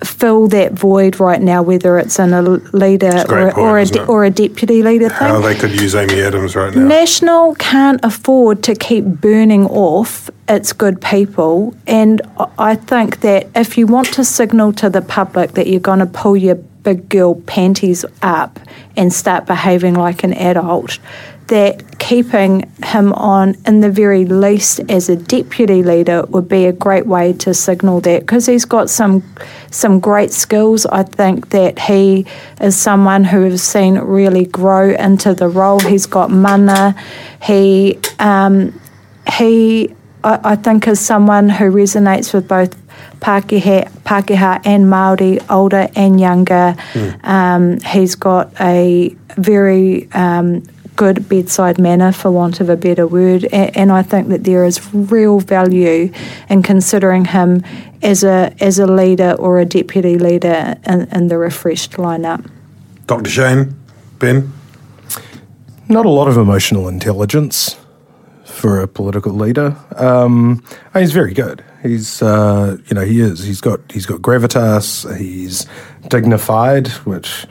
fill 0.03 0.47
that 0.47 0.73
void 0.73 1.19
right 1.19 1.41
now, 1.41 1.61
whether 1.61 1.97
it's 1.97 2.19
in 2.19 2.33
a 2.33 2.41
leader 2.41 3.07
a 3.07 3.21
or, 3.23 3.51
point, 3.51 3.57
or, 3.57 3.79
a, 3.79 3.85
de- 3.85 4.05
or 4.05 4.25
a 4.25 4.29
deputy 4.29 4.81
leader 4.81 5.09
thing. 5.09 5.27
How 5.27 5.41
they 5.41 5.55
could 5.55 5.71
use 5.79 5.93
Amy 5.95 6.21
Adams 6.21 6.55
right 6.55 6.73
now. 6.73 6.87
National 6.87 7.55
can't 7.55 7.99
afford 8.03 8.63
to 8.63 8.75
keep 8.75 9.03
burning 9.03 9.65
off 9.65 10.29
its 10.47 10.71
good 10.73 11.01
people. 11.01 11.75
And 11.85 12.21
I- 12.37 12.47
I 12.57 12.75
think 12.75 13.21
that 13.21 13.47
if 13.55 13.77
you 13.77 13.87
want 13.87 14.07
to 14.13 14.23
signal 14.23 14.73
to 14.73 14.89
the 14.89 15.01
public 15.01 15.53
that 15.53 15.67
you're 15.67 15.79
going 15.81 15.99
to 15.99 16.05
pull 16.05 16.37
your 16.37 16.55
big 16.55 17.09
girl 17.09 17.35
panties 17.41 18.05
up 18.21 18.57
and 18.95 19.11
start 19.11 19.45
behaving 19.45 19.95
like 19.95 20.23
an 20.23 20.33
adult, 20.33 20.97
that 21.49 21.99
keeping 21.99 22.71
him 22.83 23.11
on, 23.13 23.55
in 23.65 23.81
the 23.81 23.91
very 23.91 24.25
least, 24.25 24.79
as 24.89 25.09
a 25.09 25.15
deputy 25.15 25.83
leader 25.83 26.23
would 26.29 26.47
be 26.47 26.65
a 26.65 26.71
great 26.71 27.05
way 27.05 27.33
to 27.33 27.53
signal 27.53 28.01
that 28.01 28.21
because 28.21 28.45
he's 28.45 28.65
got 28.65 28.89
some 28.89 29.23
some 29.69 29.99
great 29.99 30.31
skills. 30.31 30.85
I 30.85 31.03
think 31.03 31.49
that 31.49 31.77
he 31.77 32.25
is 32.61 32.77
someone 32.77 33.23
who 33.25 33.43
has 33.43 33.61
seen 33.61 33.99
really 33.99 34.45
grow 34.45 34.91
into 34.95 35.33
the 35.33 35.49
role. 35.49 35.79
He's 35.79 36.05
got 36.05 36.31
mana. 36.31 36.95
He 37.43 37.99
um, 38.19 38.79
he 39.37 39.93
I, 40.23 40.39
I 40.43 40.55
think 40.55 40.87
is 40.87 40.99
someone 40.99 41.49
who 41.49 41.65
resonates 41.65 42.33
with 42.33 42.47
both 42.47 42.75
Pākehā, 43.19 43.89
Pākehā 44.03 44.61
and 44.65 44.85
Māori, 44.85 45.45
older 45.49 45.89
and 45.95 46.19
younger. 46.19 46.75
Um, 47.23 47.79
he's 47.81 48.15
got 48.15 48.53
a 48.61 49.15
very 49.37 50.09
um, 50.13 50.63
good 50.99 51.29
bedside 51.29 51.79
manner, 51.79 52.11
for 52.11 52.29
want 52.29 52.59
of 52.59 52.69
a 52.69 52.75
better 52.75 53.07
word, 53.07 53.45
and, 53.53 53.77
and 53.77 53.91
I 53.91 54.03
think 54.03 54.27
that 54.27 54.43
there 54.43 54.65
is 54.65 54.93
real 54.93 55.39
value 55.39 56.11
in 56.49 56.61
considering 56.61 57.23
him 57.23 57.63
as 58.01 58.25
a 58.25 58.53
as 58.59 58.79
a 58.79 58.85
leader 58.85 59.31
or 59.39 59.59
a 59.59 59.65
deputy 59.65 60.17
leader 60.17 60.75
in, 60.85 61.07
in 61.15 61.29
the 61.29 61.37
refreshed 61.37 61.93
lineup. 61.93 62.45
Dr. 63.07 63.29
Shane, 63.29 63.73
Ben? 64.19 64.51
Not 65.87 66.05
a 66.05 66.09
lot 66.09 66.27
of 66.27 66.37
emotional 66.37 66.89
intelligence 66.89 67.77
for 68.43 68.81
a 68.81 68.87
political 68.87 69.31
leader. 69.31 69.77
Um, 69.95 70.61
and 70.93 71.01
he's 71.01 71.13
very 71.13 71.33
good. 71.33 71.63
He's, 71.81 72.21
uh, 72.21 72.77
you 72.87 72.93
know, 72.93 73.05
he 73.05 73.21
is. 73.21 73.39
He's 73.45 73.61
got 73.61 73.79
he's 73.89 74.05
got 74.05 74.19
gravitas. 74.21 75.17
He's 75.17 75.65
dignified, 76.09 76.89
which 77.05 77.47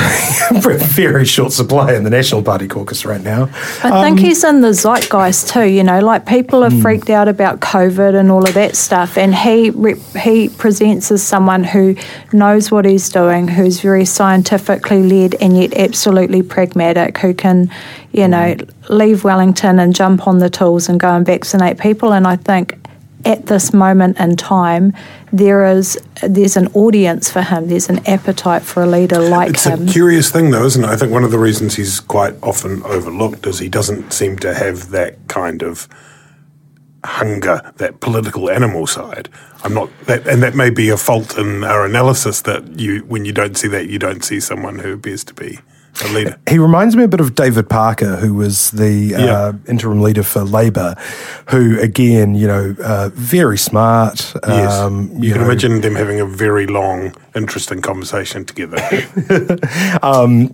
very 0.50 1.24
short 1.24 1.52
supply 1.52 1.94
in 1.94 2.04
the 2.04 2.10
National 2.10 2.42
Party 2.42 2.66
caucus 2.66 3.04
right 3.04 3.20
now. 3.20 3.48
I 3.82 4.02
think 4.02 4.18
he's 4.18 4.42
in 4.44 4.60
the 4.60 4.72
zeitgeist 4.72 5.48
too. 5.52 5.68
You 5.68 5.84
know, 5.84 6.00
like 6.00 6.26
people 6.26 6.64
are 6.64 6.70
hmm. 6.70 6.80
freaked 6.80 7.10
out 7.10 7.28
about 7.28 7.60
COVID 7.60 8.14
and 8.14 8.30
all 8.30 8.46
of 8.46 8.54
that 8.54 8.76
stuff, 8.76 9.16
and 9.16 9.34
he 9.34 9.70
rep- 9.70 9.98
he 10.16 10.48
presents 10.48 11.10
as 11.10 11.22
someone 11.22 11.64
who 11.64 11.96
knows 12.32 12.70
what 12.70 12.84
he's 12.84 13.08
doing, 13.08 13.48
who's 13.48 13.80
very 13.80 14.04
scientifically 14.04 15.02
led 15.02 15.34
and 15.36 15.56
yet 15.56 15.74
absolutely 15.74 16.42
pragmatic, 16.42 17.18
who 17.18 17.34
can, 17.34 17.70
you 18.12 18.26
know, 18.28 18.54
hmm. 18.54 18.92
leave 18.92 19.24
Wellington 19.24 19.78
and 19.78 19.94
jump 19.94 20.26
on 20.26 20.38
the 20.38 20.50
tools 20.50 20.88
and 20.88 20.98
go 20.98 21.08
and 21.14 21.24
vaccinate 21.24 21.78
people. 21.78 22.12
And 22.12 22.26
I 22.26 22.36
think 22.36 22.76
at 23.24 23.46
this 23.46 23.72
moment 23.72 24.18
in 24.18 24.36
time, 24.36 24.92
there 25.32 25.64
is 25.64 25.98
there's 26.22 26.56
an 26.56 26.68
audience 26.74 27.30
for 27.30 27.42
him. 27.42 27.68
There's 27.68 27.88
an 27.88 28.06
appetite 28.06 28.62
for 28.62 28.82
a 28.82 28.86
leader 28.86 29.18
like 29.18 29.50
It's 29.50 29.64
him. 29.64 29.88
a 29.88 29.90
curious 29.90 30.30
thing, 30.30 30.50
though, 30.50 30.64
isn't 30.64 30.82
it? 30.82 30.88
I 30.88 30.96
think 30.96 31.12
one 31.12 31.24
of 31.24 31.30
the 31.30 31.38
reasons 31.38 31.76
he's 31.76 32.00
quite 32.00 32.34
often 32.42 32.82
overlooked 32.84 33.46
is 33.46 33.58
he 33.58 33.68
doesn't 33.68 34.12
seem 34.12 34.38
to 34.40 34.54
have 34.54 34.90
that 34.90 35.16
kind 35.28 35.62
of 35.62 35.88
hunger, 37.04 37.72
that 37.76 38.00
political 38.00 38.50
animal 38.50 38.86
side. 38.86 39.28
I'm 39.64 39.74
not, 39.74 39.90
that, 40.06 40.26
and 40.26 40.42
that 40.42 40.54
may 40.54 40.70
be 40.70 40.88
a 40.90 40.96
fault 40.96 41.38
in 41.38 41.64
our 41.64 41.84
analysis 41.84 42.42
that 42.42 42.78
you, 42.78 43.00
when 43.00 43.24
you 43.24 43.32
don't 43.32 43.56
see 43.56 43.68
that, 43.68 43.88
you 43.88 43.98
don't 43.98 44.24
see 44.24 44.40
someone 44.40 44.78
who 44.80 44.92
appears 44.94 45.24
to 45.24 45.34
be 45.34 45.60
a 46.04 46.08
leader. 46.12 46.36
He 46.48 46.58
reminds 46.58 46.96
me 46.96 47.04
a 47.04 47.08
bit 47.08 47.20
of 47.20 47.34
David 47.34 47.68
Parker, 47.68 48.16
who 48.16 48.34
was 48.34 48.70
the 48.70 48.90
Yeah. 48.90 49.18
uh, 49.18 49.52
interim 49.68 50.00
leader 50.00 50.22
for 50.22 50.42
Labor, 50.42 50.94
who 51.46 51.78
again, 51.80 52.34
you 52.34 52.46
know, 52.46 52.74
uh, 52.82 53.10
very 53.14 53.58
smart. 53.58 54.32
Yes, 54.46 54.72
um, 54.72 55.10
you, 55.18 55.32
can 55.32 55.40
know, 55.42 55.46
imagine 55.48 55.80
them 55.80 55.94
having 55.96 56.20
a 56.20 56.26
very 56.26 56.66
long, 56.66 57.14
interesting 57.34 57.80
conversation 57.82 58.44
together. 58.44 58.78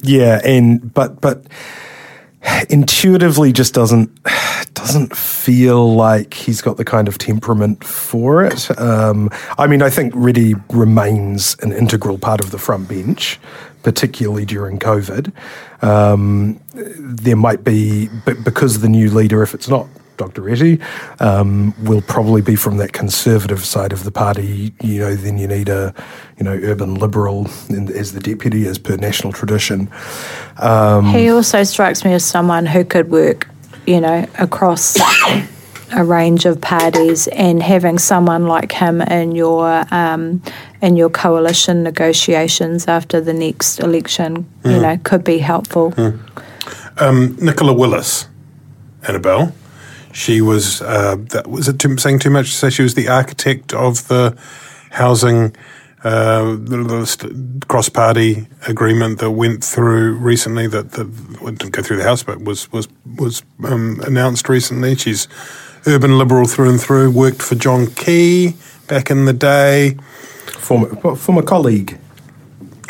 Yeah, 0.02 0.40
and 0.44 0.92
but 0.94 1.20
but 1.20 1.44
intuitively 2.68 3.52
just 3.52 3.74
doesn't 3.74 4.10
doesn't 4.74 5.16
feel 5.16 5.94
like 5.94 6.34
he's 6.34 6.60
got 6.60 6.76
the 6.76 6.84
kind 6.84 7.08
of 7.08 7.18
temperament 7.18 7.82
for 7.84 8.44
it. 8.44 8.78
Um, 8.78 9.30
I 9.58 9.66
mean, 9.66 9.82
I 9.82 9.90
think 9.90 10.14
Reti 10.14 10.54
remains 10.70 11.56
an 11.62 11.72
integral 11.72 12.18
part 12.18 12.40
of 12.40 12.50
the 12.50 12.58
front 12.58 12.88
bench, 12.88 13.40
particularly 13.86 14.44
during 14.44 14.80
COVID. 14.80 15.30
Um, 15.80 16.58
there 16.74 17.36
might 17.36 17.62
be, 17.62 18.08
because 18.24 18.80
the 18.80 18.88
new 18.88 19.08
leader, 19.08 19.44
if 19.44 19.54
it's 19.54 19.68
not 19.68 19.86
Dr. 20.16 20.42
Reti, 20.42 20.82
um, 21.20 21.72
will 21.84 22.02
probably 22.02 22.42
be 22.42 22.56
from 22.56 22.78
that 22.78 22.92
conservative 22.92 23.64
side 23.64 23.92
of 23.92 24.02
the 24.02 24.10
party. 24.10 24.74
You 24.82 24.98
know, 25.02 25.14
then 25.14 25.38
you 25.38 25.46
need 25.46 25.68
a, 25.68 25.94
you 26.36 26.42
know, 26.42 26.58
urban 26.64 26.96
liberal 26.96 27.46
as 27.94 28.12
the 28.12 28.18
deputy, 28.18 28.66
as 28.66 28.76
per 28.76 28.96
national 28.96 29.32
tradition. 29.32 29.88
Um, 30.56 31.06
He 31.10 31.30
also 31.30 31.62
strikes 31.62 32.04
me 32.04 32.12
as 32.12 32.24
someone 32.24 32.66
who 32.66 32.84
could 32.84 33.08
work, 33.08 33.46
you 33.86 34.00
know, 34.00 34.26
across 34.40 34.96
a 35.92 36.04
range 36.04 36.44
of 36.44 36.60
parties, 36.60 37.28
and 37.28 37.62
having 37.62 37.98
someone 37.98 38.46
like 38.46 38.72
him 38.72 39.00
in 39.00 39.34
your 39.34 39.84
um, 39.90 40.42
in 40.82 40.96
your 40.96 41.10
coalition 41.10 41.82
negotiations 41.82 42.86
after 42.88 43.20
the 43.20 43.32
next 43.32 43.78
election, 43.80 44.48
you 44.64 44.80
know, 44.80 44.98
could 45.04 45.24
be 45.24 45.38
helpful. 45.38 45.94
Um, 46.98 47.36
Nicola 47.40 47.72
Willis, 47.72 48.28
Annabelle. 49.06 49.52
She 50.12 50.40
was, 50.40 50.80
uh, 50.80 51.16
that, 51.28 51.46
was 51.46 51.68
it 51.68 51.78
too, 51.78 51.98
saying 51.98 52.20
too 52.20 52.30
much 52.30 52.46
to 52.46 52.56
say 52.56 52.70
she 52.70 52.82
was 52.82 52.94
the 52.94 53.08
architect 53.08 53.74
of 53.74 54.08
the 54.08 54.34
housing 54.90 55.54
uh, 56.04 56.52
the, 56.52 56.76
the 56.76 57.66
cross 57.66 57.88
party 57.88 58.46
agreement 58.68 59.18
that 59.18 59.32
went 59.32 59.64
through 59.64 60.14
recently 60.14 60.66
that, 60.68 60.92
that 60.92 61.06
well, 61.40 61.52
didn't 61.52 61.72
go 61.72 61.82
through 61.82 61.96
the 61.96 62.04
House 62.04 62.22
but 62.22 62.40
was, 62.42 62.70
was, 62.70 62.86
was 63.18 63.42
um, 63.64 64.00
announced 64.06 64.48
recently. 64.48 64.94
She's 64.94 65.26
urban 65.86 66.18
liberal 66.18 66.46
through 66.46 66.70
and 66.70 66.80
through, 66.80 67.10
worked 67.10 67.42
for 67.42 67.54
John 67.54 67.86
Key 67.88 68.54
back 68.88 69.10
in 69.10 69.24
the 69.24 69.32
day 69.32 69.96
Former, 70.58 71.16
former 71.16 71.42
colleague 71.42 71.98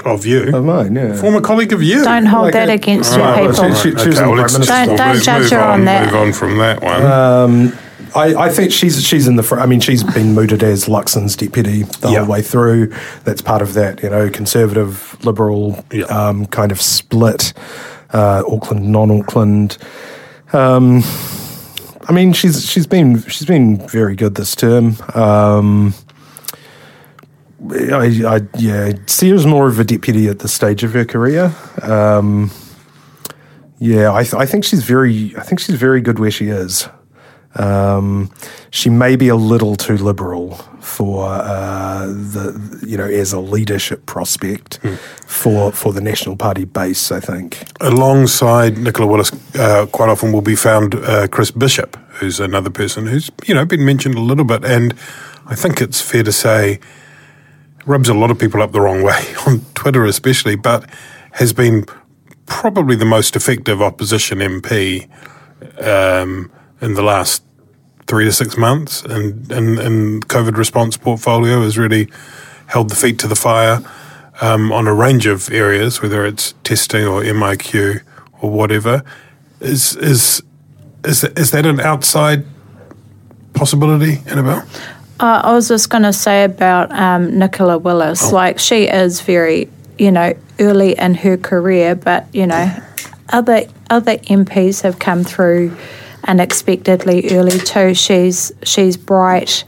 of 0.05 0.25
you. 0.25 0.55
of 0.57 0.65
mine, 0.65 0.95
yeah. 0.95 1.15
Former 1.17 1.41
colleague 1.41 1.73
of 1.73 1.83
you. 1.83 2.05
Don't 2.05 2.27
hold 2.27 2.45
Like 2.45 2.53
that 2.55 2.69
a- 2.69 2.73
against 2.75 3.13
All 3.13 3.19
your 3.19 3.27
right, 3.27 3.43
well, 3.45 3.53
people. 3.53 3.75
she- 3.75 3.91
she- 3.91 3.99
she 3.99 4.09
was 4.09 4.19
in 4.19 4.25
the 4.25 4.31
well, 4.31 4.31
Prime 4.31 4.37
let's 4.39 4.53
Minister's 4.55 4.69
just 4.69 4.87
Don't- 4.89 4.97
don't 4.97 5.15
move, 5.15 5.23
judge 5.23 5.43
move 5.43 5.51
her 5.51 5.61
on 5.61 5.85
that. 5.87 6.05
Move 6.07 6.15
on 6.15 6.33
from 6.33 6.59
that 6.59 6.83
one. 6.83 7.03
Um, 7.03 7.73
I, 8.15 8.35
I 8.35 8.49
think 8.51 8.73
she's 8.73 9.03
she's 9.03 9.27
in 9.29 9.37
the. 9.37 9.43
Fr- 9.43 9.61
I 9.61 9.67
mean, 9.67 9.81
she's 9.81 10.03
been 10.03 10.33
mooted 10.35 10.63
as 10.63 10.87
Luxon's 10.87 11.37
deputy 11.37 11.83
the 12.01 12.09
Yeah. 12.11 12.19
whole 12.21 12.29
way 12.29 12.41
through. 12.41 12.93
That's 13.25 13.43
part 13.43 13.61
of 13.61 13.75
that, 13.75 14.03
you 14.03 14.09
know, 14.09 14.31
conservative 14.31 15.17
liberal 15.23 15.85
Yeah. 15.93 16.05
um, 16.05 16.47
kind 16.47 16.73
of 16.73 16.81
split. 16.81 17.53
Uh, 18.15 18.43
Auckland, 18.51 18.89
non-Auckland. 18.91 19.77
Um, 20.55 21.03
I 22.09 22.13
mean, 22.13 22.33
she's 22.33 22.65
she's 22.65 22.87
been 22.87 23.21
she's 23.23 23.47
been 23.47 23.87
very 23.89 24.15
good 24.15 24.37
this 24.37 24.55
term. 24.55 24.97
Um, 25.15 25.95
I, 27.71 28.23
I 28.27 28.41
yeah, 28.59 28.93
see 29.07 29.31
her 29.31 29.35
as 29.35 29.47
more 29.47 29.67
of 29.67 29.81
a 29.81 29.85
deputy 29.85 30.29
at 30.29 30.39
this 30.39 30.53
stage 30.53 30.85
of 30.85 30.93
her 30.93 31.05
career. 31.05 31.55
Um, 31.83 32.51
yeah, 33.79 34.13
I, 34.13 34.23
th- 34.23 34.35
I 34.35 34.47
think 34.47 34.65
she's 34.65 34.85
very 34.85 35.35
I 35.37 35.43
think 35.43 35.61
she's 35.61 35.77
very 35.77 36.01
good 36.01 36.19
where 36.19 36.31
she 36.31 36.49
is. 36.49 36.89
Um, 37.59 38.31
she 38.71 38.91
may 38.91 39.17
be 39.17 39.29
a 39.29 39.37
little 39.37 39.77
too 39.77 39.97
liberal 39.97 40.55
for 40.81 41.27
uh, 41.29 42.07
the 42.07 42.81
you 42.87 42.97
know 42.97 43.05
as 43.05 43.33
a 43.33 43.41
leadership 43.41 44.07
prospect 44.07 44.79
for 45.27 45.73
for 45.73 45.93
the 45.93 46.01
National 46.01 46.37
Party 46.37 46.65
base. 46.65 47.11
I 47.11 47.21
think. 47.21 47.63
alongside 47.81 48.79
Nicola 48.79 49.07
Willis, 49.07 49.33
uh, 49.57 49.87
quite 49.87 50.09
often 50.09 50.33
will 50.33 50.43
be 50.43 50.57
found 50.57 50.95
uh, 50.95 51.27
Chris 51.29 51.51
Bishop, 51.51 51.97
who's 52.21 52.41
another 52.41 52.71
person 52.71 53.07
who's 53.07 53.31
you 53.47 53.55
know 53.55 53.65
been 53.65 53.85
mentioned 53.85 54.15
a 54.15 54.21
little 54.21 54.45
bit, 54.45 54.65
and 54.65 54.95
I 55.47 55.55
think 55.55 55.81
it's 55.81 56.01
fair 56.01 56.23
to 56.23 56.33
say 56.33 56.81
rubs 57.87 58.09
a 58.09 58.15
lot 58.15 58.31
of 58.31 58.39
people 58.39 58.61
up 58.61 58.73
the 58.73 58.81
wrong 58.81 59.03
way 59.03 59.35
on 59.47 59.61
Twitter, 59.75 60.05
especially, 60.05 60.57
but 60.57 60.89
has 61.33 61.53
been 61.53 61.85
probably 62.47 62.97
the 62.97 63.05
most 63.05 63.37
effective 63.37 63.81
opposition 63.83 64.39
MP 64.39 65.09
um, 65.83 66.51
in 66.81 66.95
the 66.95 67.03
last 67.03 67.43
three 68.07 68.25
to 68.25 68.33
six 68.33 68.57
months, 68.57 69.03
and 69.03 69.51
and, 69.51 69.79
and 69.79 70.29
COVID 70.29 70.57
response 70.57 70.97
portfolio 70.97 71.63
has 71.63 71.77
really 71.79 72.09
held 72.67 72.91
the 72.91 72.97
feet 72.97 73.19
to 73.21 73.29
the 73.29 73.37
fire 73.37 73.81
um, 74.41 74.73
on 74.73 74.87
a 74.87 74.95
range 74.95 75.27
of 75.27 75.51
areas, 75.51 76.03
whether 76.03 76.25
it's 76.25 76.55
testing 76.65 77.05
or 77.05 77.23
MIQ 77.23 78.03
or 78.41 78.51
whatever. 78.51 79.03
Is 79.61 79.97
is 79.97 80.43
is 81.05 81.25
is 81.25 81.51
that 81.53 81.67
an 81.67 81.81
outside 81.81 82.45
possibility, 83.55 84.21
Annabelle? 84.27 84.67
Uh, 85.19 85.41
I 85.45 85.53
was 85.55 85.69
just 85.69 85.89
going 85.89 86.03
to 86.03 86.13
say 86.13 86.45
about 86.45 86.93
um, 86.93 87.39
Nicola 87.39 87.79
Willis. 87.79 88.33
Like, 88.33 88.59
she 88.59 88.85
is 88.85 89.23
very, 89.23 89.71
you 89.99 90.11
know, 90.11 90.35
early 90.61 90.93
in 90.93 91.15
her 91.15 91.39
career, 91.39 91.95
but, 91.95 92.27
you 92.35 92.47
know, 92.47 92.71
other 93.31 93.63
other 93.89 94.19
MPs 94.19 94.83
have 94.83 94.99
come 94.99 95.25
through 95.25 95.75
unexpectedly 96.27 97.29
early 97.31 97.59
too. 97.59 97.95
She's 97.95 98.53
she's 98.63 98.97
bright, 98.97 99.65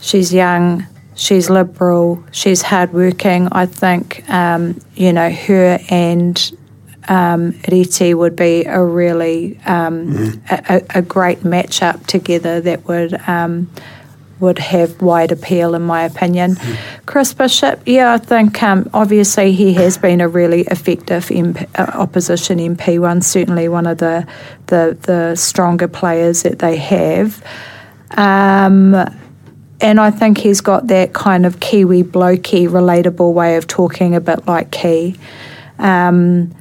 she's 0.00 0.32
young, 0.32 0.86
she's 1.14 1.50
liberal, 1.50 2.22
she's 2.32 2.62
hardworking. 2.62 3.48
I 3.52 3.66
think, 3.66 4.28
um, 4.28 4.80
you 4.94 5.12
know, 5.12 5.30
her 5.30 5.78
and 5.88 6.36
um, 7.08 7.52
Reti 7.68 8.14
would 8.14 8.36
be 8.36 8.64
a 8.64 8.82
really 8.82 9.58
um, 9.66 10.42
a, 10.50 10.62
a 10.68 10.98
a 10.98 11.02
great 11.02 11.40
matchup 11.40 12.06
together 12.06 12.60
that 12.60 12.88
would 12.88 13.14
um, 13.28 13.70
would 14.44 14.58
have 14.58 15.00
wide 15.02 15.32
appeal, 15.32 15.74
in 15.74 15.82
my 15.82 16.04
opinion. 16.04 16.56
Chris 17.06 17.34
Bishop, 17.34 17.80
yeah, 17.86 18.12
I 18.12 18.18
think 18.18 18.62
um, 18.62 18.88
obviously 18.94 19.52
he 19.52 19.72
has 19.74 19.98
been 19.98 20.20
a 20.20 20.28
really 20.28 20.62
effective 20.62 21.26
MP, 21.26 21.66
uh, 21.78 21.98
opposition 21.98 22.58
MP. 22.58 23.00
One 23.00 23.22
certainly 23.22 23.68
one 23.68 23.86
of 23.86 23.98
the 23.98 24.26
the, 24.66 24.96
the 25.02 25.34
stronger 25.36 25.88
players 25.88 26.42
that 26.42 26.58
they 26.60 26.76
have. 26.76 27.42
Um, 28.10 28.94
and 29.80 30.00
I 30.00 30.10
think 30.10 30.38
he's 30.38 30.60
got 30.60 30.86
that 30.86 31.12
kind 31.12 31.44
of 31.44 31.60
Kiwi 31.60 32.04
blokey, 32.04 32.68
relatable 32.68 33.32
way 33.32 33.56
of 33.56 33.66
talking, 33.66 34.14
a 34.14 34.20
bit 34.20 34.46
like 34.46 34.70
Key. 34.70 35.16
Um, 35.78 36.54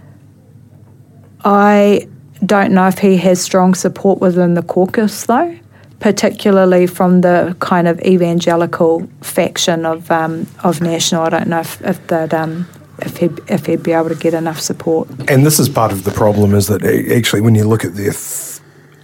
I 1.46 2.08
don't 2.46 2.74
know 2.74 2.88
if 2.88 3.00
he 3.00 3.18
has 3.18 3.42
strong 3.42 3.76
support 3.76 4.20
within 4.20 4.56
the 4.56 4.64
caucus, 4.64 5.26
though, 5.26 5.58
particularly 6.04 6.86
from 6.86 7.22
the 7.22 7.56
kind 7.60 7.88
of 7.88 7.98
evangelical 8.02 9.08
faction 9.22 9.86
of 9.86 10.12
um, 10.12 10.46
of 10.62 10.82
National. 10.82 11.24
I 11.24 11.30
don't 11.30 11.48
know 11.48 11.62
if, 11.62 11.82
if 11.82 12.06
that 12.08 12.34
um, 12.34 12.68
if 13.00 13.18
he'd, 13.18 13.40
if 13.48 13.66
he'd 13.66 13.84
be 13.84 13.94
able 13.94 14.10
to 14.10 14.16
get 14.16 14.34
enough 14.34 14.60
support. 14.60 15.08
And 15.30 15.46
this 15.46 15.60
is 15.60 15.70
part 15.70 15.94
of 15.94 16.04
the 16.04 16.12
problem 16.12 16.54
is 16.54 16.68
that 16.68 16.84
actually, 16.84 17.42
when 17.42 17.56
you 17.56 17.64
look 17.64 17.86
at 17.86 17.96
their, 17.96 18.12
th- 18.12 18.53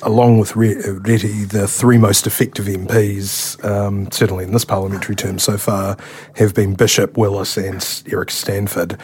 along 0.04 0.39
with 0.39 0.56
Re- 0.56 0.76
Reti, 0.76 1.47
the 1.50 1.68
three 1.68 1.97
most 1.97 2.26
effective 2.26 2.66
MPs, 2.66 3.64
um, 3.66 4.10
certainly 4.12 4.43
in 4.45 4.54
this 4.54 4.66
parliamentary 4.66 5.16
term 5.16 5.39
so 5.39 5.58
far, 5.58 5.97
have 6.36 6.54
been 6.54 6.74
Bishop, 6.74 7.18
Willis, 7.18 7.58
and 7.58 7.86
Erica 8.12 8.32
Stanford. 8.32 8.97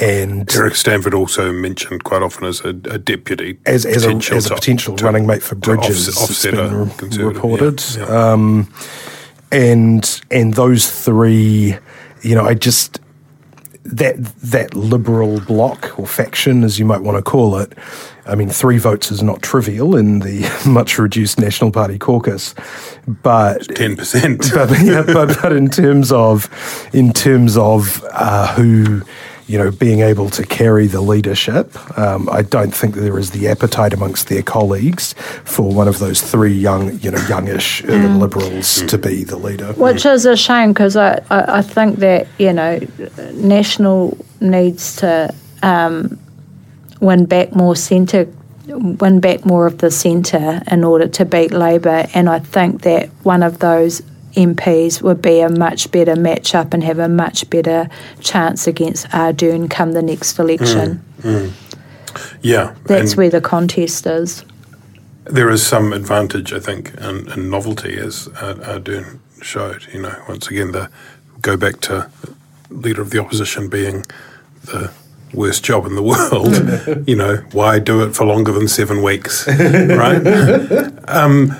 And 0.00 0.52
Erica 0.54 0.76
Stanford 0.76 1.14
also 1.14 1.52
mentioned 1.52 2.04
quite 2.04 2.22
often 2.22 2.44
as 2.46 2.60
a, 2.60 2.68
a 2.68 2.98
deputy 2.98 3.58
as, 3.66 3.84
as, 3.84 4.04
a, 4.04 4.08
potential 4.08 4.36
as 4.36 4.50
a 4.50 4.54
potential 4.54 4.96
to- 4.96 5.04
running 5.04 5.26
mate 5.26 5.42
for 5.42 5.54
Bridges, 5.54 6.08
offset- 6.08 6.54
offset 6.54 7.18
reported. 7.18 7.84
yeah, 7.96 8.06
yeah. 8.06 8.32
Um, 8.32 8.72
and 9.52 10.20
and 10.30 10.54
those 10.54 10.90
three, 10.90 11.76
you 12.22 12.34
know, 12.34 12.44
I 12.44 12.54
just 12.54 13.00
that 13.92 14.16
that 14.42 14.74
liberal 14.74 15.40
bloc 15.40 15.98
or 15.98 16.06
faction, 16.06 16.64
as 16.64 16.78
you 16.78 16.84
might 16.84 17.02
want 17.02 17.16
to 17.16 17.22
call 17.22 17.56
it. 17.58 17.72
I 18.26 18.34
mean, 18.34 18.48
three 18.48 18.78
votes 18.78 19.12
is 19.12 19.22
not 19.22 19.42
trivial 19.42 19.96
in 19.96 20.18
the 20.20 20.50
much 20.66 20.98
reduced 20.98 21.38
National 21.38 21.70
Party 21.70 21.98
caucus, 21.98 22.54
but 23.06 23.74
ten 23.76 23.96
percent. 23.96 24.50
but, 24.54 24.70
yeah, 24.82 25.02
but 25.02 25.38
but 25.40 25.52
in 25.52 25.68
terms 25.68 26.12
of 26.12 26.48
in 26.92 27.12
terms 27.12 27.56
of 27.56 28.04
uh, 28.10 28.54
who 28.54 29.02
you 29.46 29.58
know 29.58 29.70
being 29.70 30.00
able 30.00 30.30
to 30.30 30.44
carry 30.44 30.86
the 30.86 31.00
leadership, 31.00 31.76
um, 31.98 32.28
I 32.30 32.42
don't 32.42 32.74
think 32.74 32.94
there 32.94 33.18
is 33.18 33.30
the 33.30 33.48
appetite 33.48 33.92
amongst 33.92 34.28
their 34.28 34.42
colleagues 34.42 35.14
for 35.44 35.72
one 35.72 35.88
of 35.88 35.98
those 35.98 36.20
three 36.20 36.54
young 36.54 36.98
you 37.00 37.10
know 37.10 37.24
youngish 37.28 37.82
urban 37.84 38.18
liberals 38.18 38.82
to 38.82 38.98
be 38.98 39.24
the 39.24 39.36
leader. 39.36 39.72
Which 39.74 40.06
is 40.06 40.26
a 40.26 40.36
shame 40.36 40.72
because 40.72 40.96
I, 40.96 41.20
I, 41.30 41.58
I 41.58 41.62
think 41.62 41.98
that, 41.98 42.26
you 42.38 42.52
know, 42.52 42.80
National 43.34 44.16
needs 44.40 44.96
to 44.96 45.34
um, 45.62 46.18
win 47.00 47.26
back 47.26 47.54
more 47.54 47.76
centre, 47.76 48.28
win 48.66 49.20
back 49.20 49.44
more 49.44 49.66
of 49.66 49.78
the 49.78 49.90
centre 49.90 50.62
in 50.70 50.84
order 50.84 51.08
to 51.08 51.24
beat 51.24 51.52
Labour. 51.52 52.06
And 52.14 52.28
I 52.28 52.38
think 52.38 52.82
that 52.82 53.08
one 53.22 53.42
of 53.42 53.58
those 53.58 54.02
MPs 54.36 55.02
would 55.02 55.20
be 55.20 55.40
a 55.40 55.48
much 55.48 55.90
better 55.90 56.14
match-up 56.14 56.72
and 56.74 56.84
have 56.84 56.98
a 56.98 57.08
much 57.08 57.48
better 57.50 57.88
chance 58.20 58.66
against 58.66 59.08
Ardern 59.08 59.68
come 59.70 59.92
the 59.92 60.02
next 60.02 60.38
election. 60.38 61.02
Mm, 61.22 61.48
mm. 61.48 62.32
Yeah, 62.42 62.74
That's 62.84 63.16
where 63.16 63.28
the 63.30 63.40
contest 63.40 64.06
is. 64.06 64.44
there 65.24 65.50
is 65.50 65.66
some 65.66 65.92
advantage, 65.92 66.52
I 66.52 66.60
think, 66.60 66.94
in, 66.94 67.30
in 67.32 67.50
novelty, 67.50 67.98
as 67.98 68.28
Ardern 68.28 69.18
showed. 69.42 69.86
You 69.92 70.02
know, 70.02 70.22
once 70.28 70.48
again, 70.48 70.72
the 70.72 70.88
go 71.42 71.56
back 71.56 71.80
to 71.82 72.10
leader 72.70 73.02
of 73.02 73.10
the 73.10 73.18
opposition 73.18 73.68
being 73.68 74.04
the 74.64 74.90
worst 75.34 75.64
job 75.64 75.86
in 75.86 75.94
the 75.96 76.02
world. 76.02 77.06
you 77.08 77.16
know, 77.16 77.36
why 77.52 77.78
do 77.78 78.02
it 78.02 78.14
for 78.14 78.24
longer 78.24 78.52
than 78.52 78.68
seven 78.68 79.02
weeks, 79.02 79.46
right? 79.48 80.22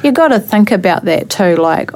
You 0.03 0.12
got 0.12 0.29
to 0.29 0.41
think 0.41 0.71
about 0.73 1.05
that 1.05 1.31
too. 1.31 1.57
Like, 1.57 1.91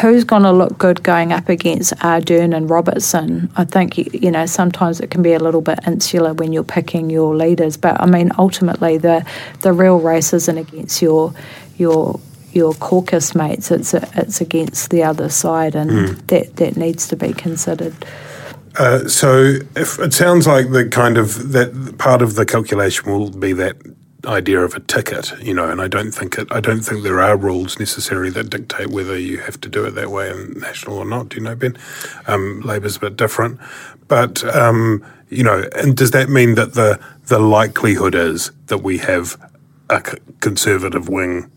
who's 0.00 0.24
going 0.24 0.42
to 0.44 0.52
look 0.52 0.78
good 0.78 1.02
going 1.02 1.32
up 1.32 1.48
against 1.50 1.94
Ardern 1.98 2.56
and 2.56 2.68
Robertson? 2.70 3.50
I 3.56 3.64
think 3.64 3.98
you, 3.98 4.10
you 4.12 4.30
know 4.30 4.46
sometimes 4.46 5.00
it 5.00 5.10
can 5.10 5.22
be 5.22 5.34
a 5.34 5.38
little 5.38 5.60
bit 5.60 5.80
insular 5.86 6.32
when 6.32 6.52
you're 6.52 6.64
picking 6.64 7.10
your 7.10 7.34
leaders. 7.36 7.76
But 7.76 8.00
I 8.00 8.06
mean, 8.06 8.32
ultimately, 8.38 8.96
the 8.98 9.24
the 9.60 9.72
real 9.72 9.98
race 10.00 10.32
isn't 10.32 10.56
against 10.56 11.02
your 11.02 11.34
your 11.76 12.18
your 12.52 12.72
caucus 12.74 13.34
mates. 13.34 13.70
It's 13.70 13.92
a, 13.94 14.08
it's 14.16 14.40
against 14.40 14.90
the 14.90 15.02
other 15.02 15.28
side, 15.28 15.74
and 15.74 15.90
Hmm. 15.90 16.14
that 16.28 16.56
that 16.56 16.76
needs 16.76 17.06
to 17.08 17.16
be 17.16 17.32
considered. 17.34 17.94
Uh, 18.76 19.06
so 19.06 19.54
if 19.76 19.98
it 20.00 20.12
sounds 20.12 20.46
like 20.46 20.70
the 20.70 20.88
kind 20.88 21.16
of 21.16 21.52
that 21.52 21.96
part 21.98 22.22
of 22.22 22.34
the 22.34 22.44
calculation 22.44 23.10
will 23.10 23.30
be 23.30 23.52
that 23.52 23.76
idea 24.26 24.60
of 24.60 24.74
a 24.74 24.80
ticket, 24.80 25.32
you 25.40 25.54
know, 25.54 25.70
and 25.70 25.80
I 25.80 25.88
don't 25.88 26.12
think 26.12 26.38
it. 26.38 26.48
I 26.50 26.60
don't 26.60 26.80
think 26.80 27.02
there 27.02 27.20
are 27.20 27.36
rules 27.36 27.78
necessarily 27.78 28.30
that 28.30 28.50
dictate 28.50 28.88
whether 28.88 29.18
you 29.18 29.38
have 29.38 29.60
to 29.60 29.68
do 29.68 29.84
it 29.84 29.92
that 29.92 30.10
way 30.10 30.30
in 30.30 30.58
national 30.58 30.98
or 30.98 31.04
not. 31.04 31.28
Do 31.28 31.36
you 31.36 31.42
know, 31.42 31.54
Ben? 31.54 31.76
Um, 32.26 32.60
Labor's 32.62 32.96
a 32.96 33.00
bit 33.00 33.16
different, 33.16 33.60
but 34.08 34.42
um, 34.54 35.04
you 35.28 35.44
know, 35.44 35.64
and 35.76 35.96
does 35.96 36.10
that 36.12 36.28
mean 36.28 36.54
that 36.56 36.74
the 36.74 36.98
the 37.26 37.38
likelihood 37.38 38.14
is 38.14 38.50
that 38.66 38.78
we 38.78 38.98
have 38.98 39.36
a 39.90 40.00
conservative 40.40 41.08
wing 41.08 41.50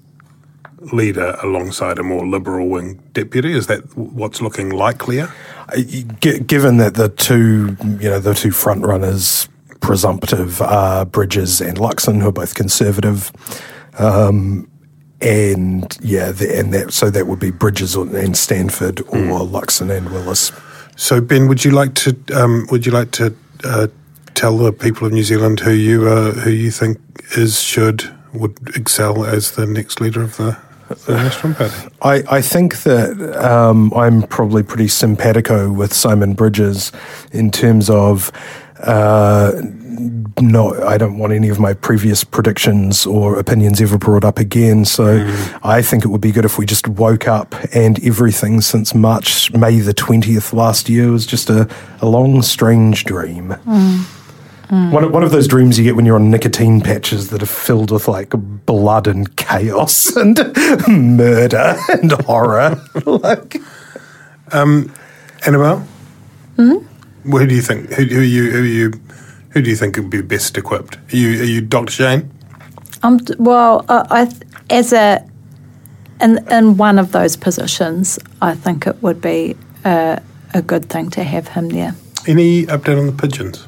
leader 0.93 1.36
alongside 1.41 1.97
a 1.97 2.03
more 2.03 2.28
liberal 2.28 2.68
wing 2.68 3.01
deputy? 3.13 3.53
Is 3.53 3.68
that 3.68 3.97
what's 3.97 4.41
looking 4.41 4.70
likelier? 4.70 5.34
Given 6.20 6.78
that 6.78 6.95
the 6.95 7.09
two, 7.09 7.76
you 7.99 8.09
know, 8.09 8.20
the 8.20 8.34
two 8.34 8.51
front 8.51 8.86
runners, 8.86 9.49
presumptive, 9.82 10.61
are 10.61 11.05
Bridges 11.05 11.59
and 11.59 11.78
Luxon, 11.78 12.22
who 12.22 12.30
are 12.30 12.32
both 12.32 12.55
conservative, 12.55 13.32
um, 13.99 14.70
and 15.20 15.97
yeah, 16.01 16.32
the, 16.32 16.57
and 16.57 16.74
that 16.74 16.93
so 16.93 17.09
that 17.09 17.28
would 17.28 17.39
be 17.39 17.51
Bridges 17.51 17.95
and 17.95 18.38
Stanford 18.38 19.01
or 19.01 19.41
Luxon 19.41 19.95
and 19.95 20.09
Willis. 20.11 20.51
So, 20.95 21.22
Ben, 21.22 21.47
would 21.47 21.65
you 21.65 21.72
like 21.72 21.95
to 21.95 22.15
um, 22.34 22.68
would 22.72 22.86
you 22.86 22.91
like 22.91 23.11
to 23.11 23.36
uh, 23.63 23.88
tell 24.36 24.57
the 24.57 24.72
people 24.72 25.07
of 25.07 25.13
New 25.13 25.24
Zealand 25.24 25.59
who 25.59 25.72
you 25.72 26.07
uh, 26.07 26.32
who 26.32 26.51
you 26.51 26.72
think 26.72 26.99
is 27.36 27.61
should 27.61 28.09
would 28.34 28.57
excel 28.76 29.26
as 29.26 29.51
the 29.51 29.65
next 29.65 29.99
leader 29.99 30.22
of 30.22 30.38
the, 30.38 30.45
the 30.45 30.51
National 30.51 30.57
Party? 30.57 30.66
I, 32.01 32.23
I 32.29 32.41
think 32.41 32.83
that 32.83 33.43
um, 33.43 33.93
I'm 33.93 34.23
probably 34.23 34.63
pretty 34.63 34.88
simpatico 34.88 35.71
with 35.71 35.93
Simon 35.93 36.33
Bridges 36.33 36.91
in 37.31 37.51
terms 37.51 37.89
of 37.89 38.31
uh, 38.79 39.51
no, 40.39 40.73
I 40.85 40.97
don't 40.97 41.17
want 41.17 41.33
any 41.33 41.49
of 41.49 41.59
my 41.59 41.73
previous 41.73 42.23
predictions 42.23 43.05
or 43.05 43.39
opinions 43.39 43.81
ever 43.81 43.97
brought 43.97 44.23
up 44.23 44.38
again. 44.38 44.85
So 44.85 45.25
I 45.63 45.81
think 45.81 46.05
it 46.05 46.09
would 46.09 46.21
be 46.21 46.31
good 46.31 46.45
if 46.45 46.59
we 46.59 46.65
just 46.65 46.88
woke 46.88 47.27
up 47.27 47.55
and 47.73 48.03
everything 48.05 48.61
since 48.61 48.93
March, 48.93 49.51
May 49.53 49.79
the 49.79 49.93
20th 49.93 50.53
last 50.53 50.89
year 50.89 51.11
was 51.11 51.25
just 51.25 51.49
a, 51.49 51.67
a 52.01 52.07
long, 52.07 52.41
strange 52.43 53.05
dream. 53.05 53.55
One, 54.70 55.03
of, 55.05 55.11
one 55.11 55.24
of 55.24 55.32
those 55.32 55.47
dreams 55.47 55.78
you 55.78 55.86
get 55.86 55.95
when 55.95 56.05
you're 56.05 56.18
on 56.18 56.30
nicotine 56.30 56.82
patches 56.82 57.30
that 57.30 57.41
are 57.41 57.45
filled 57.45 57.89
with 57.89 58.07
like 58.09 58.32
blood 58.65 59.07
and 59.07 59.34
chaos 59.38 60.13
and 60.15 60.38
murder 60.88 61.78
and 61.89 62.11
horror. 62.11 62.82
like, 63.05 63.61
Annabelle, 65.45 65.88
mm? 66.57 66.86
who 67.24 67.47
do 67.47 67.55
you 67.55 67.61
think 67.61 67.91
who, 67.93 68.03
who 68.03 68.22
you 68.22 68.51
who 68.51 68.61
you 68.63 68.93
who 69.49 69.61
do 69.61 69.70
you 69.70 69.76
think 69.76 69.95
would 69.97 70.09
be 70.09 70.22
best 70.22 70.57
equipped? 70.57 70.97
Are 71.13 71.15
you 71.15 71.41
are 71.41 71.45
you 71.45 71.61
Dr. 71.61 71.91
Shane? 71.91 72.32
Um, 73.03 73.18
d- 73.18 73.36
well, 73.39 73.86
uh, 73.88 74.05
I 74.09 74.32
as 74.70 74.91
a 74.91 75.26
in 76.20 76.45
in 76.51 76.78
one 76.78 76.99
of 76.99 77.11
those 77.11 77.38
positions, 77.38 78.20
I 78.41 78.55
think 78.55 78.88
it 78.88 79.01
would 79.01 79.22
be 79.22 79.55
a, 79.86 80.22
a 80.53 80.61
good 80.61 80.89
thing 80.89 81.09
to 81.11 81.24
have 81.24 81.49
him 81.49 81.70
there. 81.70 81.95
Any 82.28 82.65
update 82.65 82.99
on 82.99 83.05
the 83.05 83.13
pigeons? 83.13 83.66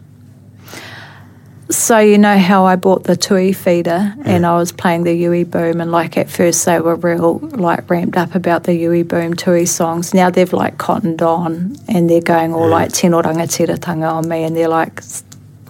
So 1.71 1.99
you 1.99 2.17
know 2.17 2.37
how 2.37 2.65
I 2.65 2.75
bought 2.77 3.03
the 3.03 3.15
Tui 3.15 3.53
feeder 3.53 4.15
and 4.25 4.43
I 4.43 4.55
was 4.55 4.71
playing 4.71 5.03
the 5.03 5.13
Yui 5.13 5.43
Boom 5.43 5.79
and 5.81 5.91
like 5.91 6.17
at 6.17 6.27
first 6.27 6.65
they 6.65 6.79
were 6.79 6.95
real 6.95 7.37
like 7.37 7.87
ramped 7.91 8.17
up 8.17 8.33
about 8.33 8.63
the 8.63 8.73
Yui 8.73 9.03
Boom 9.03 9.35
Tui 9.35 9.67
songs. 9.67 10.11
Now 10.11 10.31
they've 10.31 10.51
like 10.51 10.79
cottoned 10.79 11.21
on 11.21 11.75
and 11.87 12.09
they're 12.09 12.21
going 12.21 12.55
all 12.55 12.67
like 12.67 12.91
tino 12.91 13.21
rangatiratanga 13.21 14.11
on 14.11 14.27
me 14.27 14.43
and 14.45 14.55
they're 14.55 14.67
like, 14.67 14.99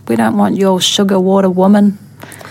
we 0.08 0.16
don't 0.16 0.38
want 0.38 0.56
your 0.56 0.80
sugar 0.80 1.20
water 1.20 1.50
woman. 1.50 1.98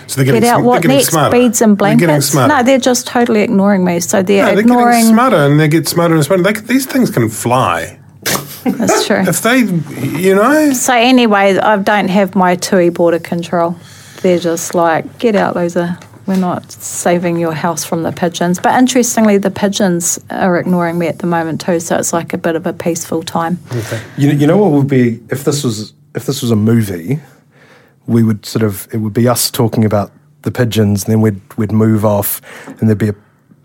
So 0.09 0.17
they're 0.17 0.27
Get 0.27 0.33
getting, 0.43 0.49
out 0.51 0.61
sm- 0.61 0.65
what 0.67 0.83
they're 0.83 0.91
next? 0.93 1.09
smarter. 1.09 1.37
Beads 1.39 1.63
and 1.63 1.71
They're 1.73 1.77
blankets? 1.97 2.27
smarter. 2.27 2.55
No, 2.55 2.63
they're 2.63 2.79
just 2.79 3.07
totally 3.07 3.41
ignoring 3.41 3.83
me. 3.83 4.01
So 4.01 4.23
they're 4.23 4.45
No, 4.45 4.51
they're 4.51 4.61
ignoring. 4.61 4.93
getting 5.01 5.13
smarter 5.15 5.37
and 5.37 5.59
they 5.59 5.69
get 5.69 5.89
smarter 5.89 6.15
and 6.15 6.25
smarter. 6.25 6.43
They, 6.43 6.53
these 6.53 6.85
things 6.85 7.11
can 7.11 7.31
fly. 7.31 7.99
That's 8.65 9.07
true. 9.07 9.21
If 9.21 9.43
they, 9.43 9.61
you 10.19 10.35
know, 10.35 10.73
So 10.73 10.93
anyway, 10.95 11.57
I 11.59 11.77
don't 11.77 12.09
have 12.09 12.35
my 12.35 12.57
TUI 12.57 12.91
border 12.91 13.19
control. 13.19 13.77
They're 14.23 14.39
just 14.39 14.75
like, 14.75 15.19
get 15.19 15.37
out, 15.37 15.57
loser. 15.57 15.97
We're 16.27 16.37
not 16.37 16.71
saving 16.71 17.39
your 17.39 17.53
house 17.53 17.85
from 17.85 18.03
the 18.03 18.13
pigeons. 18.13 18.59
But 18.59 18.79
interestingly, 18.79 19.39
the 19.39 19.51
pigeons 19.51 20.19
are 20.29 20.59
ignoring 20.59 20.99
me 20.99 21.07
at 21.07 21.21
the 21.21 21.27
moment 21.27 21.61
too. 21.63 21.81
So 21.81 21.97
it's 21.97 22.13
like 22.13 22.35
a 22.35 22.39
bit 22.39 22.55
of 22.55 22.67
a 22.67 22.75
peaceful 22.75 23.23
time. 23.23 23.59
you, 24.19 24.31
you 24.31 24.47
know 24.47 24.59
what 24.59 24.73
would 24.73 24.89
be 24.89 25.21
if 25.31 25.45
this 25.45 25.65
was 25.65 25.95
if 26.15 26.27
this 26.27 26.43
was 26.43 26.51
a 26.51 26.57
movie, 26.57 27.21
we 28.07 28.23
would 28.23 28.45
sort 28.45 28.63
of 28.63 28.89
it 28.93 28.99
would 28.99 29.15
be 29.15 29.27
us 29.27 29.51
talking 29.51 29.85
about 29.85 30.13
the 30.43 30.51
pigeons, 30.51 31.05
and 31.05 31.13
then 31.13 31.21
we'd 31.23 31.41
we'd 31.57 31.73
move 31.73 32.05
off, 32.05 32.43
and 32.67 32.89
there'd 32.89 32.99
be 32.99 33.09
a 33.09 33.15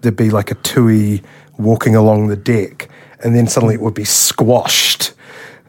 there'd 0.02 0.16
be 0.16 0.30
like 0.30 0.52
a 0.52 0.56
tui 0.56 1.22
walking 1.58 1.96
along 1.96 2.28
the 2.28 2.36
deck, 2.36 2.83
and 3.24 3.36
then 3.36 3.48
suddenly 3.48 3.76
it 3.76 3.82
would 3.82 3.94
be 3.94 4.04
squashed 4.04 5.14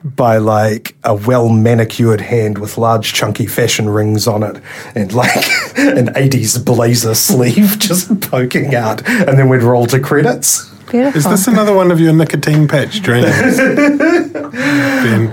by 0.05 0.37
like 0.37 0.95
a 1.03 1.15
well 1.15 1.49
manicured 1.49 2.21
hand 2.21 2.59
with 2.59 2.77
large 2.77 3.15
chunky 3.15 3.47
fashion 3.47 3.89
rings 3.89 4.27
on 4.27 4.43
it 4.43 4.61
and 4.95 5.15
like 5.15 5.35
an 5.77 6.09
80s 6.09 6.63
blazer 6.63 7.15
sleeve 7.15 7.79
just 7.79 8.21
poking 8.21 8.75
out 8.75 9.07
and 9.09 9.39
then 9.39 9.49
we'd 9.49 9.63
roll 9.63 9.87
to 9.87 9.99
credits 9.99 10.71
Beautiful. 10.91 11.19
is 11.19 11.29
this 11.29 11.47
another 11.49 11.75
one 11.75 11.91
of 11.91 11.99
your 11.99 12.13
nicotine 12.13 12.69
patch 12.69 13.01
dreams? 13.03 13.25
ben, 13.57 15.29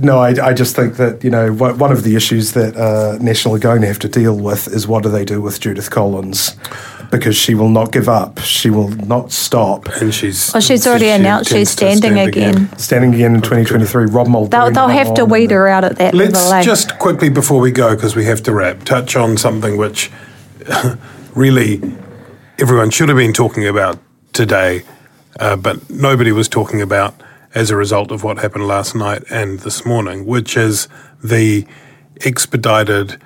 No, 0.00 0.18
I, 0.18 0.30
I 0.48 0.54
just 0.54 0.76
think 0.76 0.94
that 0.96 1.22
you 1.22 1.30
know 1.30 1.52
one 1.52 1.78
one 1.78 1.92
of 1.92 2.04
the 2.04 2.16
issues 2.16 2.52
that 2.52 2.76
uh, 2.76 3.18
National 3.22 3.54
are 3.54 3.58
going 3.58 3.80
to 3.82 3.86
have 3.86 3.98
to 4.00 4.08
deal 4.08 4.38
with 4.38 4.68
is 4.68 4.86
what 4.86 5.02
do 5.02 5.08
they 5.08 5.24
do 5.24 5.42
with 5.42 5.60
Judith 5.60 5.90
Collins, 5.90 6.56
because 7.10 7.36
she 7.36 7.54
will 7.54 7.68
not 7.68 7.92
give 7.92 8.08
up, 8.08 8.38
she 8.40 8.70
will 8.70 8.88
not 8.88 9.32
stop. 9.32 9.88
and 10.00 10.12
she's 10.14 10.52
well, 10.52 10.60
she's 10.60 10.86
already 10.86 11.06
she 11.06 11.10
announced 11.10 11.50
she's 11.50 11.70
to 11.70 11.76
standing 11.76 12.12
stand 12.12 12.28
again. 12.28 12.78
Standing 12.78 13.14
again 13.14 13.34
in 13.34 13.40
2023, 13.40 14.06
Rob 14.06 14.28
Muldoon. 14.28 14.50
They'll, 14.50 14.70
they'll 14.70 14.88
have 14.88 15.14
to 15.14 15.24
weed 15.24 15.50
her 15.50 15.68
out 15.68 15.84
at 15.84 15.96
that 15.96 16.14
Let's 16.14 16.34
level. 16.34 16.52
eh? 16.54 16.62
just 16.62 16.98
quickly 16.98 17.28
before 17.28 17.60
we 17.60 17.70
go, 17.70 17.94
because 17.94 18.14
we 18.14 18.24
have 18.24 18.42
to 18.44 18.52
wrap, 18.52 18.84
touch 18.84 19.16
on 19.16 19.36
something 19.36 19.76
which 19.76 20.10
really 21.34 21.80
everyone 22.58 22.90
should 22.90 23.08
have 23.08 23.18
been 23.18 23.32
talking 23.32 23.66
about 23.66 23.98
today, 24.32 24.82
uh, 25.40 25.56
but 25.56 25.88
nobody 25.88 26.32
was 26.32 26.48
talking 26.48 26.82
about 26.82 27.14
as 27.54 27.70
a 27.70 27.76
result 27.76 28.10
of 28.10 28.22
what 28.22 28.38
happened 28.38 28.66
last 28.66 28.94
night 28.94 29.22
and 29.30 29.60
this 29.60 29.86
morning, 29.86 30.26
which 30.26 30.56
is 30.56 30.88
the 31.24 31.66
expedited 32.24 33.20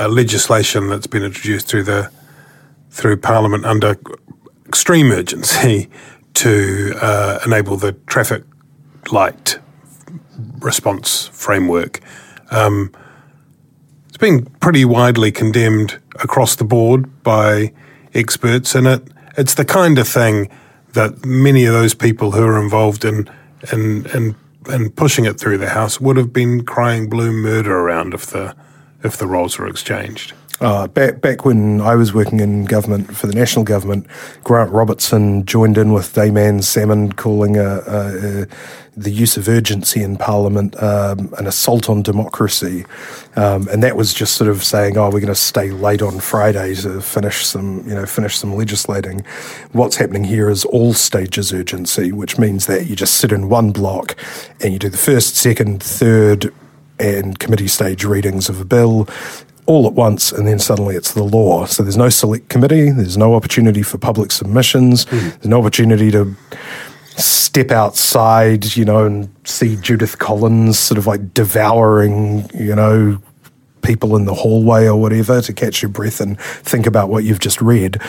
uh, 0.00 0.08
legislation 0.08 0.88
that's 0.88 1.06
been 1.06 1.22
introduced 1.22 1.68
through 1.68 1.84
the 1.84 2.10
through 2.94 3.16
Parliament 3.16 3.66
under 3.66 3.96
extreme 4.66 5.10
urgency 5.10 5.90
to 6.34 6.94
uh, 7.00 7.40
enable 7.44 7.76
the 7.76 7.92
traffic 8.06 8.44
light 9.10 9.58
response 10.60 11.26
framework. 11.26 12.00
Um, 12.50 12.92
it's 14.08 14.16
been 14.16 14.46
pretty 14.60 14.84
widely 14.84 15.32
condemned 15.32 15.98
across 16.22 16.54
the 16.54 16.64
board 16.64 17.22
by 17.24 17.72
experts, 18.14 18.76
and 18.76 18.86
it 18.86 19.02
it's 19.36 19.54
the 19.54 19.64
kind 19.64 19.98
of 19.98 20.06
thing 20.06 20.48
that 20.92 21.24
many 21.24 21.64
of 21.64 21.74
those 21.74 21.94
people 21.94 22.30
who 22.30 22.44
are 22.44 22.62
involved 22.62 23.04
in 23.04 23.28
in 23.72 24.06
in, 24.14 24.36
in 24.68 24.90
pushing 24.90 25.24
it 25.24 25.40
through 25.40 25.58
the 25.58 25.70
House 25.70 26.00
would 26.00 26.16
have 26.16 26.32
been 26.32 26.64
crying 26.64 27.08
blue 27.08 27.32
murder 27.32 27.76
around 27.76 28.14
if 28.14 28.26
the 28.26 28.54
if 29.02 29.16
the 29.16 29.26
roles 29.26 29.58
were 29.58 29.66
exchanged. 29.66 30.32
Uh, 30.60 30.86
back 30.86 31.20
back 31.20 31.44
when 31.44 31.80
I 31.80 31.96
was 31.96 32.14
working 32.14 32.38
in 32.38 32.64
government 32.64 33.16
for 33.16 33.26
the 33.26 33.34
national 33.34 33.64
government, 33.64 34.06
Grant 34.44 34.70
Robertson 34.70 35.44
joined 35.44 35.76
in 35.76 35.92
with 35.92 36.14
Dayman 36.14 36.62
Salmon, 36.62 37.12
calling 37.12 37.56
a, 37.56 37.80
a, 37.86 38.42
a, 38.42 38.46
the 38.96 39.10
use 39.10 39.36
of 39.36 39.48
urgency 39.48 40.00
in 40.00 40.16
Parliament 40.16 40.80
um, 40.80 41.34
an 41.38 41.48
assault 41.48 41.90
on 41.90 42.02
democracy, 42.02 42.86
um, 43.34 43.66
and 43.68 43.82
that 43.82 43.96
was 43.96 44.14
just 44.14 44.36
sort 44.36 44.48
of 44.48 44.62
saying, 44.62 44.96
"Oh, 44.96 45.06
we're 45.06 45.20
going 45.20 45.26
to 45.26 45.34
stay 45.34 45.72
late 45.72 46.02
on 46.02 46.20
Friday 46.20 46.76
to 46.76 47.00
finish 47.00 47.44
some, 47.44 47.82
you 47.88 47.94
know, 47.94 48.06
finish 48.06 48.38
some 48.38 48.54
legislating." 48.54 49.24
What's 49.72 49.96
happening 49.96 50.22
here 50.22 50.48
is 50.48 50.64
all 50.66 50.94
stages 50.94 51.52
urgency, 51.52 52.12
which 52.12 52.38
means 52.38 52.66
that 52.66 52.86
you 52.86 52.94
just 52.94 53.14
sit 53.14 53.32
in 53.32 53.48
one 53.48 53.72
block 53.72 54.14
and 54.60 54.72
you 54.72 54.78
do 54.78 54.88
the 54.88 54.96
first, 54.96 55.34
second, 55.34 55.82
third, 55.82 56.54
and 57.00 57.40
committee 57.40 57.66
stage 57.66 58.04
readings 58.04 58.48
of 58.48 58.60
a 58.60 58.64
bill 58.64 59.08
all 59.66 59.86
at 59.86 59.94
once, 59.94 60.32
and 60.32 60.46
then 60.46 60.58
suddenly 60.58 60.96
it's 60.96 61.12
the 61.12 61.22
law. 61.22 61.66
So 61.66 61.82
there's 61.82 61.96
no 61.96 62.08
select 62.08 62.48
committee, 62.48 62.90
there's 62.90 63.16
no 63.16 63.34
opportunity 63.34 63.82
for 63.82 63.98
public 63.98 64.30
submissions, 64.30 65.04
hmm. 65.08 65.18
there's 65.18 65.46
no 65.46 65.60
opportunity 65.60 66.10
to 66.10 66.34
step 67.16 67.70
outside, 67.70 68.76
you 68.76 68.84
know, 68.84 69.04
and 69.04 69.28
see 69.44 69.76
Judith 69.76 70.18
Collins 70.18 70.78
sort 70.78 70.98
of 70.98 71.06
like 71.06 71.32
devouring, 71.32 72.48
you 72.54 72.74
know, 72.74 73.20
people 73.84 74.16
in 74.16 74.24
the 74.24 74.34
hallway 74.34 74.86
or 74.86 75.00
whatever 75.00 75.40
to 75.40 75.52
catch 75.52 75.82
your 75.82 75.90
breath 75.90 76.20
and 76.20 76.40
think 76.40 76.86
about 76.86 77.08
what 77.08 77.24
you've 77.24 77.38
just 77.38 77.60
read. 77.62 78.00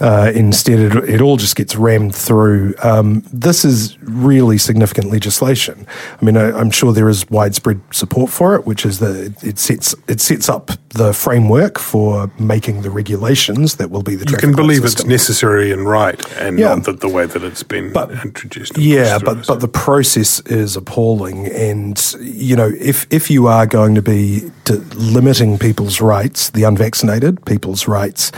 Uh, 0.00 0.32
instead, 0.34 0.78
it, 0.78 1.08
it, 1.08 1.20
all 1.20 1.36
just 1.36 1.56
gets 1.56 1.76
rammed 1.76 2.14
through. 2.14 2.74
Um, 2.82 3.22
this 3.32 3.64
is 3.64 3.98
really 4.02 4.58
significant 4.58 5.10
legislation. 5.10 5.86
I 6.20 6.24
mean, 6.24 6.36
I, 6.36 6.60
am 6.60 6.70
sure 6.70 6.92
there 6.92 7.08
is 7.08 7.28
widespread 7.30 7.80
support 7.92 8.30
for 8.30 8.54
it, 8.56 8.66
which 8.66 8.84
is 8.84 8.98
that 8.98 9.42
it 9.42 9.58
sets 9.58 9.94
it 10.08 10.20
sets 10.20 10.48
up 10.48 10.72
the 10.90 11.12
framework 11.12 11.78
for 11.78 12.30
making 12.38 12.82
the 12.82 12.90
regulations 12.90 13.76
that 13.76 13.90
will 13.90 14.02
be 14.02 14.16
the. 14.16 14.28
You 14.30 14.36
can 14.36 14.54
believe 14.54 14.82
system. 14.82 15.04
it's 15.04 15.08
necessary 15.08 15.72
and 15.72 15.88
right, 15.88 16.20
and 16.38 16.58
yeah. 16.58 16.74
not 16.74 16.84
the, 16.84 16.92
the 16.92 17.08
way 17.08 17.26
that 17.26 17.42
it's 17.44 17.62
been 17.62 17.92
but, 17.92 18.10
introduced. 18.24 18.76
Yeah, 18.76 19.18
but 19.18 19.46
but 19.46 19.60
the 19.60 19.68
process 19.68 20.40
is 20.40 20.76
appalling, 20.76 21.46
and 21.48 22.14
you 22.20 22.56
know, 22.56 22.70
if 22.78 23.06
if 23.12 23.30
you 23.30 23.46
are 23.46 23.66
going 23.66 23.94
to 23.94 24.02
be 24.02 24.50
to 24.64 24.74
limiting 25.20 25.58
people's 25.58 26.00
rights, 26.00 26.48
the 26.48 26.62
unvaccinated 26.62 27.44
people's 27.44 27.86
rights, 27.86 28.32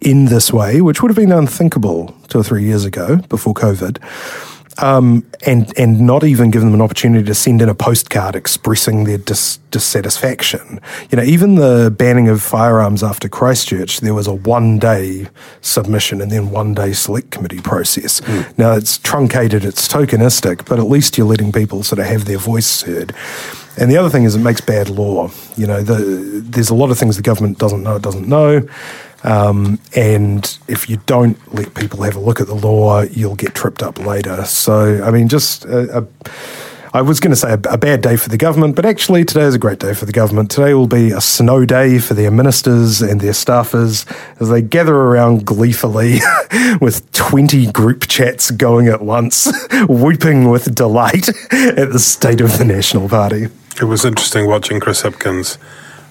in 0.00 0.24
this 0.24 0.52
way, 0.52 0.80
which 0.80 1.00
would 1.00 1.10
have 1.10 1.16
been 1.16 1.30
unthinkable 1.30 2.12
two 2.26 2.40
or 2.40 2.42
three 2.42 2.64
years 2.64 2.84
ago 2.84 3.18
before 3.28 3.54
COVID 3.54 4.02
um, 4.78 5.26
and 5.44 5.76
and 5.78 6.00
not 6.00 6.24
even 6.24 6.50
give 6.50 6.62
them 6.62 6.74
an 6.74 6.80
opportunity 6.80 7.24
to 7.24 7.34
send 7.34 7.60
in 7.60 7.68
a 7.68 7.74
postcard 7.74 8.34
expressing 8.34 9.04
their 9.04 9.18
dis- 9.18 9.58
dissatisfaction. 9.70 10.80
You 11.10 11.16
know, 11.16 11.24
even 11.24 11.56
the 11.56 11.94
banning 11.96 12.28
of 12.28 12.42
firearms 12.42 13.02
after 13.02 13.28
Christchurch, 13.28 14.00
there 14.00 14.14
was 14.14 14.26
a 14.26 14.34
one 14.34 14.78
day 14.78 15.26
submission 15.60 16.20
and 16.20 16.30
then 16.30 16.50
one 16.50 16.74
day 16.74 16.92
select 16.92 17.30
committee 17.30 17.60
process. 17.60 18.20
Mm. 18.22 18.58
Now 18.58 18.72
it's 18.72 18.98
truncated, 18.98 19.64
it's 19.64 19.88
tokenistic, 19.88 20.66
but 20.66 20.78
at 20.78 20.86
least 20.86 21.18
you're 21.18 21.26
letting 21.26 21.52
people 21.52 21.82
sort 21.82 21.98
of 21.98 22.06
have 22.06 22.24
their 22.24 22.38
voice 22.38 22.82
heard. 22.82 23.14
And 23.78 23.90
the 23.90 23.96
other 23.96 24.10
thing 24.10 24.24
is, 24.24 24.34
it 24.34 24.40
makes 24.40 24.60
bad 24.60 24.88
law. 24.88 25.30
You 25.56 25.66
know, 25.66 25.82
the, 25.82 26.42
there's 26.44 26.70
a 26.70 26.74
lot 26.74 26.90
of 26.90 26.98
things 26.98 27.16
the 27.16 27.22
government 27.22 27.58
doesn't 27.58 27.82
know. 27.82 27.96
It 27.96 28.02
doesn't 28.02 28.28
know. 28.28 28.66
Um, 29.24 29.78
and 29.94 30.58
if 30.68 30.90
you 30.90 30.98
don't 31.06 31.38
let 31.54 31.74
people 31.74 32.02
have 32.02 32.16
a 32.16 32.20
look 32.20 32.40
at 32.40 32.48
the 32.48 32.54
law, 32.54 33.02
you'll 33.02 33.36
get 33.36 33.54
tripped 33.54 33.82
up 33.82 33.98
later. 33.98 34.44
So, 34.44 35.02
I 35.02 35.10
mean, 35.10 35.28
just 35.28 35.64
a, 35.64 36.00
a, 36.00 36.06
I 36.92 37.02
was 37.02 37.20
going 37.20 37.30
to 37.30 37.36
say 37.36 37.50
a, 37.50 37.60
a, 37.70 37.78
bad 37.78 38.02
day 38.02 38.16
for 38.16 38.28
the 38.28 38.36
government, 38.36 38.74
but 38.74 38.84
actually 38.84 39.24
today 39.24 39.44
is 39.44 39.54
a 39.54 39.58
great 39.58 39.78
day 39.78 39.94
for 39.94 40.04
the 40.04 40.12
government. 40.12 40.50
Today 40.50 40.74
will 40.74 40.88
be 40.88 41.12
a 41.12 41.20
snow 41.20 41.64
day 41.64 42.00
for 42.00 42.14
their 42.14 42.32
ministers 42.32 43.00
and 43.00 43.20
their 43.20 43.32
staffers 43.32 44.04
as 44.40 44.50
they 44.50 44.60
gather 44.60 44.94
around 44.94 45.46
gleefully 45.46 46.18
with 46.80 47.10
20 47.12 47.70
group 47.70 48.08
chats 48.08 48.50
going 48.50 48.88
at 48.88 49.00
once, 49.02 49.50
weeping 49.88 50.50
with 50.50 50.74
delight 50.74 51.28
at 51.52 51.92
the 51.92 52.00
state 52.00 52.40
of 52.40 52.58
the 52.58 52.64
National 52.64 53.08
Party. 53.08 53.46
It 53.80 53.84
was 53.84 54.04
interesting 54.04 54.46
watching 54.46 54.80
Chris 54.80 55.02
Hipkins 55.02 55.58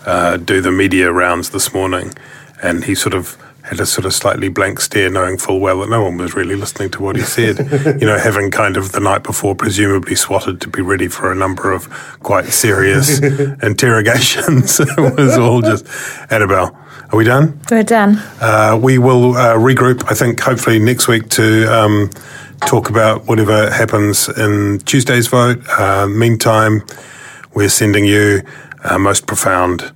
uh, 0.06 0.38
do 0.38 0.62
the 0.62 0.72
media 0.72 1.12
rounds 1.12 1.52
this 1.52 1.74
morning 1.74 2.14
and 2.62 2.84
he 2.84 2.96
sort 2.96 3.14
of 3.14 3.38
had 3.64 3.80
a 3.80 3.86
sort 3.86 4.06
of 4.06 4.14
slightly 4.14 4.50
blank 4.50 4.80
stare, 4.80 5.10
knowing 5.10 5.38
full 5.38 5.60
well 5.60 5.80
that 5.80 5.90
no 5.90 6.04
one 6.04 6.18
was 6.18 6.34
really 6.34 6.56
listening 6.56 6.90
to 6.90 7.02
what 7.02 7.16
he 7.16 7.22
said. 7.22 7.58
you 8.02 8.08
know, 8.08 8.18
having 8.18 8.50
kind 8.50 8.76
of 8.76 8.92
the 8.92 9.00
night 9.00 9.24
before 9.24 9.56
presumably 9.56 10.16
swatted 10.16 10.60
to 10.62 10.68
be 10.68 10.82
ready 10.82 11.08
for 11.08 11.32
a 11.32 11.36
number 11.36 11.72
of 11.72 11.88
quite 12.24 12.46
serious 12.46 13.20
interrogations. 13.64 14.80
it 14.80 14.90
was 15.18 15.38
all 15.38 15.62
just 15.62 15.86
Annabelle. 16.32 16.76
Are 17.12 17.18
we 17.18 17.24
done? 17.24 17.60
We're 17.70 17.84
done. 17.84 18.18
Uh, 18.40 18.80
we 18.82 18.98
will 18.98 19.36
uh, 19.36 19.56
regroup, 19.56 20.10
I 20.10 20.16
think, 20.16 20.40
hopefully 20.40 20.80
next 20.80 21.08
week 21.08 21.30
to 21.32 21.66
um, 21.66 22.10
talk 22.66 22.90
about 22.90 23.28
whatever 23.28 23.70
happens 23.70 24.30
in 24.30 24.80
Tuesday's 24.80 25.28
vote. 25.28 25.62
Uh, 25.78 26.08
meantime, 26.08 26.84
we're 27.54 27.70
sending 27.70 28.06
you 28.06 28.42
our 28.84 29.00
most 29.00 29.28
profound 29.28 29.92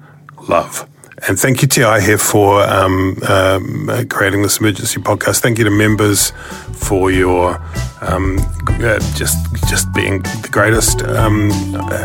love. 0.48 0.88
And 1.28 1.40
thank 1.40 1.62
you, 1.62 1.68
TI, 1.68 2.02
here 2.02 2.18
for 2.18 2.62
um, 2.64 3.18
um, 3.28 3.90
creating 4.10 4.42
this 4.44 4.60
emergency 4.60 5.00
podcast. 5.02 5.40
Thank 5.42 5.58
you 5.58 5.64
to 5.64 5.72
members 5.72 6.32
for 6.74 7.10
your 7.10 7.56
um, 8.02 8.38
uh, 8.68 9.00
just 9.16 9.38
just 9.68 9.92
being 9.94 10.22
the 10.22 10.50
greatest. 10.52 11.02
Um, 11.04 11.50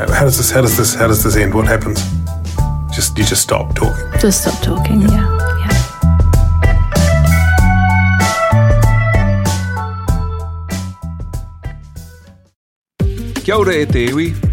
how 0.08 0.24
does 0.24 0.36
this? 0.38 0.50
How 0.50 0.62
does 0.62 0.76
this? 0.76 0.94
How 0.94 1.08
does 1.08 1.22
this 1.24 1.36
end? 1.36 1.54
What 1.54 1.66
happens? 1.66 2.00
Just 2.94 3.18
you 3.18 3.24
just 3.24 3.42
stop 3.42 3.74
talking. 3.74 4.06
Just 4.20 4.42
stop 4.42 4.62
talking. 4.62 5.02
Yeah. 5.02 5.08
yeah. 5.58 5.70
Kia 13.42 13.56
ora 13.56 13.74
e 13.74 13.86
te 13.86 14.04
iwi, 14.06 14.34